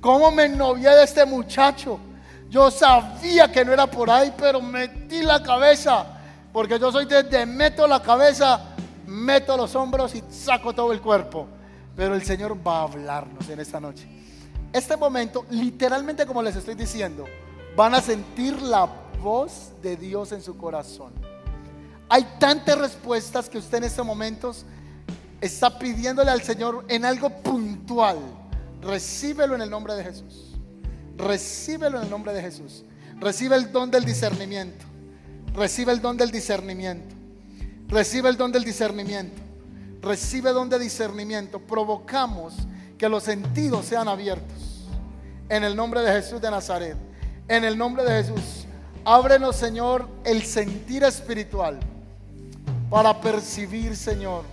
¿Cómo 0.00 0.32
me 0.32 0.46
ennovié 0.46 0.90
de 0.90 1.04
este 1.04 1.24
muchacho? 1.24 2.00
Yo 2.48 2.70
sabía 2.72 3.52
que 3.52 3.64
no 3.64 3.72
era 3.72 3.86
por 3.86 4.10
ahí, 4.10 4.34
pero 4.36 4.60
metí 4.60 5.22
la 5.22 5.40
cabeza. 5.40 6.04
Porque 6.52 6.78
yo 6.80 6.90
soy 6.90 7.06
desde 7.06 7.46
meto 7.46 7.86
la 7.86 8.02
cabeza, 8.02 8.74
meto 9.06 9.56
los 9.56 9.76
hombros 9.76 10.12
y 10.16 10.24
saco 10.28 10.72
todo 10.72 10.92
el 10.92 11.00
cuerpo. 11.00 11.46
Pero 11.94 12.16
el 12.16 12.22
Señor 12.22 12.56
va 12.66 12.80
a 12.80 12.82
hablarnos 12.82 13.48
en 13.48 13.60
esta 13.60 13.78
noche. 13.78 14.08
Este 14.72 14.96
momento, 14.96 15.46
literalmente 15.50 16.26
como 16.26 16.42
les 16.42 16.56
estoy 16.56 16.74
diciendo, 16.74 17.26
van 17.76 17.94
a 17.94 18.00
sentir 18.00 18.60
la 18.60 18.88
voz 19.20 19.72
de 19.82 19.96
Dios 19.96 20.32
en 20.32 20.42
su 20.42 20.56
corazón. 20.56 21.12
Hay 22.08 22.26
tantas 22.38 22.76
respuestas 22.76 23.48
que 23.48 23.58
usted 23.58 23.78
en 23.78 23.84
estos 23.84 24.04
momentos 24.04 24.64
está 25.40 25.78
pidiéndole 25.78 26.30
al 26.30 26.42
Señor 26.42 26.84
en 26.88 27.04
algo 27.04 27.30
puntual. 27.30 28.18
Recíbelo 28.82 29.54
en 29.54 29.62
el 29.62 29.70
nombre 29.70 29.94
de 29.94 30.04
Jesús. 30.04 30.56
Recíbelo 31.16 31.98
en 31.98 32.04
el 32.04 32.10
nombre 32.10 32.32
de 32.32 32.42
Jesús. 32.42 32.84
Recibe 33.20 33.54
el 33.56 33.70
don 33.70 33.90
del 33.90 34.04
discernimiento. 34.04 34.86
Recibe 35.54 35.92
el 35.92 36.00
don 36.00 36.16
del 36.16 36.30
discernimiento. 36.30 37.14
Recibe 37.88 38.30
el 38.30 38.36
don 38.36 38.50
del 38.50 38.64
discernimiento. 38.64 39.42
Recibe 40.00 40.50
don 40.52 40.70
de 40.70 40.78
discernimiento. 40.78 41.60
Provocamos 41.60 42.54
que 42.96 43.08
los 43.08 43.22
sentidos 43.22 43.86
sean 43.86 44.08
abiertos. 44.08 44.88
En 45.48 45.64
el 45.64 45.76
nombre 45.76 46.00
de 46.00 46.12
Jesús 46.12 46.40
de 46.40 46.50
Nazaret. 46.50 46.96
En 47.46 47.64
el 47.64 47.76
nombre 47.76 48.04
de 48.04 48.22
Jesús. 48.22 48.59
Ábrenos, 49.12 49.56
Señor, 49.56 50.06
el 50.22 50.44
sentir 50.44 51.02
espiritual 51.02 51.80
para 52.88 53.20
percibir, 53.20 53.96
Señor, 53.96 54.44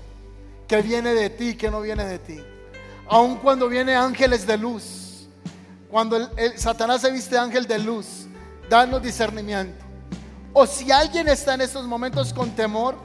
que 0.68 0.82
viene 0.82 1.14
de 1.14 1.30
ti, 1.30 1.56
que 1.56 1.70
no 1.70 1.80
viene 1.80 2.04
de 2.06 2.18
ti. 2.18 2.44
Aun 3.08 3.36
cuando 3.36 3.70
viene 3.70 3.96
ángeles 3.96 4.48
de 4.48 4.58
luz, 4.58 5.28
cuando 5.92 6.32
Satanás 6.56 7.02
se 7.02 7.12
viste 7.12 7.38
ángel 7.38 7.68
de 7.68 7.78
luz, 7.78 8.26
danos 8.68 9.00
discernimiento. 9.00 9.86
O 10.54 10.66
si 10.66 10.92
alguien 10.92 11.28
está 11.28 11.54
en 11.54 11.62
estos 11.62 11.86
momentos 11.86 12.34
con 12.34 12.50
temor, 12.50 12.96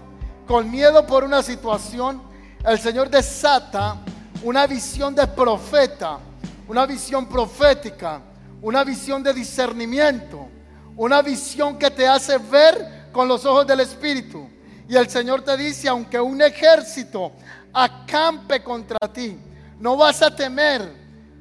con 0.47 0.71
miedo 0.71 1.07
por 1.07 1.23
una 1.23 1.43
situación, 1.43 2.23
el 2.65 2.79
Señor 2.79 3.11
desata 3.11 3.99
una 4.43 4.67
visión 4.67 5.15
de 5.15 5.27
profeta, 5.27 6.19
una 6.67 6.87
visión 6.87 7.27
profética, 7.27 8.23
una 8.63 8.85
visión 8.85 9.23
de 9.23 9.35
discernimiento, 9.35 10.49
una 10.97 11.23
visión 11.23 11.79
que 11.79 11.91
te 11.91 12.07
hace 12.07 12.39
ver 12.39 13.09
con 13.13 13.29
los 13.29 13.45
ojos 13.45 13.67
del 13.67 13.81
Espíritu. 13.81 14.49
Y 14.89 14.97
el 14.97 15.09
Señor 15.09 15.43
te 15.43 15.57
dice, 15.57 15.89
aunque 15.89 16.21
un 16.21 16.41
ejército 16.43 17.33
acampe 17.73 18.63
contra 18.63 18.99
ti, 19.13 19.39
no 19.79 19.97
vas 19.97 20.23
a 20.23 20.35
temer. 20.35 21.01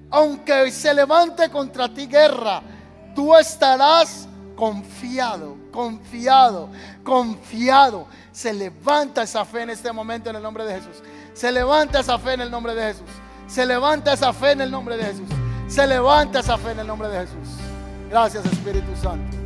Aunque 0.09 0.71
se 0.71 0.93
levante 0.93 1.49
contra 1.49 1.93
ti 1.93 2.05
guerra, 2.05 2.61
tú 3.15 3.35
estarás 3.35 4.27
confiado, 4.55 5.57
confiado, 5.71 6.69
confiado. 7.03 8.07
Se 8.31 8.53
levanta 8.53 9.23
esa 9.23 9.45
fe 9.45 9.63
en 9.63 9.71
este 9.71 9.91
momento 9.91 10.29
en 10.29 10.35
el 10.35 10.43
nombre 10.43 10.65
de 10.65 10.75
Jesús. 10.75 11.01
Se 11.33 11.51
levanta 11.51 12.01
esa 12.01 12.19
fe 12.19 12.33
en 12.33 12.41
el 12.41 12.51
nombre 12.51 12.75
de 12.75 12.93
Jesús. 12.93 13.09
Se 13.47 13.65
levanta 13.65 14.13
esa 14.13 14.33
fe 14.33 14.51
en 14.51 14.61
el 14.61 14.71
nombre 14.71 14.97
de 14.97 15.05
Jesús. 15.05 15.29
Se 15.67 15.87
levanta 15.87 16.39
esa 16.39 16.57
fe 16.57 16.71
en 16.71 16.79
el 16.79 16.87
nombre 16.87 17.07
de 17.07 17.19
Jesús. 17.19 17.47
Gracias 18.09 18.45
Espíritu 18.45 18.95
Santo. 19.01 19.40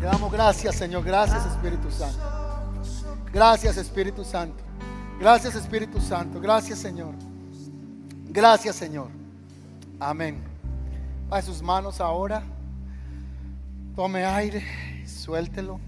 Te 0.00 0.06
damos 0.06 0.32
gracias, 0.32 0.76
Señor. 0.76 1.04
Gracias, 1.04 1.44
Espíritu 1.44 1.90
Santo. 1.90 2.18
Gracias, 3.30 3.76
Espíritu 3.76 4.24
Santo. 4.24 4.64
Gracias, 5.20 5.54
Espíritu 5.54 6.00
Santo. 6.00 6.40
Gracias, 6.40 6.78
Señor. 6.78 7.14
Gracias, 8.30 8.76
Señor. 8.76 9.08
Amén. 9.98 10.42
A 11.30 11.42
sus 11.42 11.60
manos 11.60 12.00
ahora. 12.00 12.42
Tome 13.94 14.24
aire. 14.24 14.64
Suéltelo. 15.06 15.78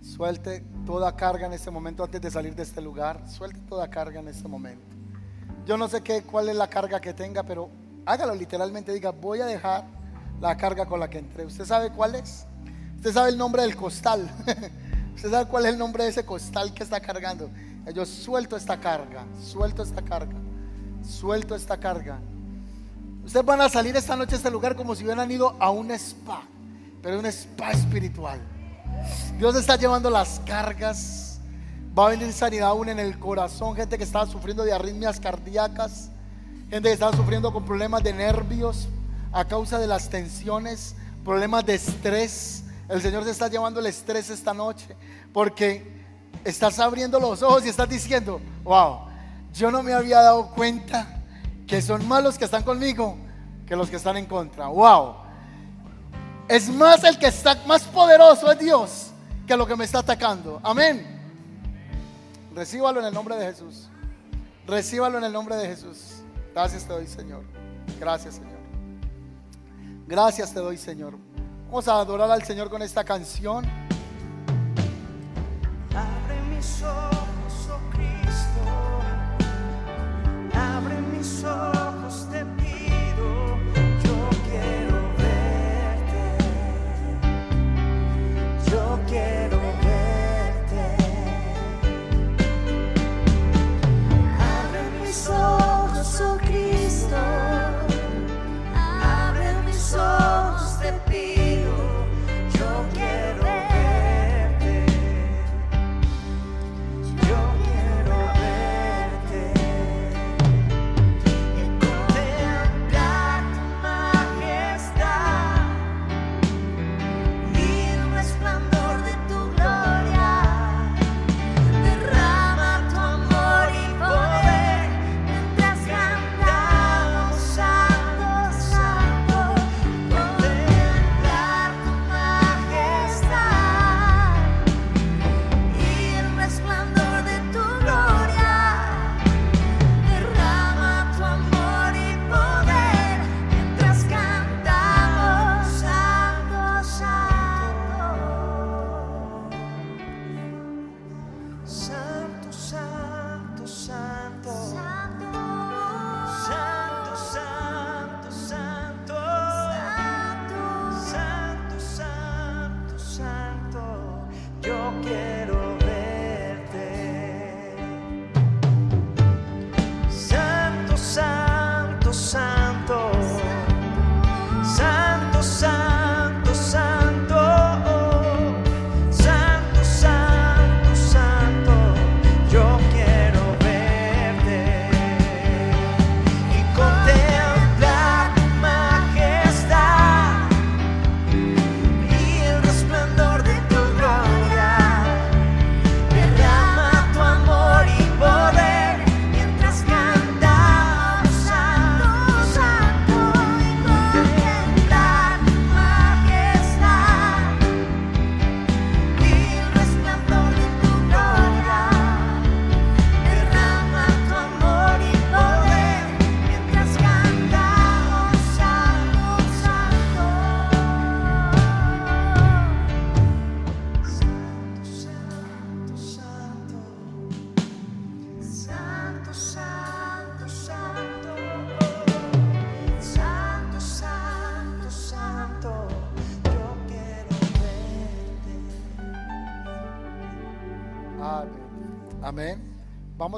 Suelte 0.00 0.64
toda 0.86 1.16
carga 1.16 1.46
en 1.46 1.54
este 1.54 1.72
momento 1.72 2.04
antes 2.04 2.20
de 2.20 2.30
salir 2.30 2.54
de 2.54 2.62
este 2.62 2.80
lugar. 2.80 3.28
Suelte 3.28 3.58
toda 3.68 3.90
carga 3.90 4.20
en 4.20 4.28
este 4.28 4.46
momento. 4.46 4.86
Yo 5.66 5.76
no 5.76 5.88
sé 5.88 6.02
qué, 6.02 6.22
cuál 6.22 6.48
es 6.48 6.54
la 6.54 6.68
carga 6.68 7.00
que 7.00 7.12
tenga, 7.12 7.42
pero 7.42 7.68
hágalo 8.04 8.32
literalmente. 8.32 8.92
Diga, 8.92 9.10
voy 9.10 9.40
a 9.40 9.46
dejar 9.46 9.95
la 10.40 10.56
carga 10.56 10.86
con 10.86 11.00
la 11.00 11.08
que 11.08 11.18
entré. 11.18 11.44
¿Usted 11.44 11.64
sabe 11.64 11.90
cuál 11.90 12.14
es? 12.14 12.46
Usted 12.96 13.12
sabe 13.12 13.30
el 13.30 13.38
nombre 13.38 13.62
del 13.62 13.76
costal. 13.76 14.30
¿Usted 15.14 15.30
sabe 15.30 15.46
cuál 15.46 15.66
es 15.66 15.72
el 15.72 15.78
nombre 15.78 16.04
de 16.04 16.10
ese 16.10 16.24
costal 16.24 16.72
que 16.74 16.82
está 16.82 17.00
cargando? 17.00 17.50
Yo 17.94 18.04
suelto 18.04 18.56
esta 18.56 18.78
carga, 18.78 19.24
suelto 19.40 19.82
esta 19.82 20.02
carga, 20.02 20.36
suelto 21.08 21.54
esta 21.54 21.78
carga. 21.78 22.18
Ustedes 23.24 23.46
van 23.46 23.60
a 23.60 23.68
salir 23.68 23.96
esta 23.96 24.16
noche 24.16 24.34
a 24.34 24.38
este 24.38 24.50
lugar 24.50 24.76
como 24.76 24.94
si 24.94 25.04
hubieran 25.04 25.30
ido 25.30 25.56
a 25.58 25.70
un 25.70 25.90
spa, 25.92 26.42
pero 27.02 27.18
un 27.18 27.26
spa 27.26 27.70
espiritual. 27.70 28.40
Dios 29.38 29.56
está 29.56 29.76
llevando 29.76 30.10
las 30.10 30.40
cargas. 30.44 31.40
Va 31.96 32.08
a 32.08 32.10
venir 32.10 32.32
sanidad 32.32 32.68
aún 32.68 32.88
en 32.88 32.98
el 32.98 33.18
corazón. 33.18 33.74
Gente 33.74 33.96
que 33.96 34.04
está 34.04 34.26
sufriendo 34.26 34.64
de 34.64 34.72
arritmias 34.72 35.18
cardíacas. 35.18 36.10
Gente 36.68 36.88
que 36.88 36.92
está 36.92 37.12
sufriendo 37.12 37.52
con 37.52 37.64
problemas 37.64 38.02
de 38.02 38.12
nervios 38.12 38.88
a 39.36 39.44
causa 39.44 39.78
de 39.78 39.86
las 39.86 40.08
tensiones, 40.08 40.94
problemas 41.22 41.66
de 41.66 41.74
estrés. 41.74 42.64
El 42.88 43.02
Señor 43.02 43.22
te 43.22 43.30
está 43.30 43.48
llevando 43.48 43.80
el 43.80 43.86
estrés 43.86 44.30
esta 44.30 44.54
noche 44.54 44.96
porque 45.30 46.06
estás 46.42 46.78
abriendo 46.78 47.20
los 47.20 47.42
ojos 47.42 47.66
y 47.66 47.68
estás 47.68 47.86
diciendo, 47.86 48.40
wow, 48.64 49.00
yo 49.52 49.70
no 49.70 49.82
me 49.82 49.92
había 49.92 50.22
dado 50.22 50.48
cuenta 50.52 51.22
que 51.66 51.82
son 51.82 52.08
más 52.08 52.24
los 52.24 52.38
que 52.38 52.46
están 52.46 52.62
conmigo 52.62 53.18
que 53.66 53.76
los 53.76 53.90
que 53.90 53.96
están 53.96 54.16
en 54.16 54.24
contra. 54.24 54.68
Wow. 54.68 55.16
Es 56.48 56.70
más 56.70 57.04
el 57.04 57.18
que 57.18 57.26
está 57.26 57.60
más 57.66 57.82
poderoso 57.82 58.50
es 58.50 58.58
Dios 58.58 59.10
que 59.46 59.54
lo 59.54 59.66
que 59.66 59.76
me 59.76 59.84
está 59.84 59.98
atacando. 59.98 60.60
Amén. 60.62 61.04
Recíbalo 62.54 63.00
en 63.00 63.06
el 63.06 63.12
nombre 63.12 63.36
de 63.36 63.52
Jesús. 63.52 63.90
Recíbalo 64.66 65.18
en 65.18 65.24
el 65.24 65.32
nombre 65.32 65.56
de 65.56 65.68
Jesús. 65.68 66.22
Gracias 66.54 66.84
te 66.84 66.94
doy, 66.94 67.06
Señor. 67.06 67.42
Gracias, 68.00 68.36
Señor. 68.36 68.55
Gracias 70.06 70.54
te 70.54 70.60
doy, 70.60 70.76
Señor. 70.78 71.18
Vamos 71.66 71.88
a 71.88 71.98
adorar 71.98 72.30
al 72.30 72.44
Señor 72.44 72.70
con 72.70 72.80
esta 72.80 73.02
canción. 73.02 73.64
Abre 75.94 76.40
mis 76.54 76.82
ojos, 76.82 77.05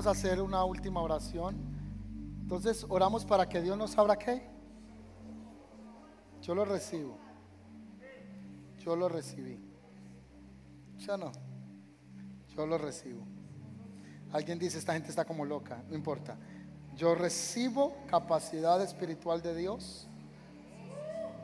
hacer 0.09 0.41
una 0.43 0.65
última 0.65 1.01
oración. 1.01 1.57
Entonces 2.41 2.85
oramos 2.89 3.25
para 3.25 3.49
que 3.49 3.61
Dios 3.61 3.77
nos 3.77 3.97
abra 3.99 4.17
qué. 4.17 4.49
Yo 6.43 6.55
lo 6.55 6.65
recibo. 6.65 7.17
Yo 8.79 8.97
lo 8.97 9.09
recibí. 9.09 9.59
¿Sí 10.99 11.11
o 11.11 11.17
no? 11.17 11.33
Yo 12.57 12.67
lo 12.67 12.79
recibo. 12.79 13.23
Alguien 14.33 14.59
dice, 14.59 14.79
esta 14.79 14.95
gente 14.95 15.11
está 15.11 15.25
como 15.25 15.45
loca. 15.45 15.83
No 15.89 15.95
importa. 15.95 16.37
Yo 16.97 17.15
recibo 17.15 17.95
capacidad 18.09 18.83
espiritual 18.83 19.41
de 19.43 19.55
Dios 19.55 20.09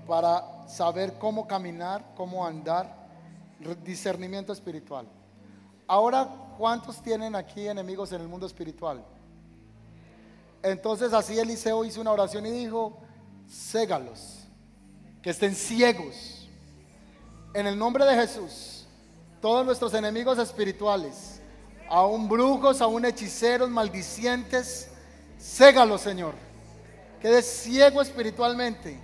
para 0.06 0.68
saber 0.68 1.18
cómo 1.18 1.46
caminar, 1.46 2.12
cómo 2.16 2.46
andar, 2.46 3.08
discernimiento 3.84 4.52
espiritual. 4.52 5.06
Ahora, 5.86 6.28
¿cuántos 6.56 7.02
tienen 7.02 7.34
aquí 7.34 7.66
enemigos 7.66 8.12
en 8.12 8.20
el 8.20 8.28
mundo 8.28 8.46
espiritual? 8.46 9.04
Entonces 10.62 11.12
así 11.12 11.38
Eliseo 11.38 11.84
hizo 11.84 12.00
una 12.00 12.12
oración 12.12 12.46
y 12.46 12.50
dijo, 12.50 12.98
ségalos, 13.46 14.44
que 15.22 15.30
estén 15.30 15.54
ciegos. 15.54 16.48
En 17.52 17.66
el 17.66 17.78
nombre 17.78 18.04
de 18.04 18.14
Jesús, 18.14 18.86
todos 19.40 19.64
nuestros 19.64 19.92
enemigos 19.94 20.38
espirituales, 20.38 21.40
aún 21.88 22.28
brujos, 22.28 22.80
aún 22.80 23.04
hechiceros, 23.04 23.68
maldicientes, 23.68 24.88
ségalos, 25.38 26.00
Señor. 26.00 26.34
Quede 27.20 27.42
ciego 27.42 28.02
espiritualmente. 28.02 28.98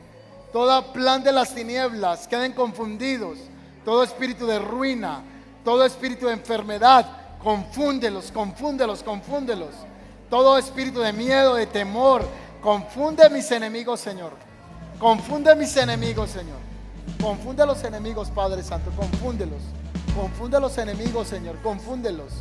Todo 0.53 0.93
plan 0.93 1.23
de 1.23 1.33
las 1.33 1.55
tinieblas, 1.55 2.27
queden 2.27 2.53
confundidos. 2.53 3.39
Todo 3.85 4.03
espíritu 4.03 4.47
de 4.47 4.59
ruina, 4.59 5.23
todo 5.65 5.85
espíritu 5.85 6.27
de 6.27 6.33
enfermedad, 6.33 7.20
confúndelos, 7.43 8.31
confúndelos, 8.33 9.03
confúndelos. 9.03 9.75
Todo 10.29 10.59
espíritu 10.59 11.01
de 11.01 11.13
miedo, 11.13 11.55
de 11.55 11.67
temor, 11.67 12.25
confunde 12.61 13.29
mis 13.31 13.51
enemigos, 13.51 14.01
Señor. 14.01 14.33
Confunde 14.99 15.55
mis 15.57 15.77
enemigos, 15.77 16.31
Señor. 16.31 16.59
Confunde 17.21 17.63
a 17.63 17.67
los 17.67 17.83
enemigos, 17.85 18.31
Padre 18.31 18.63
Santo, 18.63 18.91
confúndelos. 18.97 19.61
Confunde 20.15 20.57
a 20.57 20.61
los 20.61 20.77
enemigos, 20.79 21.29
Señor, 21.29 21.57
confúndelos. 21.63 22.33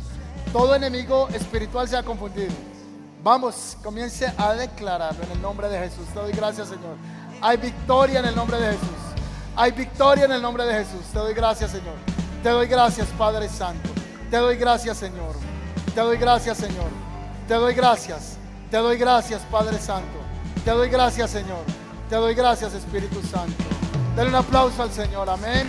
Todo 0.52 0.74
enemigo 0.74 1.28
espiritual 1.32 1.88
se 1.88 1.96
ha 1.96 2.02
confundido. 2.02 2.52
Vamos, 3.22 3.76
comience 3.82 4.32
a 4.36 4.54
declararlo 4.54 5.22
en 5.24 5.32
el 5.32 5.42
nombre 5.42 5.68
de 5.68 5.78
Jesús. 5.78 6.06
Te 6.12 6.20
doy 6.20 6.32
gracias, 6.32 6.68
Señor. 6.68 6.96
Hay 7.42 7.56
victoria 7.56 8.20
en 8.20 8.26
el 8.26 8.34
nombre 8.34 8.58
de 8.58 8.72
Jesús. 8.72 8.88
Hay 9.56 9.72
victoria 9.72 10.24
en 10.24 10.32
el 10.32 10.42
nombre 10.42 10.64
de 10.64 10.72
Jesús. 10.84 11.02
Te 11.12 11.18
doy 11.18 11.34
gracias, 11.34 11.70
Señor. 11.70 11.94
Te 12.42 12.48
doy 12.48 12.66
gracias, 12.66 13.08
Padre 13.18 13.48
Santo. 13.48 13.89
Te 14.30 14.36
doy 14.36 14.56
gracias, 14.56 14.98
Señor. 14.98 15.34
Te 15.94 16.00
doy 16.00 16.16
gracias, 16.16 16.58
Señor. 16.58 16.88
Te 17.48 17.54
doy 17.54 17.74
gracias. 17.74 18.36
Te 18.70 18.76
doy 18.76 18.96
gracias, 18.96 19.42
Padre 19.50 19.78
Santo. 19.78 20.18
Te 20.64 20.70
doy 20.70 20.88
gracias, 20.88 21.30
Señor. 21.30 21.64
Te 22.08 22.16
doy 22.16 22.34
gracias, 22.34 22.74
Espíritu 22.74 23.20
Santo. 23.22 23.64
Dale 24.14 24.28
un 24.28 24.36
aplauso 24.36 24.82
al 24.82 24.92
Señor. 24.92 25.28
Amén. 25.28 25.68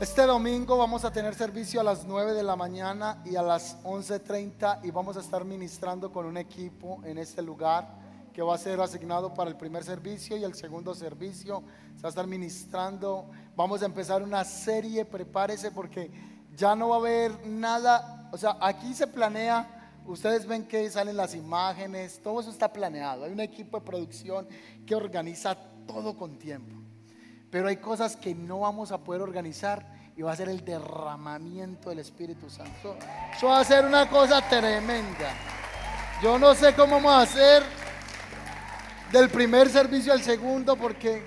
Este 0.00 0.22
domingo 0.26 0.78
vamos 0.78 1.04
a 1.04 1.10
tener 1.10 1.34
servicio 1.34 1.80
a 1.80 1.82
las 1.82 2.04
9 2.04 2.32
de 2.32 2.44
la 2.44 2.54
mañana 2.54 3.20
y 3.24 3.34
a 3.34 3.42
las 3.42 3.82
11.30 3.82 4.84
y 4.84 4.92
vamos 4.92 5.16
a 5.16 5.20
estar 5.20 5.44
ministrando 5.44 6.12
con 6.12 6.24
un 6.24 6.36
equipo 6.36 7.00
en 7.04 7.18
este 7.18 7.42
lugar 7.42 7.98
que 8.32 8.40
va 8.40 8.54
a 8.54 8.58
ser 8.58 8.80
asignado 8.80 9.34
para 9.34 9.50
el 9.50 9.56
primer 9.56 9.82
servicio 9.82 10.36
y 10.36 10.44
el 10.44 10.54
segundo 10.54 10.94
servicio. 10.94 11.64
Se 11.96 12.02
va 12.02 12.10
a 12.10 12.10
estar 12.10 12.28
ministrando. 12.28 13.28
Vamos 13.56 13.82
a 13.82 13.86
empezar 13.86 14.22
una 14.22 14.44
serie, 14.44 15.04
prepárese 15.04 15.72
porque 15.72 16.12
ya 16.54 16.76
no 16.76 16.90
va 16.90 16.94
a 16.94 16.98
haber 17.00 17.46
nada. 17.48 18.30
O 18.32 18.38
sea, 18.38 18.56
aquí 18.60 18.94
se 18.94 19.08
planea, 19.08 19.98
ustedes 20.06 20.46
ven 20.46 20.68
que 20.68 20.88
salen 20.90 21.16
las 21.16 21.34
imágenes, 21.34 22.20
todo 22.22 22.38
eso 22.38 22.50
está 22.50 22.72
planeado. 22.72 23.24
Hay 23.24 23.32
un 23.32 23.40
equipo 23.40 23.80
de 23.80 23.84
producción 23.84 24.46
que 24.86 24.94
organiza 24.94 25.56
todo 25.88 26.16
con 26.16 26.38
tiempo. 26.38 26.87
Pero 27.50 27.68
hay 27.68 27.76
cosas 27.76 28.16
que 28.16 28.34
no 28.34 28.60
vamos 28.60 28.92
a 28.92 28.98
poder 28.98 29.22
organizar 29.22 29.86
y 30.16 30.22
va 30.22 30.32
a 30.32 30.36
ser 30.36 30.48
el 30.48 30.64
derramamiento 30.64 31.90
del 31.90 32.00
Espíritu 32.00 32.50
Santo. 32.50 32.96
Eso 33.36 33.46
va 33.46 33.60
a 33.60 33.64
ser 33.64 33.84
una 33.84 34.08
cosa 34.08 34.40
tremenda. 34.48 35.30
Yo 36.22 36.38
no 36.38 36.54
sé 36.54 36.74
cómo 36.74 36.96
vamos 36.96 37.12
a 37.12 37.20
hacer 37.22 37.62
del 39.12 39.30
primer 39.30 39.70
servicio 39.70 40.12
al 40.12 40.20
segundo 40.20 40.76
porque 40.76 41.22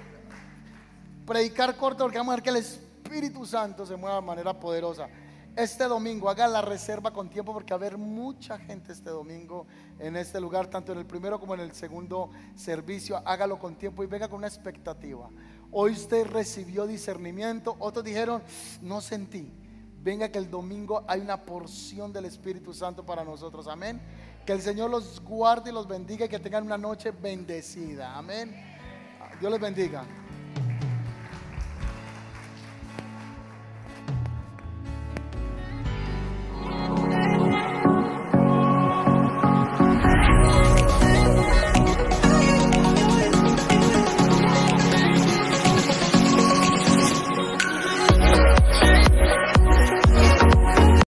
predicar 1.26 1.76
corto 1.78 2.04
porque 2.04 2.18
vamos 2.18 2.34
a 2.34 2.36
ver 2.36 2.44
que 2.44 2.50
el 2.50 2.58
Espíritu 2.58 3.46
Santo 3.46 3.86
se 3.86 3.96
mueva 3.96 4.18
de 4.18 4.22
manera 4.22 4.60
poderosa. 4.60 5.08
Este 5.56 5.86
domingo 5.86 6.30
haga 6.30 6.48
la 6.48 6.62
reserva 6.62 7.12
con 7.12 7.30
tiempo 7.30 7.54
porque 7.54 7.74
va 7.74 7.76
a 7.76 7.80
haber 7.80 7.98
mucha 7.98 8.58
gente 8.58 8.94
este 8.94 9.10
domingo 9.10 9.66
en 10.00 10.16
este 10.16 10.40
lugar, 10.40 10.68
tanto 10.68 10.92
en 10.92 11.00
el 11.00 11.06
primero 11.06 11.40
como 11.40 11.54
en 11.54 11.62
el 11.62 11.74
segundo 11.74 12.30
servicio. 12.56 13.22
Hágalo 13.26 13.60
con 13.60 13.76
tiempo 13.76 14.04
y 14.04 14.08
venga 14.08 14.28
con 14.28 14.38
una 14.40 14.48
expectativa. 14.48 15.30
Hoy 15.72 15.92
usted 15.94 16.28
recibió 16.28 16.86
discernimiento, 16.86 17.76
otros 17.80 18.04
dijeron, 18.04 18.44
no 18.82 19.00
sentí. 19.00 19.52
Venga 20.04 20.30
que 20.30 20.38
el 20.38 20.50
domingo 20.50 21.04
hay 21.08 21.22
una 21.22 21.44
porción 21.44 22.12
del 22.12 22.26
Espíritu 22.26 22.74
Santo 22.74 23.06
para 23.06 23.24
nosotros. 23.24 23.68
Amén. 23.68 24.02
Que 24.46 24.54
el 24.54 24.62
Señor 24.62 24.90
los 24.90 25.22
guarde 25.22 25.70
y 25.70 25.74
los 25.74 25.88
bendiga 25.88 26.26
y 26.26 26.30
que 26.30 26.40
tengan 26.40 26.66
una 26.66 26.78
noche 26.78 27.12
bendecida. 27.12 28.18
Amén. 28.18 28.54
Dios 29.40 29.52
les 29.52 29.62
bendiga. 29.62 30.06